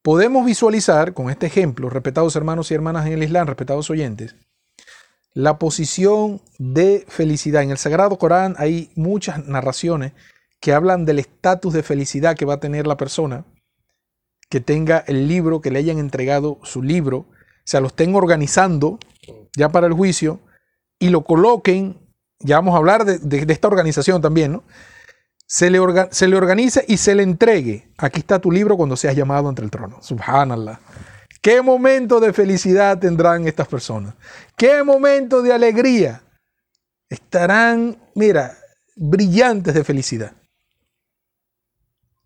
[0.02, 4.36] Podemos visualizar con este ejemplo, respetados hermanos y hermanas en el Islam, respetados oyentes,
[5.34, 7.64] la posición de felicidad.
[7.64, 10.14] En el Sagrado Corán hay muchas narraciones
[10.60, 13.46] que hablan del estatus de felicidad que va a tener la persona
[14.50, 19.00] que tenga el libro, que le hayan entregado su libro, o sea, lo estén organizando
[19.56, 20.42] ya para el juicio
[21.00, 21.98] y lo coloquen,
[22.40, 24.64] ya vamos a hablar de, esta organización también, ¿no?
[25.48, 25.80] Se le,
[26.12, 27.92] se le organice y se le entregue.
[27.98, 30.02] Aquí está tu libro cuando seas llamado ante el trono.
[30.02, 30.80] Subhanallah.
[31.42, 34.14] ¿Qué momento de felicidad tendrán estas personas?
[34.56, 36.22] ¿Qué momento de alegría?
[37.10, 38.58] Estarán, mira,
[38.96, 40.34] brillantes de felicidad.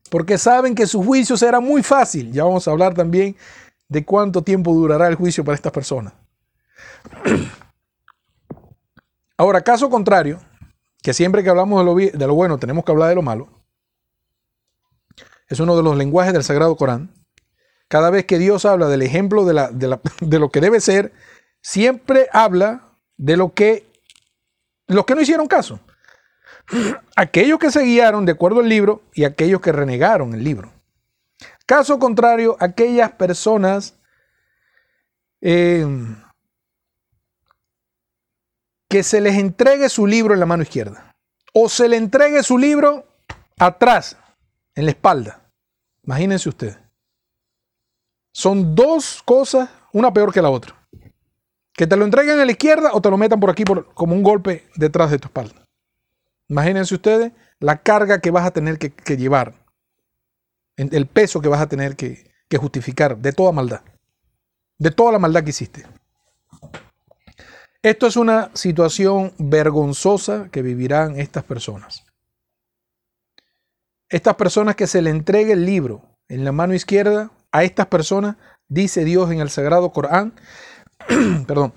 [0.09, 2.31] Porque saben que su juicio será muy fácil.
[2.31, 3.37] Ya vamos a hablar también
[3.87, 6.13] de cuánto tiempo durará el juicio para estas personas.
[9.37, 10.41] Ahora, caso contrario,
[11.01, 13.47] que siempre que hablamos de lo, de lo bueno tenemos que hablar de lo malo,
[15.47, 17.13] es uno de los lenguajes del Sagrado Corán.
[17.87, 21.13] Cada vez que Dios habla del ejemplo de, lo que debe ser,
[21.61, 23.85] siempre habla de lo que
[24.87, 25.79] los que no hicieron caso.
[27.15, 30.71] aquellos que se guiaron de acuerdo al libro y aquellos que renegaron el libro.
[31.65, 33.95] Caso contrario, aquellas personas
[35.41, 35.87] eh,
[38.87, 41.15] que se les entregue su libro en la mano izquierda
[41.57, 43.07] o se le entregue su libro
[43.57, 44.17] atrás,
[44.75, 45.49] en la espalda.
[46.03, 46.84] Imagínense ustedes.
[48.35, 50.75] Son dos cosas, una peor que la otra.
[51.71, 53.63] Que te lo entreguen a la izquierda o te lo metan por aquí
[53.93, 55.63] como un golpe detrás de tu espalda.
[56.49, 57.31] Imagínense ustedes
[57.61, 59.53] la carga que vas a tener que, que llevar,
[60.75, 63.83] el peso que vas a tener que, que justificar de toda maldad,
[64.79, 65.85] de toda la maldad que hiciste.
[67.81, 72.03] Esto es una situación vergonzosa que vivirán estas personas.
[74.09, 78.35] Estas personas que se le entregue el libro en la mano izquierda, a estas personas,
[78.67, 80.33] dice Dios en el Sagrado Corán,
[81.47, 81.71] perdón,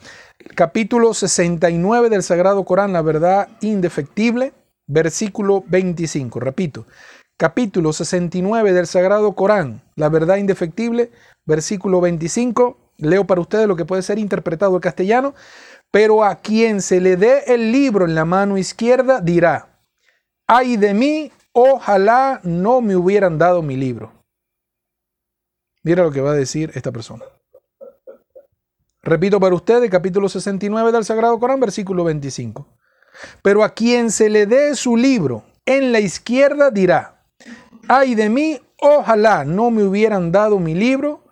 [0.56, 4.55] capítulo 69 del Sagrado Corán, la verdad indefectible,
[4.88, 6.40] versículo 25.
[6.40, 6.86] Repito,
[7.36, 11.12] capítulo 69 del Sagrado Corán, la verdad indefectible,
[11.46, 12.76] versículo 25.
[12.96, 15.34] Leo para ustedes lo que puede ser interpretado en castellano.
[15.92, 19.78] Pero a quien se le dé el libro en la mano izquierda dirá,
[20.48, 24.18] ay de mí, ojalá no me hubieran dado mi libro.
[25.82, 27.24] Mira lo que va a decir esta persona.
[29.02, 32.66] Repito para ustedes, capítulo 69 del Sagrado Corán, versículo 25.
[33.42, 37.26] Pero a quien se le dé su libro en la izquierda dirá,
[37.88, 41.24] ay de mí, ojalá no me hubieran dado mi libro.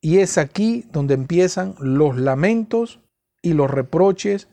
[0.00, 3.00] Y es aquí donde empiezan los lamentos
[3.42, 4.48] y los reproches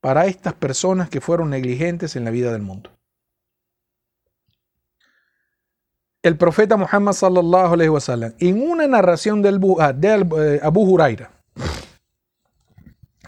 [0.00, 2.95] para estas personas que fueron negligentes en la vida del mundo.
[6.26, 11.30] El profeta Muhammad sallallahu alaihi wasallam, en una narración del, ah, de eh, Abu Huraira,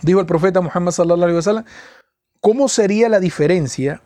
[0.02, 1.64] dijo el profeta Muhammad sallallahu alaihi wasallam,
[2.40, 4.02] ¿cómo sería la diferencia?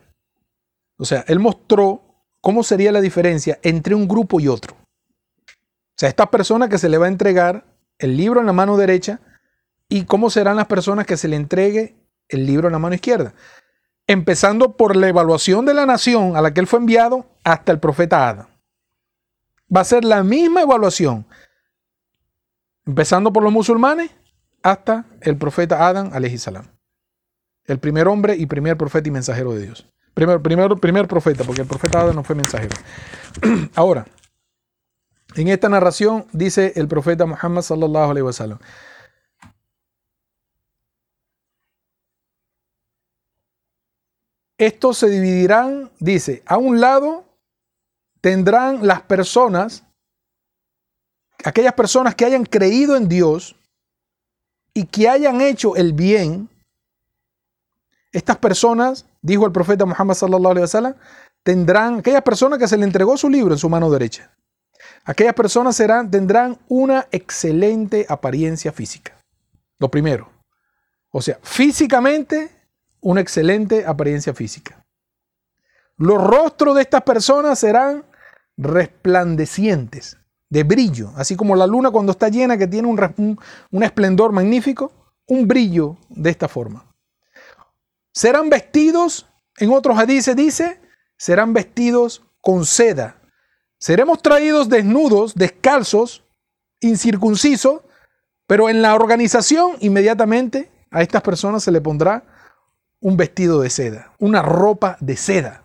[0.97, 2.03] O sea, él mostró
[2.39, 4.75] cómo sería la diferencia entre un grupo y otro.
[4.75, 7.65] O sea, esta persona que se le va a entregar
[7.97, 9.21] el libro en la mano derecha
[9.89, 11.95] y cómo serán las personas que se le entregue
[12.29, 13.33] el libro en la mano izquierda.
[14.05, 17.79] Empezando por la evaluación de la nación a la que él fue enviado hasta el
[17.79, 18.52] profeta Adán.
[19.75, 21.25] Va a ser la misma evaluación.
[22.85, 24.11] Empezando por los musulmanes
[24.61, 26.65] hasta el profeta Adán, salam.
[27.65, 29.89] El primer hombre y primer profeta y mensajero de Dios.
[30.13, 32.75] Primer, primer, primer profeta, porque el profeta Adán no fue mensajero.
[33.75, 34.05] Ahora,
[35.35, 38.59] en esta narración dice el profeta Muhammad sallallahu alaihi wasallam.
[44.57, 47.25] Estos se dividirán, dice, a un lado
[48.23, 49.83] tendrán las personas,
[51.43, 53.57] aquellas personas que hayan creído en Dios
[54.73, 56.47] y que hayan hecho el bien.
[58.13, 60.95] Estas personas, dijo el profeta Muhammad sallallahu alaihi wasallam,
[61.43, 64.31] tendrán aquellas personas que se le entregó su libro en su mano derecha.
[65.03, 69.19] Aquellas personas serán, tendrán una excelente apariencia física.
[69.79, 70.29] Lo primero.
[71.11, 72.49] O sea, físicamente
[73.01, 74.81] una excelente apariencia física.
[75.97, 78.05] Los rostros de estas personas serán
[78.57, 80.17] resplandecientes,
[80.49, 83.37] de brillo, así como la luna cuando está llena que tiene un,
[83.71, 84.91] un, esplendor magnífico,
[85.27, 86.85] un brillo de esta forma.
[88.13, 89.27] Serán vestidos,
[89.57, 90.79] en otros hadices dice,
[91.17, 93.21] serán vestidos con seda.
[93.79, 96.23] Seremos traídos desnudos, descalzos,
[96.81, 97.81] incircuncisos,
[98.45, 102.23] pero en la organización inmediatamente a estas personas se le pondrá
[102.99, 105.62] un vestido de seda, una ropa de seda,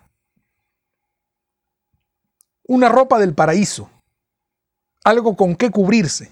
[2.69, 3.89] una ropa del paraíso,
[5.03, 6.31] algo con que cubrirse.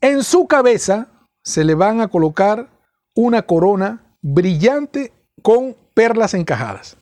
[0.00, 1.08] En su cabeza
[1.42, 2.68] se le van a colocar
[3.14, 5.12] una corona brillante
[5.42, 6.96] con perlas encajadas.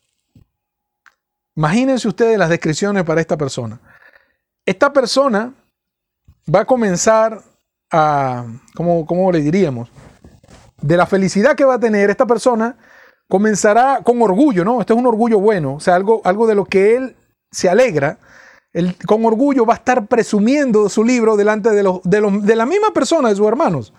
[1.55, 3.79] Imagínense ustedes las descripciones para esta persona.
[4.65, 5.53] Esta persona
[6.53, 7.41] va a comenzar
[7.91, 8.45] a,
[8.75, 9.89] ¿cómo, cómo le diríamos?
[10.83, 12.75] de la felicidad que va a tener esta persona,
[13.33, 14.79] comenzará con orgullo, ¿no?
[14.79, 17.15] Este es un orgullo bueno, o sea, algo, algo de lo que él
[17.51, 18.19] se alegra.
[19.07, 22.67] Con orgullo va a estar presumiendo su libro delante de, los, de, los, de la
[22.67, 23.91] misma persona, de sus hermanos,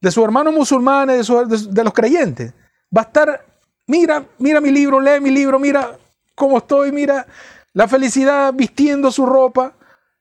[0.00, 2.54] de sus hermanos musulmanes, de, de los creyentes.
[2.96, 3.44] Va a estar,
[3.86, 5.94] mira, mira mi libro, lee mi libro, mira
[6.34, 7.26] cómo estoy, mira
[7.74, 9.74] la felicidad vistiendo su ropa,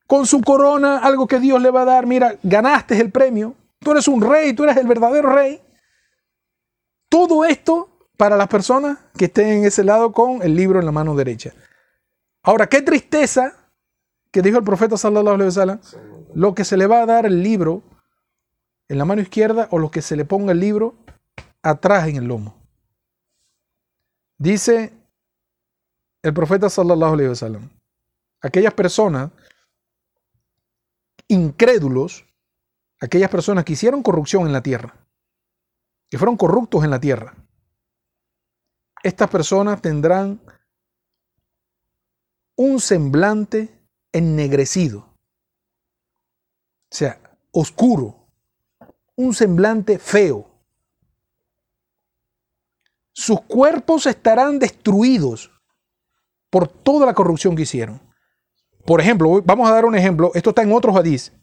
[0.07, 3.55] con su corona, algo que Dios le va a dar, mira, ganaste el premio.
[3.79, 5.61] Tú eres un rey, tú eres el verdadero rey.
[7.07, 7.92] Todo esto
[8.23, 11.51] para las personas que estén en ese lado con el libro en la mano derecha.
[12.41, 13.69] Ahora, qué tristeza
[14.31, 15.81] que dijo el profeta sallallahu alaihi wasallam,
[16.33, 17.83] lo que se le va a dar el libro
[18.87, 20.95] en la mano izquierda o lo que se le ponga el libro
[21.61, 22.55] atrás en el lomo.
[24.37, 24.93] Dice
[26.21, 27.69] el profeta sallallahu alaihi wasallam,
[28.39, 29.31] aquellas personas
[31.27, 32.25] incrédulos,
[33.01, 34.95] aquellas personas que hicieron corrupción en la tierra,
[36.09, 37.35] que fueron corruptos en la tierra,
[39.03, 40.39] estas personas tendrán
[42.55, 43.69] un semblante
[44.13, 47.19] ennegrecido, o sea,
[47.51, 48.27] oscuro,
[49.15, 50.49] un semblante feo.
[53.11, 55.51] Sus cuerpos estarán destruidos
[56.49, 58.01] por toda la corrupción que hicieron.
[58.85, 61.33] Por ejemplo, vamos a dar un ejemplo, esto está en otros hadís.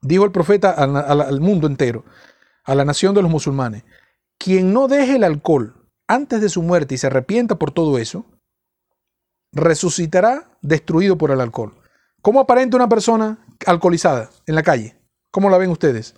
[0.00, 2.04] Dijo el profeta al mundo entero,
[2.64, 3.84] a la nación de los musulmanes,
[4.38, 8.24] quien no deje el alcohol antes de su muerte y se arrepienta por todo eso,
[9.52, 11.74] resucitará destruido por el alcohol.
[12.22, 14.96] ¿Cómo aparenta una persona alcoholizada en la calle?
[15.30, 16.14] ¿Cómo la ven ustedes?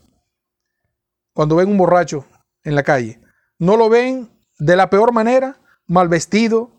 [1.33, 2.25] Cuando ven un borracho
[2.65, 3.21] en la calle.
[3.59, 5.59] ¿No lo ven de la peor manera?
[5.87, 6.71] Mal vestido,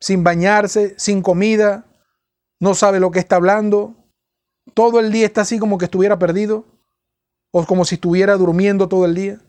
[0.00, 1.86] sin bañarse, sin comida,
[2.60, 3.94] no sabe lo que está hablando,
[4.74, 6.64] todo el día está así como que estuviera perdido
[7.50, 9.40] o como si estuviera durmiendo todo el día.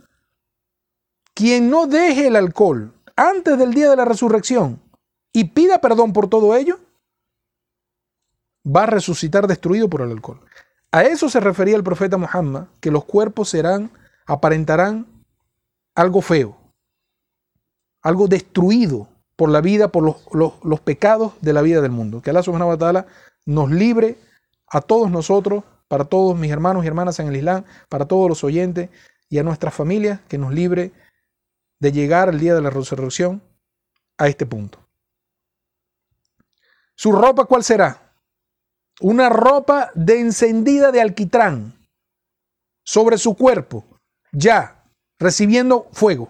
[1.39, 4.81] Quien no deje el alcohol antes del día de la resurrección
[5.31, 6.79] y pida perdón por todo ello,
[8.67, 10.41] va a resucitar destruido por el alcohol.
[10.91, 13.89] A eso se refería el profeta Muhammad, que los cuerpos serán,
[14.25, 15.07] aparentarán
[15.95, 16.57] algo feo,
[18.01, 19.07] algo destruido
[19.37, 22.21] por la vida, por los, pecados de la vida del mundo.
[22.21, 23.05] Que Allah subhanahu wa ta'ala
[23.45, 24.17] nos libre
[24.67, 28.43] a todos nosotros, para todos mis hermanos y hermanas en el Islam, para todos los
[28.43, 28.89] oyentes
[29.29, 30.91] y a nuestras familias, que nos libre
[31.79, 33.41] de llegar al día de la resurrección
[34.17, 34.79] a este punto.
[36.95, 38.13] ¿Su ropa cuál será?
[39.01, 41.73] Una ropa de encendida de alquitrán
[42.83, 43.85] sobre su cuerpo,
[44.33, 44.83] ya
[45.17, 46.29] recibiendo fuego.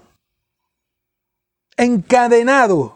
[1.75, 2.95] Encadenado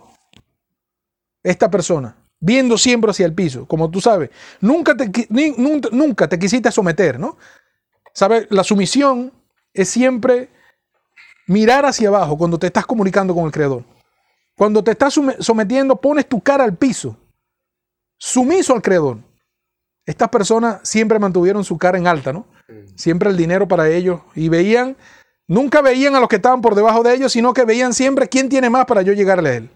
[1.41, 4.29] esta persona, viendo siempre hacia el piso, como tú sabes.
[4.61, 5.11] Nunca te,
[5.91, 7.37] nunca te quisiste someter, ¿no?
[8.13, 8.45] ¿Sabes?
[8.51, 9.33] La sumisión
[9.73, 10.49] es siempre
[11.47, 13.83] mirar hacia abajo cuando te estás comunicando con el Creador.
[14.55, 17.17] Cuando te estás sometiendo, pones tu cara al piso
[18.23, 19.17] sumiso al creador.
[20.05, 22.47] Estas personas siempre mantuvieron su cara en alta, ¿no?
[22.95, 24.21] Siempre el dinero para ellos.
[24.33, 24.95] Y veían,
[25.47, 28.47] nunca veían a los que estaban por debajo de ellos, sino que veían siempre quién
[28.47, 29.69] tiene más para yo llegarle a él.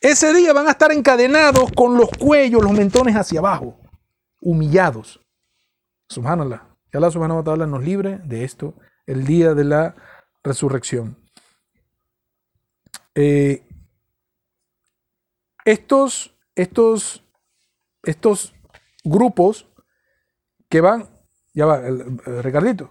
[0.00, 3.78] Ese día van a estar encadenados con los cuellos, los mentones hacia abajo,
[4.40, 5.20] humillados.
[6.08, 6.68] Subhanallah.
[6.90, 8.74] Que Allah subhanahu wa ta'ala nos libre de esto
[9.06, 9.94] el día de la
[10.42, 11.16] resurrección.
[13.14, 13.66] Eh,
[15.64, 17.22] estos, estos
[18.02, 18.54] estos
[19.04, 19.68] grupos
[20.68, 21.08] que van,
[21.54, 22.90] ya va, el, Ricardito,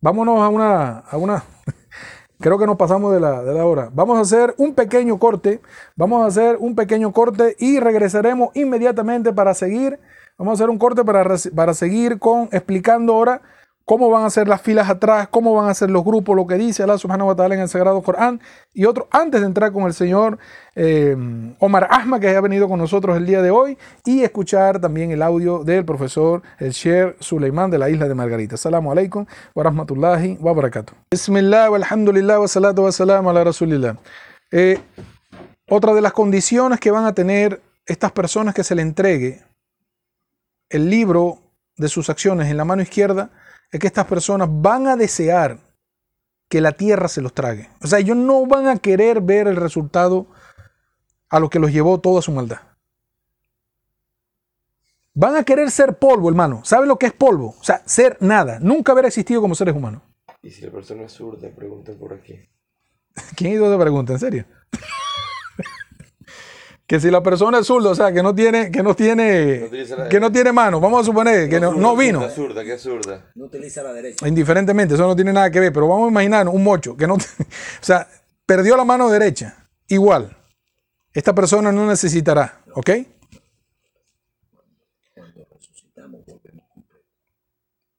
[0.00, 1.44] vámonos a una, a una,
[2.40, 3.90] creo que nos pasamos de la, de la hora.
[3.92, 5.60] Vamos a hacer un pequeño corte,
[5.96, 10.00] vamos a hacer un pequeño corte y regresaremos inmediatamente para seguir.
[10.38, 13.42] Vamos a hacer un corte para, para seguir con explicando ahora
[13.90, 16.54] cómo van a ser las filas atrás, cómo van a ser los grupos, lo que
[16.54, 18.40] dice Allah subhanahu wa ta'ala en el Sagrado Corán
[18.72, 20.38] y otro antes de entrar con el señor
[20.76, 21.16] eh,
[21.58, 25.22] Omar Ahmad que ha venido con nosotros el día de hoy y escuchar también el
[25.22, 28.54] audio del profesor el Sher Suleiman de la isla de Margarita.
[28.54, 29.26] Assalamu alaikum
[29.56, 30.94] wa rahmatullahi wa barakatuh.
[31.10, 33.96] Bismillah wa alhamdulillah wa salatu wa salam ala rasulillah.
[34.52, 34.78] Eh,
[35.68, 39.42] otra de las condiciones que van a tener estas personas que se le entregue
[40.68, 41.38] el libro
[41.76, 43.30] de sus acciones en la mano izquierda
[43.70, 45.58] es que estas personas van a desear
[46.48, 47.68] que la tierra se los trague.
[47.80, 50.26] O sea, ellos no van a querer ver el resultado
[51.28, 52.58] a lo que los llevó toda su maldad.
[55.14, 56.62] Van a querer ser polvo, hermano.
[56.64, 57.54] ¿Saben lo que es polvo?
[57.60, 58.58] O sea, ser nada.
[58.60, 60.02] Nunca haber existido como seres humanos.
[60.42, 61.48] ¿Y si la persona es zurda?
[61.50, 62.34] Pregunta por aquí.
[63.36, 64.12] ¿Quién hizo esa pregunta?
[64.12, 64.44] ¿En serio?
[66.90, 69.70] Que si la persona es zurda, o sea, que no tiene, que no tiene,
[70.10, 72.28] que no tiene mano, vamos a suponer que no, no vino.
[72.28, 73.30] Zurda, ¿qué zurda?
[73.36, 74.26] No utiliza la derecha.
[74.26, 77.14] Indiferentemente, eso no tiene nada que ver, pero vamos a imaginar un mocho que no,
[77.14, 77.18] o
[77.80, 78.08] sea,
[78.44, 80.36] perdió la mano derecha, igual.
[81.14, 82.90] Esta persona no necesitará, ¿ok?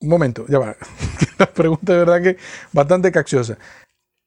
[0.01, 0.75] Un momento, ya va.
[1.37, 2.37] La pregunta de verdad que
[2.73, 3.57] bastante cacciosa.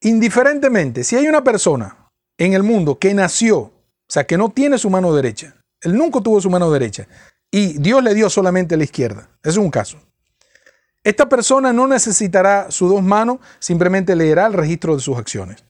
[0.01, 3.74] Indiferentemente, si hay una persona en el mundo que nació
[4.09, 5.57] o sea, que no tiene su mano derecha.
[5.81, 7.09] Él nunca tuvo su mano derecha.
[7.51, 9.29] Y Dios le dio solamente la izquierda.
[9.43, 9.99] Es un caso.
[11.03, 15.65] Esta persona no necesitará sus dos manos, simplemente leerá el registro de sus acciones.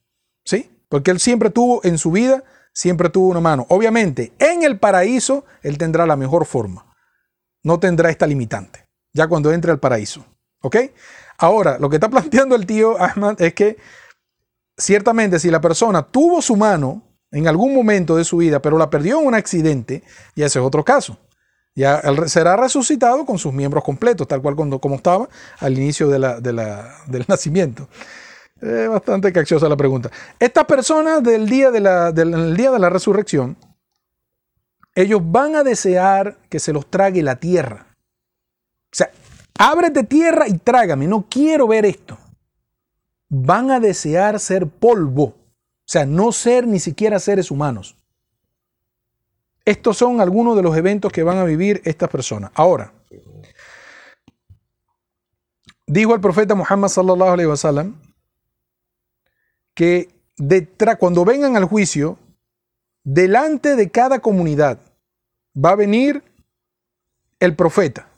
[0.45, 0.71] ¿Sí?
[0.89, 3.67] Porque él siempre tuvo en su vida, siempre tuvo una mano.
[3.69, 6.87] Obviamente, en el paraíso, él tendrá la mejor forma.
[7.63, 8.87] No tendrá esta limitante.
[9.13, 10.25] Ya cuando entre al paraíso.
[10.61, 10.77] ¿Ok?
[11.39, 13.77] Ahora, lo que está planteando el tío Ahmad es que
[14.77, 17.03] ciertamente si la persona tuvo su mano
[17.35, 20.05] en algún momento de su vida, pero la perdió en un accidente,
[20.37, 21.19] ya ese es otro caso.
[21.75, 25.29] Ya será resucitado con sus miembros completos, tal cual como estaba
[25.59, 27.89] al inicio del nacimiento.
[28.61, 30.11] Es bastante cacciosa la pregunta.
[30.39, 33.57] Estas personas del día de la, del día de la resurrección,
[34.95, 37.89] ellos van a desear que se los trague la tierra.
[38.93, 39.11] O sea,
[39.59, 42.17] ábrete tierra y trágame, no quiero ver esto.
[43.29, 45.35] Van a desear ser polvo,
[45.87, 47.97] o sea, no ser ni siquiera seres humanos.
[49.67, 52.51] Estos son algunos de los eventos que van a vivir estas personas.
[52.55, 52.93] Ahora,
[55.87, 56.91] dijo el profeta Muhammad
[59.75, 60.09] que
[60.39, 62.19] detrás, cuando vengan al juicio,
[63.03, 64.79] delante de cada comunidad
[65.55, 66.23] va a venir
[67.41, 68.09] el profeta.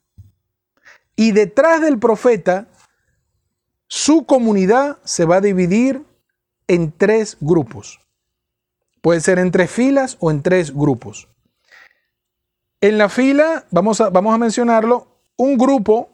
[1.17, 2.69] Y detrás del profeta,
[3.89, 6.05] su comunidad se va a dividir
[6.69, 8.01] en tres grupos.
[9.01, 11.29] Puede ser en tres filas o en tres grupos.
[12.81, 15.07] En la fila, vamos a, vamos a mencionarlo,
[15.37, 16.09] un grupo,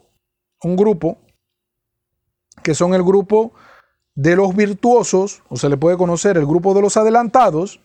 [0.63, 1.17] un grupo,
[2.61, 3.53] que son el grupo
[4.15, 7.81] de los virtuosos, o se le puede conocer el grupo de los adelantados,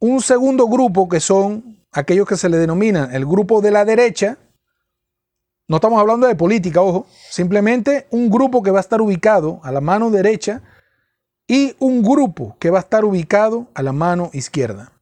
[0.00, 4.38] un segundo grupo que son aquellos que se le denominan el grupo de la derecha,
[5.68, 9.70] no estamos hablando de política, ojo, simplemente un grupo que va a estar ubicado a
[9.70, 10.62] la mano derecha
[11.48, 14.92] y un grupo que va a estar ubicado a la mano izquierda.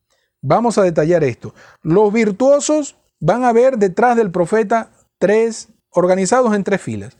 [0.40, 1.52] Vamos a detallar esto.
[1.82, 7.18] Los virtuosos van a ver detrás del profeta tres, organizados en tres filas.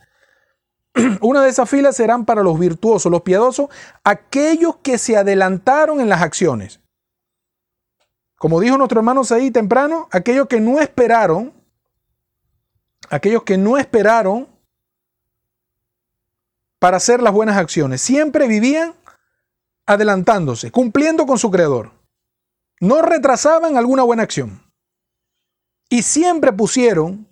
[1.21, 3.69] Una de esas filas serán para los virtuosos, los piadosos,
[4.05, 6.81] aquellos que se adelantaron en las acciones.
[8.39, 11.53] Como dijo nuestro hermano ahí temprano, aquellos que no esperaron,
[13.11, 14.47] aquellos que no esperaron
[16.79, 18.95] para hacer las buenas acciones, siempre vivían
[19.87, 21.93] adelantándose, cumpliendo con su creador.
[22.81, 24.63] No retrasaban alguna buena acción.
[25.89, 27.29] Y siempre pusieron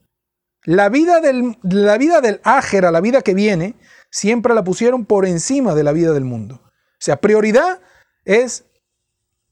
[0.64, 3.74] la vida del, la vida del la vida que viene,
[4.10, 6.62] siempre la pusieron por encima de la vida del mundo.
[6.64, 7.80] O sea, prioridad
[8.24, 8.64] es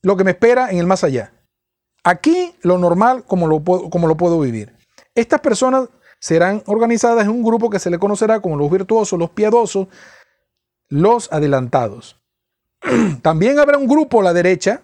[0.00, 1.34] lo que me espera en el más allá.
[2.04, 4.74] Aquí lo normal como lo, como lo puedo vivir.
[5.14, 5.88] Estas personas
[6.18, 9.88] serán organizadas en un grupo que se le conocerá como los virtuosos, los piadosos,
[10.88, 12.21] los adelantados.
[13.22, 14.82] También habrá un grupo a la derecha,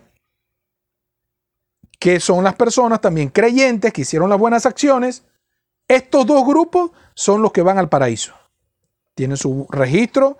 [1.99, 5.25] que son las personas también creyentes que hicieron las buenas acciones,
[5.89, 8.35] estos dos grupos son los que van al paraíso.
[9.15, 10.39] Tienen su registro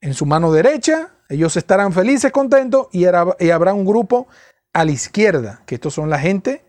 [0.00, 4.28] en su mano derecha, ellos estarán felices, contentos, y, habrá un grupo
[4.72, 6.64] a la izquierda, que estos son la gente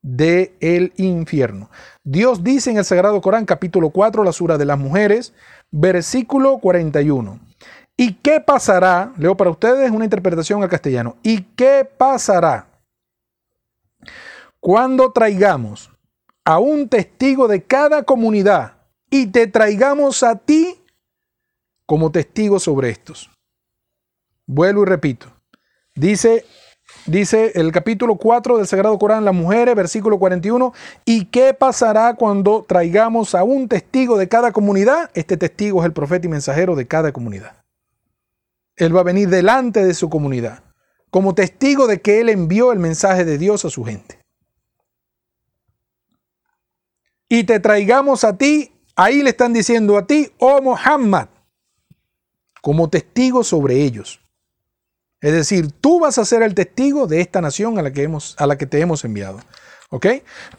[0.00, 1.70] del el infierno.
[2.02, 5.32] Dios dice en el Sagrado Corán, capítulo 4, la sura de las mujeres,
[5.70, 7.40] versículo 41.
[8.02, 9.12] ¿Y qué pasará?
[9.16, 11.18] Leo para ustedes una interpretación al castellano.
[11.22, 12.66] ¿Y qué pasará
[14.58, 15.88] cuando traigamos
[16.44, 18.72] a un testigo de cada comunidad
[19.08, 20.82] y te traigamos a ti
[21.86, 23.30] como testigo sobre estos.
[24.46, 25.28] Vuelvo y repito.
[25.94, 26.44] Dice,
[27.06, 30.72] dice el capítulo 4 del Sagrado Corán, las mujeres, versículo 41,
[31.04, 35.12] ¿y qué pasará cuando traigamos a un testigo de cada comunidad?
[35.14, 37.61] Este testigo es el profeta y mensajero de cada comunidad.
[38.76, 40.64] Él va a venir delante de su comunidad
[41.10, 44.22] como testigo de que él envió el mensaje de Dios a su gente.
[47.32, 51.28] y te traigamos a ti, ahí le están diciendo a ti, oh Muhammad,
[52.60, 54.20] como testigo sobre ellos.
[55.18, 58.34] Es decir, tú vas a ser el testigo de esta nación a la que, hemos,
[58.38, 59.40] a la que te hemos enviado.
[59.88, 60.08] ¿Ok?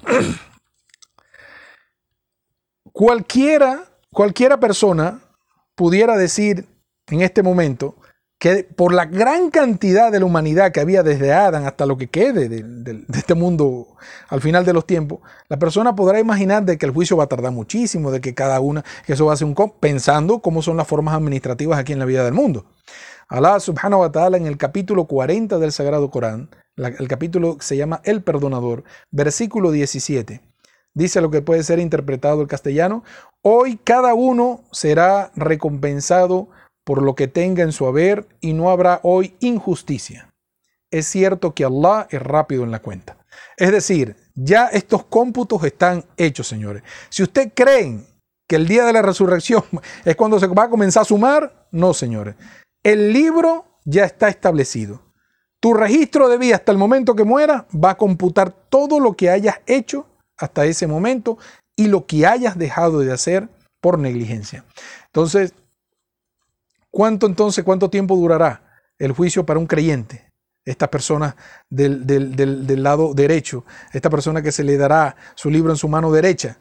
[2.91, 5.21] Cualquiera, cualquiera persona
[5.75, 6.67] pudiera decir
[7.05, 7.97] en este momento,
[8.43, 12.09] que por la gran cantidad de la humanidad que había desde Adán hasta lo que
[12.09, 13.95] quede de, este mundo
[14.27, 17.27] al final de los tiempos, la persona podrá imaginar de que el juicio va a
[17.27, 20.85] tardar muchísimo, de que cada una, eso va a ser un pensando cómo son las
[20.85, 22.65] formas administrativas aquí en la vida del mundo.
[23.29, 28.01] Allah subhanahu wa ta'ala en el capítulo 40 del Sagrado Corán, el capítulo se llama
[28.03, 30.41] El Perdonador, versículo 17,
[30.93, 33.05] dice lo que puede ser interpretado el castellano,
[33.41, 36.49] hoy cada uno será recompensado
[36.83, 40.29] por lo que tenga en su haber y no habrá hoy injusticia.
[40.91, 43.17] Es cierto que Allah es rápido en la cuenta.
[43.57, 46.83] Es decir, ya estos cómputos están hechos, señores.
[47.09, 48.05] Si usted creen
[48.47, 49.63] que el día de la resurrección
[50.05, 52.35] es cuando se va a comenzar a sumar, no, señores.
[52.83, 55.01] El libro ya está establecido.
[55.59, 59.29] Tu registro de vida hasta el momento que muera va a computar todo lo que
[59.29, 60.05] hayas hecho
[60.37, 61.37] hasta ese momento
[61.75, 63.47] y lo que hayas dejado de hacer
[63.79, 64.65] por negligencia.
[65.05, 65.53] Entonces,
[66.93, 68.73] ¿Cuánto entonces, cuánto tiempo durará?
[68.99, 70.31] el juicio para un creyente.
[70.65, 71.35] Esta persona
[71.69, 76.09] del, del, lado derecho, esta persona que se le dará su libro en su mano
[76.09, 76.57] derecha,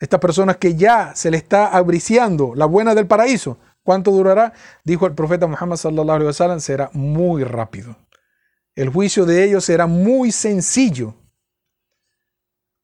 [0.00, 3.58] esta persona que ya se le está abriciando la buena del paraíso.
[3.82, 4.54] ¿Cuánto durará?
[4.84, 7.96] Dijo el profeta Muhammad sallallahu alaihi wasallam, será muy rápido.
[8.74, 11.14] El juicio de ellos será muy sencillo.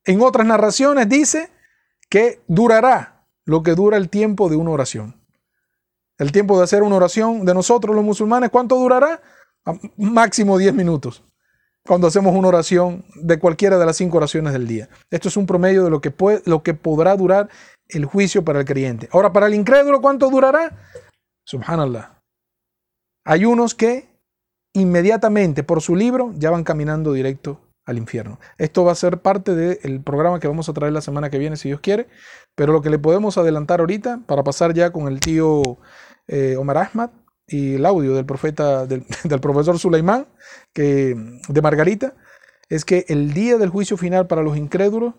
[0.05, 1.51] En otras narraciones dice
[2.11, 5.22] que durará lo que dura el tiempo de una oración.
[6.23, 9.21] El tiempo de hacer una oración de nosotros los musulmanes, ¿cuánto durará?
[9.97, 11.25] Máximo 10 minutos.
[11.85, 14.89] Cuando hacemos una oración de cualquiera de las cinco oraciones del día.
[15.11, 17.49] Esto es un promedio de lo que, puede, lo que podrá durar
[17.89, 19.09] el juicio para el creyente.
[19.11, 20.79] Ahora, para el incrédulo, ¿cuánto durará?
[21.45, 22.23] Subhanallah.
[23.25, 24.09] Hay unos que
[24.75, 28.39] inmediatamente por su libro ya van caminando directo al infierno.
[28.59, 31.57] Esto va a ser parte del programa que vamos a traer la semana que viene,
[31.57, 32.07] si Dios quiere.
[32.55, 35.79] Pero lo que le podemos adelantar ahorita, para pasar ya con el tío
[36.29, 37.11] eh, Omar Ahmad
[37.47, 39.05] y el audio del profeta, del,
[39.41, 40.29] profesor Suleimán,
[40.73, 41.15] que,
[41.49, 42.15] de Margarita,
[42.69, 45.15] es que el día del juicio final para los incrédulos,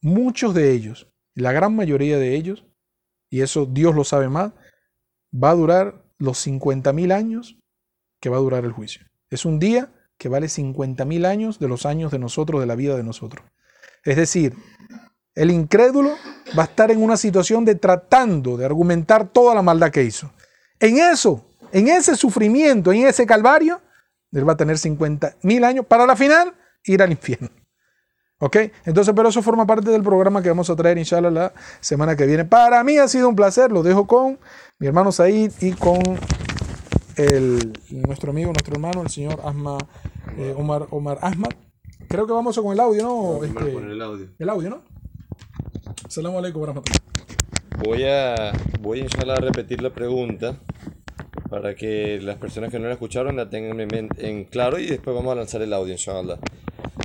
[0.00, 2.64] muchos de ellos, la gran mayoría de ellos,
[3.30, 4.52] y eso Dios lo sabe más,
[5.32, 7.58] va a durar los 50.000 años
[8.20, 9.06] que va a durar el juicio.
[9.30, 12.96] Es un día que vale 50.000 años de los años de nosotros, de la vida
[12.96, 13.44] de nosotros.
[14.04, 14.54] Es decir,
[15.38, 16.16] el incrédulo
[16.58, 20.32] va a estar en una situación de tratando de argumentar toda la maldad que hizo.
[20.80, 23.80] En eso, en ese sufrimiento, en ese calvario,
[24.32, 26.54] él va a tener 50.000 años para la final
[26.84, 27.50] ir al infierno.
[28.40, 28.56] ¿Ok?
[28.84, 32.26] Entonces, pero eso forma parte del programa que vamos a traer, inshallah, la semana que
[32.26, 32.44] viene.
[32.44, 34.40] Para mí ha sido un placer, lo dejo con
[34.80, 36.00] mi hermano Said y con
[37.16, 39.78] el, nuestro amigo, nuestro hermano, el señor Asma,
[40.36, 41.50] eh, Omar, Omar Ahmad.
[42.08, 43.44] Creo que vamos con el audio, ¿no?
[43.44, 44.28] Este, con el audio.
[44.38, 44.82] El audio, ¿no?
[46.08, 46.82] Salamu alaikum
[47.84, 50.58] Voy a, voy a repetir la pregunta
[51.48, 55.32] para que las personas que no la escucharon la tengan en, claro y después vamos
[55.32, 56.38] a lanzar el audio, inshallah.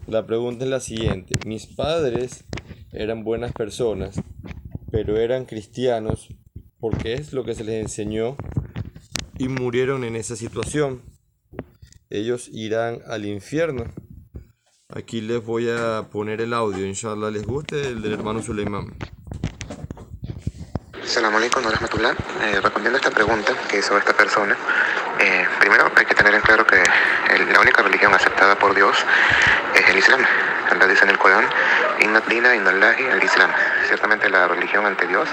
[0.08, 1.36] La pregunta es la siguiente.
[1.46, 2.46] Mis padres
[2.92, 4.22] eran buenas personas,
[4.92, 6.30] pero eran cristianos
[6.80, 8.36] porque es lo que se les enseñó
[9.38, 11.02] y murieron en esa situación.
[12.10, 13.86] Ellos irán al infierno.
[14.96, 18.94] Aquí les voy a poner el audio, inshallah les guste, el del hermano Suleiman.
[21.04, 22.12] Salam alaikum rahmatullah.
[22.44, 24.56] Eh, respondiendo a esta pregunta que hizo esta persona,
[25.20, 26.84] eh, primero hay que tener en claro que
[27.52, 28.96] la única religión aceptada por Dios
[29.74, 30.24] es el Islam.
[30.70, 31.46] Allah dice en el Corán,
[32.02, 33.50] Inna dina inallahi al Islam.
[33.88, 35.28] Ciertamente la religión ante Dios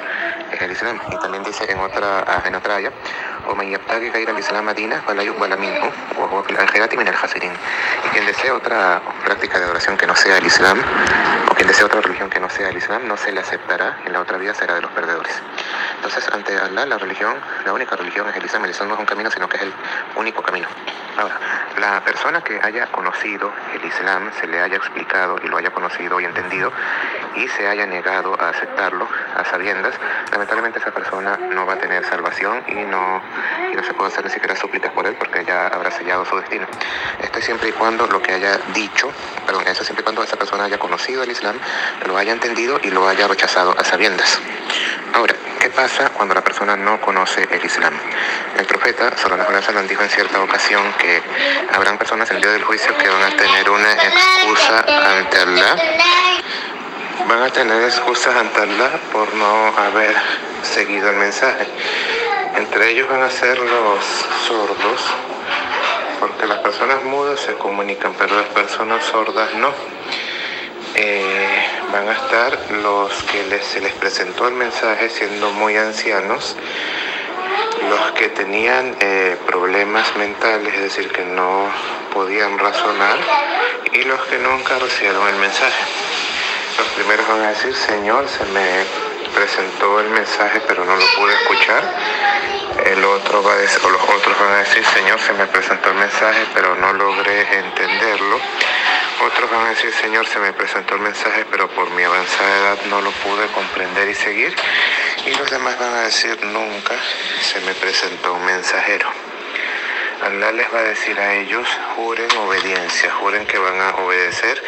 [0.53, 0.99] es el Islam.
[1.13, 2.77] Y también dice en otra, en otra
[7.31, 7.53] ayah,
[8.05, 10.79] y quien desea otra práctica de adoración que no sea el Islam,
[11.51, 14.13] o quien desea otra religión que no sea el Islam, no se le aceptará, en
[14.13, 15.41] la otra vida será de los perdedores.
[15.97, 17.35] Entonces, ante Allah, la religión,
[17.65, 18.65] la única religión es el Islam.
[18.65, 19.73] El Islam no es un camino, sino que es el
[20.17, 20.67] único camino.
[21.19, 21.39] Ahora,
[21.79, 26.19] la persona que haya conocido el Islam, se le haya explicado y lo haya conocido
[26.21, 26.73] y entendido,
[27.37, 29.07] y se haya negado a aceptarlo
[29.37, 29.95] a sabiendas,
[30.33, 33.21] lamentablemente esa persona no va a tener salvación y no,
[33.73, 36.37] y no se puede hacer ni siquiera súplicas por él porque ya habrá sellado su
[36.37, 36.67] destino.
[37.23, 39.13] Esto es siempre y cuando lo que haya dicho,
[39.47, 41.57] perdón, eso siempre y cuando esa persona haya conocido el Islam,
[42.07, 44.41] lo haya entendido y lo haya rechazado a sabiendas.
[45.15, 47.95] Ahora, ¿qué pasa cuando la persona no conoce el Islam?
[48.59, 51.23] El profeta Sallallahu Alaihi dijo en cierta ocasión que
[51.73, 54.85] habrán personas en el día del juicio que van a tener una excusa
[55.19, 55.77] ante Allah
[57.29, 60.17] van a tener excusas ante Allah por no haber
[60.63, 61.67] seguido el mensaje.
[62.57, 64.05] Entre ellos van a ser los
[64.47, 65.15] sordos,
[66.19, 69.73] porque las personas mudas se comunican, pero las personas sordas no.
[70.95, 76.57] Eh, van a estar los que se les presentó el mensaje siendo muy ancianos,
[77.89, 81.67] los que tenían eh, problemas mentales, es decir, que no
[82.13, 83.19] podían razonar,
[83.93, 85.85] y los que nunca recibieron el mensaje.
[86.79, 91.35] Los primeros van a decir, Señor, se me presentó el mensaje pero no lo pude
[91.35, 91.83] escuchar.
[92.85, 95.91] El otro va a decir, o los otros van a decir, Señor, se me presentó
[95.91, 98.41] el mensaje pero no logré entenderlo.
[99.27, 102.79] Otros van a decir, Señor, se me presentó el mensaje pero por mi avanzada edad
[102.89, 104.55] no lo pude comprender y seguir.
[105.27, 106.95] Y los demás van a decir, nunca
[107.43, 109.30] se me presentó un mensajero.
[110.23, 111.67] Allah les va a decir a ellos,
[111.97, 114.63] juren obediencia, juren que van a obedecer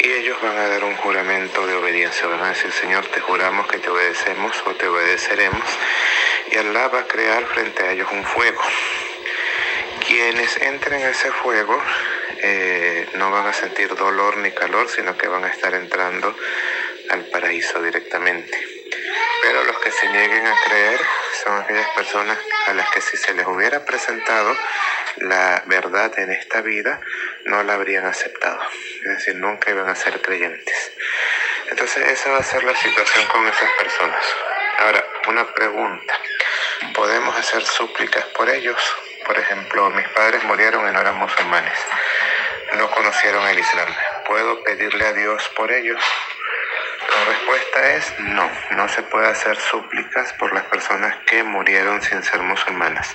[0.00, 2.26] y ellos van a dar un juramento de obediencia.
[2.26, 5.66] Van a decir, Señor, te juramos que te obedecemos o te obedeceremos.
[6.52, 8.60] Y Allah va a crear frente a ellos un fuego.
[10.06, 11.82] Quienes entren en ese fuego
[12.42, 16.36] eh, no van a sentir dolor ni calor, sino que van a estar entrando
[17.10, 18.58] al paraíso directamente.
[19.42, 21.00] Pero los que se nieguen a creer
[21.44, 24.54] son aquellas personas a las que si se les hubiera presentado
[25.16, 27.00] la verdad en esta vida,
[27.44, 28.60] no la habrían aceptado.
[29.04, 30.92] Es decir, nunca iban a ser creyentes.
[31.70, 34.24] Entonces esa va a ser la situación con esas personas.
[34.78, 36.14] Ahora, una pregunta.
[36.94, 38.80] ¿Podemos hacer súplicas por ellos?
[39.26, 41.78] Por ejemplo, mis padres murieron y no eran musulmanes.
[42.76, 43.88] No conocieron el Islam.
[44.26, 46.00] ¿Puedo pedirle a Dios por ellos?
[47.14, 52.22] La respuesta es no, no se puede hacer súplicas por las personas que murieron sin
[52.22, 53.14] ser musulmanas,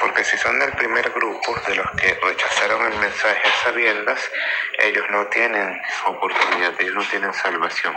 [0.00, 4.30] porque si son del primer grupo de los que rechazaron el mensaje a sabiendas,
[4.78, 7.96] ellos no tienen oportunidad, ellos no tienen salvación.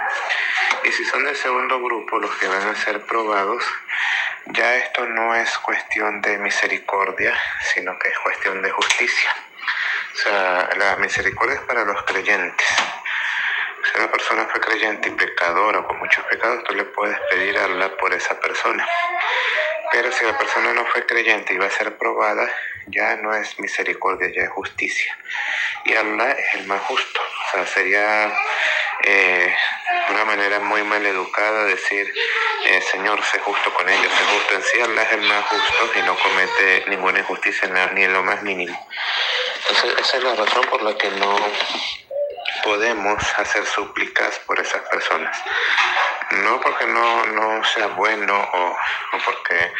[0.83, 3.63] Y si son del segundo grupo, los que van a ser probados,
[4.47, 7.37] ya esto no es cuestión de misericordia,
[7.73, 9.29] sino que es cuestión de justicia.
[10.13, 12.67] O sea, la misericordia es para los creyentes
[13.83, 17.57] si una persona fue creyente y pecadora o con muchos pecados, tú le puedes pedir
[17.57, 18.87] a Allah por esa persona.
[19.91, 22.47] Pero si la persona no fue creyente y va a ser probada,
[22.87, 25.17] ya no es misericordia, ya es justicia.
[25.85, 27.21] Y Allah es el más justo.
[27.21, 28.31] O sea, sería
[29.03, 29.55] eh,
[30.09, 32.13] una manera muy mal educada decir,
[32.65, 34.81] eh, Señor, sé justo con ellos, sé justo en sí.
[34.81, 38.87] Allah es el más justo y no comete ninguna injusticia ni en lo más mínimo.
[39.61, 41.37] Entonces, esa es la razón por la que no
[42.63, 45.37] podemos hacer súplicas por esas personas.
[46.43, 48.75] No porque no, no sea bueno o,
[49.25, 49.71] porque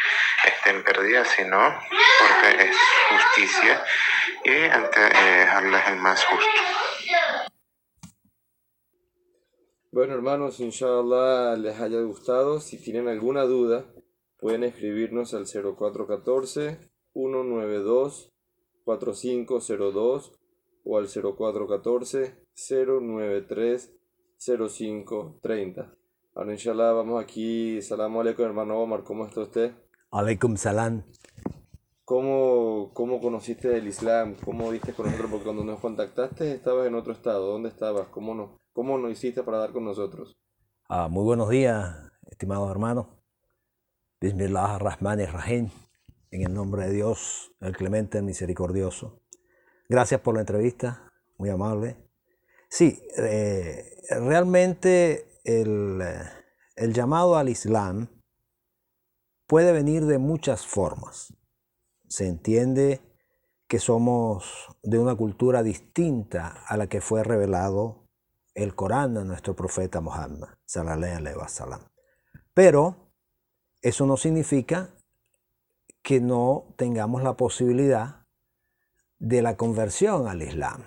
[0.44, 2.76] estén perdidas, sino porque es
[3.08, 3.84] justicia
[4.44, 6.50] y ante eh, Allah es más justo.
[9.92, 12.60] Bueno hermanos, inshallah les haya gustado.
[12.60, 13.86] Si tienen alguna duda,
[14.38, 16.78] pueden escribirnos al 0414
[17.12, 18.32] 192
[18.84, 20.32] 4502
[20.84, 23.92] o al 0414 093
[24.38, 25.94] 0530.
[26.34, 27.80] Ahora inshallah vamos aquí.
[27.82, 29.72] Salam alaikum hermano Omar, ¿cómo está usted?
[30.10, 31.02] Alaikum salam.
[32.04, 34.34] ¿Cómo, ¿Cómo conociste el Islam?
[34.44, 35.30] ¿Cómo viste con nosotros?
[35.30, 37.46] Porque cuando nos contactaste estabas en otro estado.
[37.52, 38.08] ¿Dónde estabas?
[38.08, 40.36] ¿Cómo no, cómo no hiciste para dar con nosotros?
[40.88, 43.06] Ah, muy buenos días, estimados hermanos.
[44.20, 45.70] Bismillah ar-Rahman rahim
[46.32, 49.20] En el nombre de Dios, el clemente, misericordioso.
[49.88, 51.08] Gracias por la entrevista,
[51.38, 52.09] muy amable.
[52.70, 56.00] Sí, eh, realmente el,
[56.76, 58.08] el llamado al Islam
[59.48, 61.34] puede venir de muchas formas.
[62.06, 63.00] Se entiende
[63.66, 68.06] que somos de una cultura distinta a la que fue revelado
[68.54, 70.50] el Corán a nuestro profeta Muhammad,
[72.54, 73.12] Pero
[73.82, 74.94] eso no significa
[76.02, 78.26] que no tengamos la posibilidad
[79.18, 80.84] de la conversión al Islam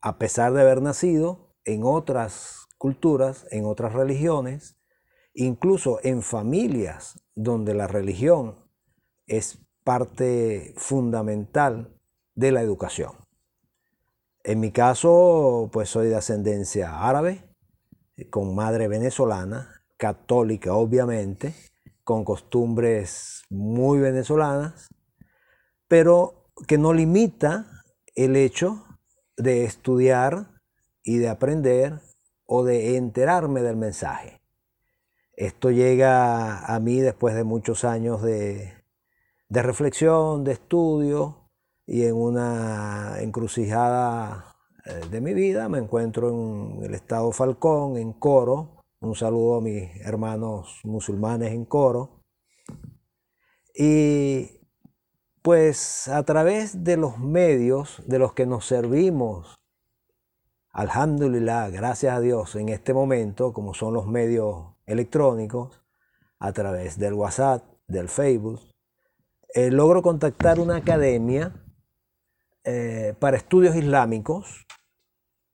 [0.00, 4.76] a pesar de haber nacido en otras culturas, en otras religiones,
[5.34, 8.64] incluso en familias donde la religión
[9.26, 11.96] es parte fundamental
[12.34, 13.12] de la educación.
[14.44, 17.44] En mi caso, pues soy de ascendencia árabe,
[18.30, 21.54] con madre venezolana, católica obviamente,
[22.04, 24.88] con costumbres muy venezolanas,
[25.88, 27.66] pero que no limita
[28.14, 28.85] el hecho
[29.36, 30.60] de estudiar
[31.02, 32.00] y de aprender
[32.46, 34.40] o de enterarme del mensaje.
[35.36, 38.72] Esto llega a mí después de muchos años de,
[39.50, 41.50] reflexión, de estudio
[41.86, 44.56] y en una encrucijada
[44.86, 48.84] eh, de mi vida me encuentro en el estado Falcón, en Coro.
[49.00, 52.24] Un saludo a mis hermanos musulmanes en Coro.
[53.74, 54.55] Y
[55.46, 59.54] pues a través de los medios de los que nos servimos,
[60.72, 65.84] alhamdulillah, gracias a Dios, en este momento, como son los medios electrónicos,
[66.40, 68.58] a través del WhatsApp, del Facebook,
[69.54, 71.54] eh, logro contactar una academia
[72.64, 74.66] eh, para estudios islámicos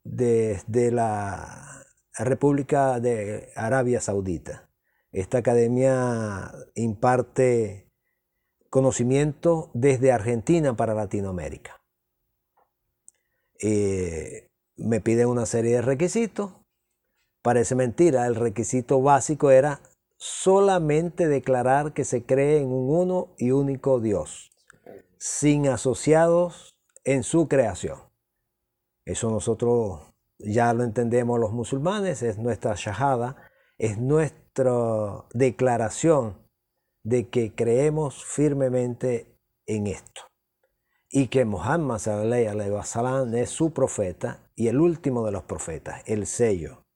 [0.04, 4.70] desde la República de Arabia Saudita.
[5.10, 7.91] Esta academia imparte
[8.72, 11.82] conocimiento desde Argentina para Latinoamérica.
[13.60, 16.54] Eh, me piden una serie de requisitos.
[17.42, 19.82] Parece mentira, el requisito básico era
[20.16, 24.52] solamente declarar que se cree en un uno y único Dios,
[25.18, 26.74] sin asociados
[27.04, 27.98] en su creación.
[29.04, 30.00] Eso nosotros
[30.38, 33.36] ya lo entendemos los musulmanes, es nuestra shahada,
[33.76, 36.41] es nuestra declaración
[37.02, 40.22] de que creemos firmemente en esto.
[41.10, 42.00] Y que Muhammad
[43.34, 46.86] es su profeta y el último de los profetas, el sello,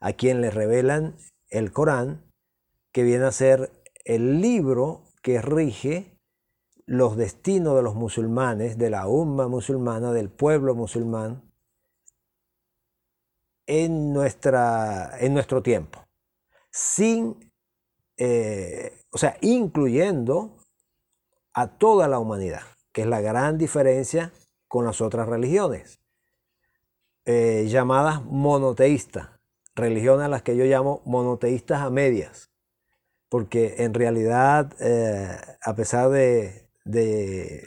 [0.00, 1.16] a quien le revelan
[1.48, 2.32] el Corán,
[2.92, 3.70] que viene a ser
[4.04, 6.16] el libro que rige
[6.86, 11.42] los destinos de los musulmanes, de la umma musulmana, del pueblo musulmán,
[13.66, 16.06] en, nuestra, en nuestro tiempo,
[16.70, 17.52] sin,
[18.16, 20.58] eh, o sea, incluyendo
[21.54, 22.60] a toda la humanidad,
[22.92, 24.30] que es la gran diferencia
[24.68, 26.02] con las otras religiones,
[27.24, 29.30] eh, llamadas monoteístas,
[29.74, 32.50] religiones a las que yo llamo monoteístas a medias,
[33.30, 37.66] porque en realidad, eh, a pesar de, de,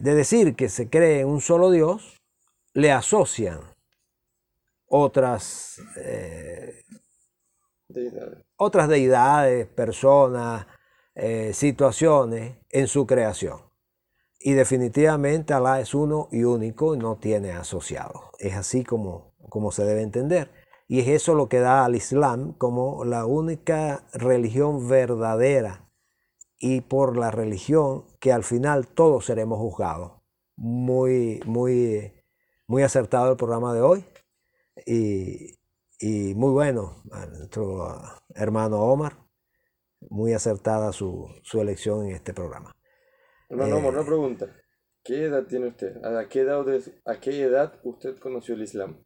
[0.00, 2.22] de decir que se cree en un solo Dios,
[2.72, 3.60] le asocian
[4.86, 6.82] otras, eh,
[8.56, 10.66] Otras deidades, personas,
[11.14, 13.60] eh, situaciones en su creación.
[14.40, 18.22] Y definitivamente Alá es uno y único y no tiene asociados.
[18.38, 20.50] Es así como, como se debe entender.
[20.86, 25.88] Y es eso lo que da al Islam como la única religión verdadera
[26.58, 30.12] y por la religión que al final todos seremos juzgados.
[30.56, 32.12] Muy, muy,
[32.66, 34.04] muy acertado el programa de hoy
[34.86, 35.54] y,
[35.98, 37.88] y muy bueno a nuestro
[38.34, 39.18] hermano Omar.
[40.10, 42.76] Muy acertada su, su elección en este programa.
[43.48, 44.54] Hermano Eh, Omar, una pregunta.
[45.02, 46.02] ¿Qué edad tiene usted?
[46.04, 46.64] ¿A qué edad,
[47.04, 49.04] a qué edad usted conoció el Islam?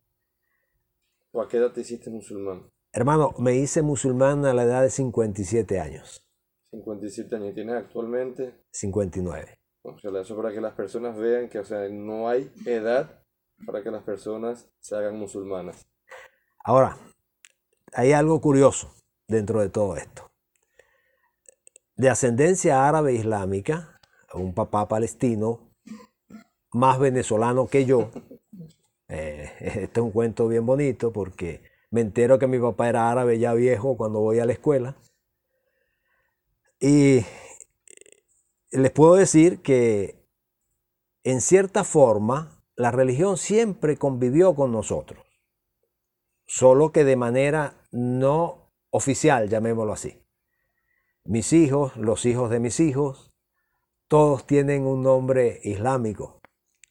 [1.33, 2.71] ¿O a qué edad te hiciste musulmán?
[2.93, 6.25] Hermano, me hice musulmán a la edad de 57 años,
[6.71, 8.55] 57 años tienes actualmente.
[8.71, 9.59] 59.
[9.83, 13.23] O sea, eso para que las personas vean que, o sea, no hay edad
[13.67, 15.89] para que las personas se hagan musulmanas.
[16.69, 16.99] Ahora,
[17.95, 18.95] hay algo curioso
[19.27, 20.31] dentro de todo esto.
[21.97, 23.99] De ascendencia árabe islámica,
[24.35, 25.73] un papá palestino
[26.71, 28.11] más venezolano que yo.
[29.09, 33.39] eh, este es un cuento bien bonito porque me entero que mi papá era árabe
[33.39, 34.95] ya viejo cuando voy a la escuela.
[36.81, 37.25] Y
[38.73, 40.23] les puedo decir que
[41.25, 45.28] en cierta forma la religión siempre convivió con nosotros
[46.49, 50.21] solo que de manera no oficial, llamémoslo así.
[51.25, 53.31] Mis hijos, los hijos de mis hijos,
[54.09, 56.41] todos tienen un nombre islámico.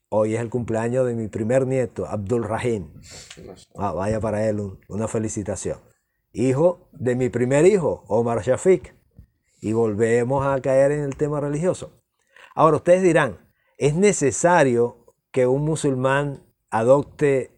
[0.10, 2.94] Hoy es el cumpleaños de mi primer nieto, Abdul Rahim.
[3.76, 5.80] Ah, vaya para él un- una felicitación.
[6.32, 8.94] Hijo de mi primer hijo, Omar Shafiq.
[9.60, 12.04] Y volvemos a caer en el tema religioso.
[12.54, 17.57] Ahora ustedes dirán, ¿es necesario que un musulmán adopte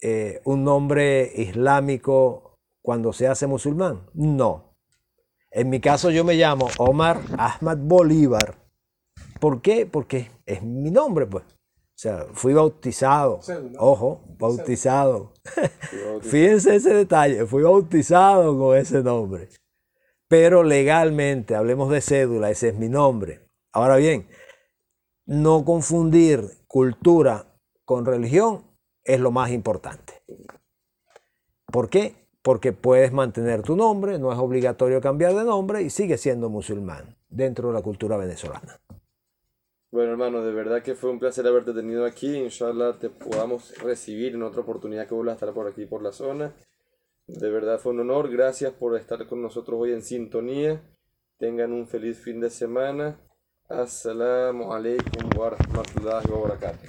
[0.00, 4.08] eh, un nombre islámico cuando se hace musulmán?
[4.14, 4.76] No.
[5.50, 8.56] En mi caso yo me llamo Omar Ahmad Bolívar.
[9.40, 9.86] ¿Por qué?
[9.86, 11.44] Porque es mi nombre, pues.
[11.44, 13.42] O sea, fui bautizado.
[13.42, 13.78] Cédula.
[13.80, 15.32] Ojo, bautizado.
[16.22, 19.48] Fíjense ese detalle, fui bautizado con ese nombre.
[20.28, 23.48] Pero legalmente, hablemos de cédula, ese es mi nombre.
[23.72, 24.28] Ahora bien,
[25.26, 27.46] no confundir cultura
[27.84, 28.67] con religión
[29.08, 30.22] es lo más importante.
[31.72, 32.28] ¿Por qué?
[32.42, 37.16] Porque puedes mantener tu nombre, no es obligatorio cambiar de nombre y sigues siendo musulmán
[37.28, 38.80] dentro de la cultura venezolana.
[39.90, 42.36] Bueno, hermano, de verdad que fue un placer haberte tenido aquí.
[42.36, 46.12] Inshallah te podamos recibir en otra oportunidad que vuelvas a estar por aquí, por la
[46.12, 46.54] zona.
[47.26, 48.30] De verdad fue un honor.
[48.30, 50.82] Gracias por estar con nosotros hoy en sintonía.
[51.38, 53.18] Tengan un feliz fin de semana.
[53.70, 56.86] Assalamu alaikum wa rahmatullahi wa barakatuh.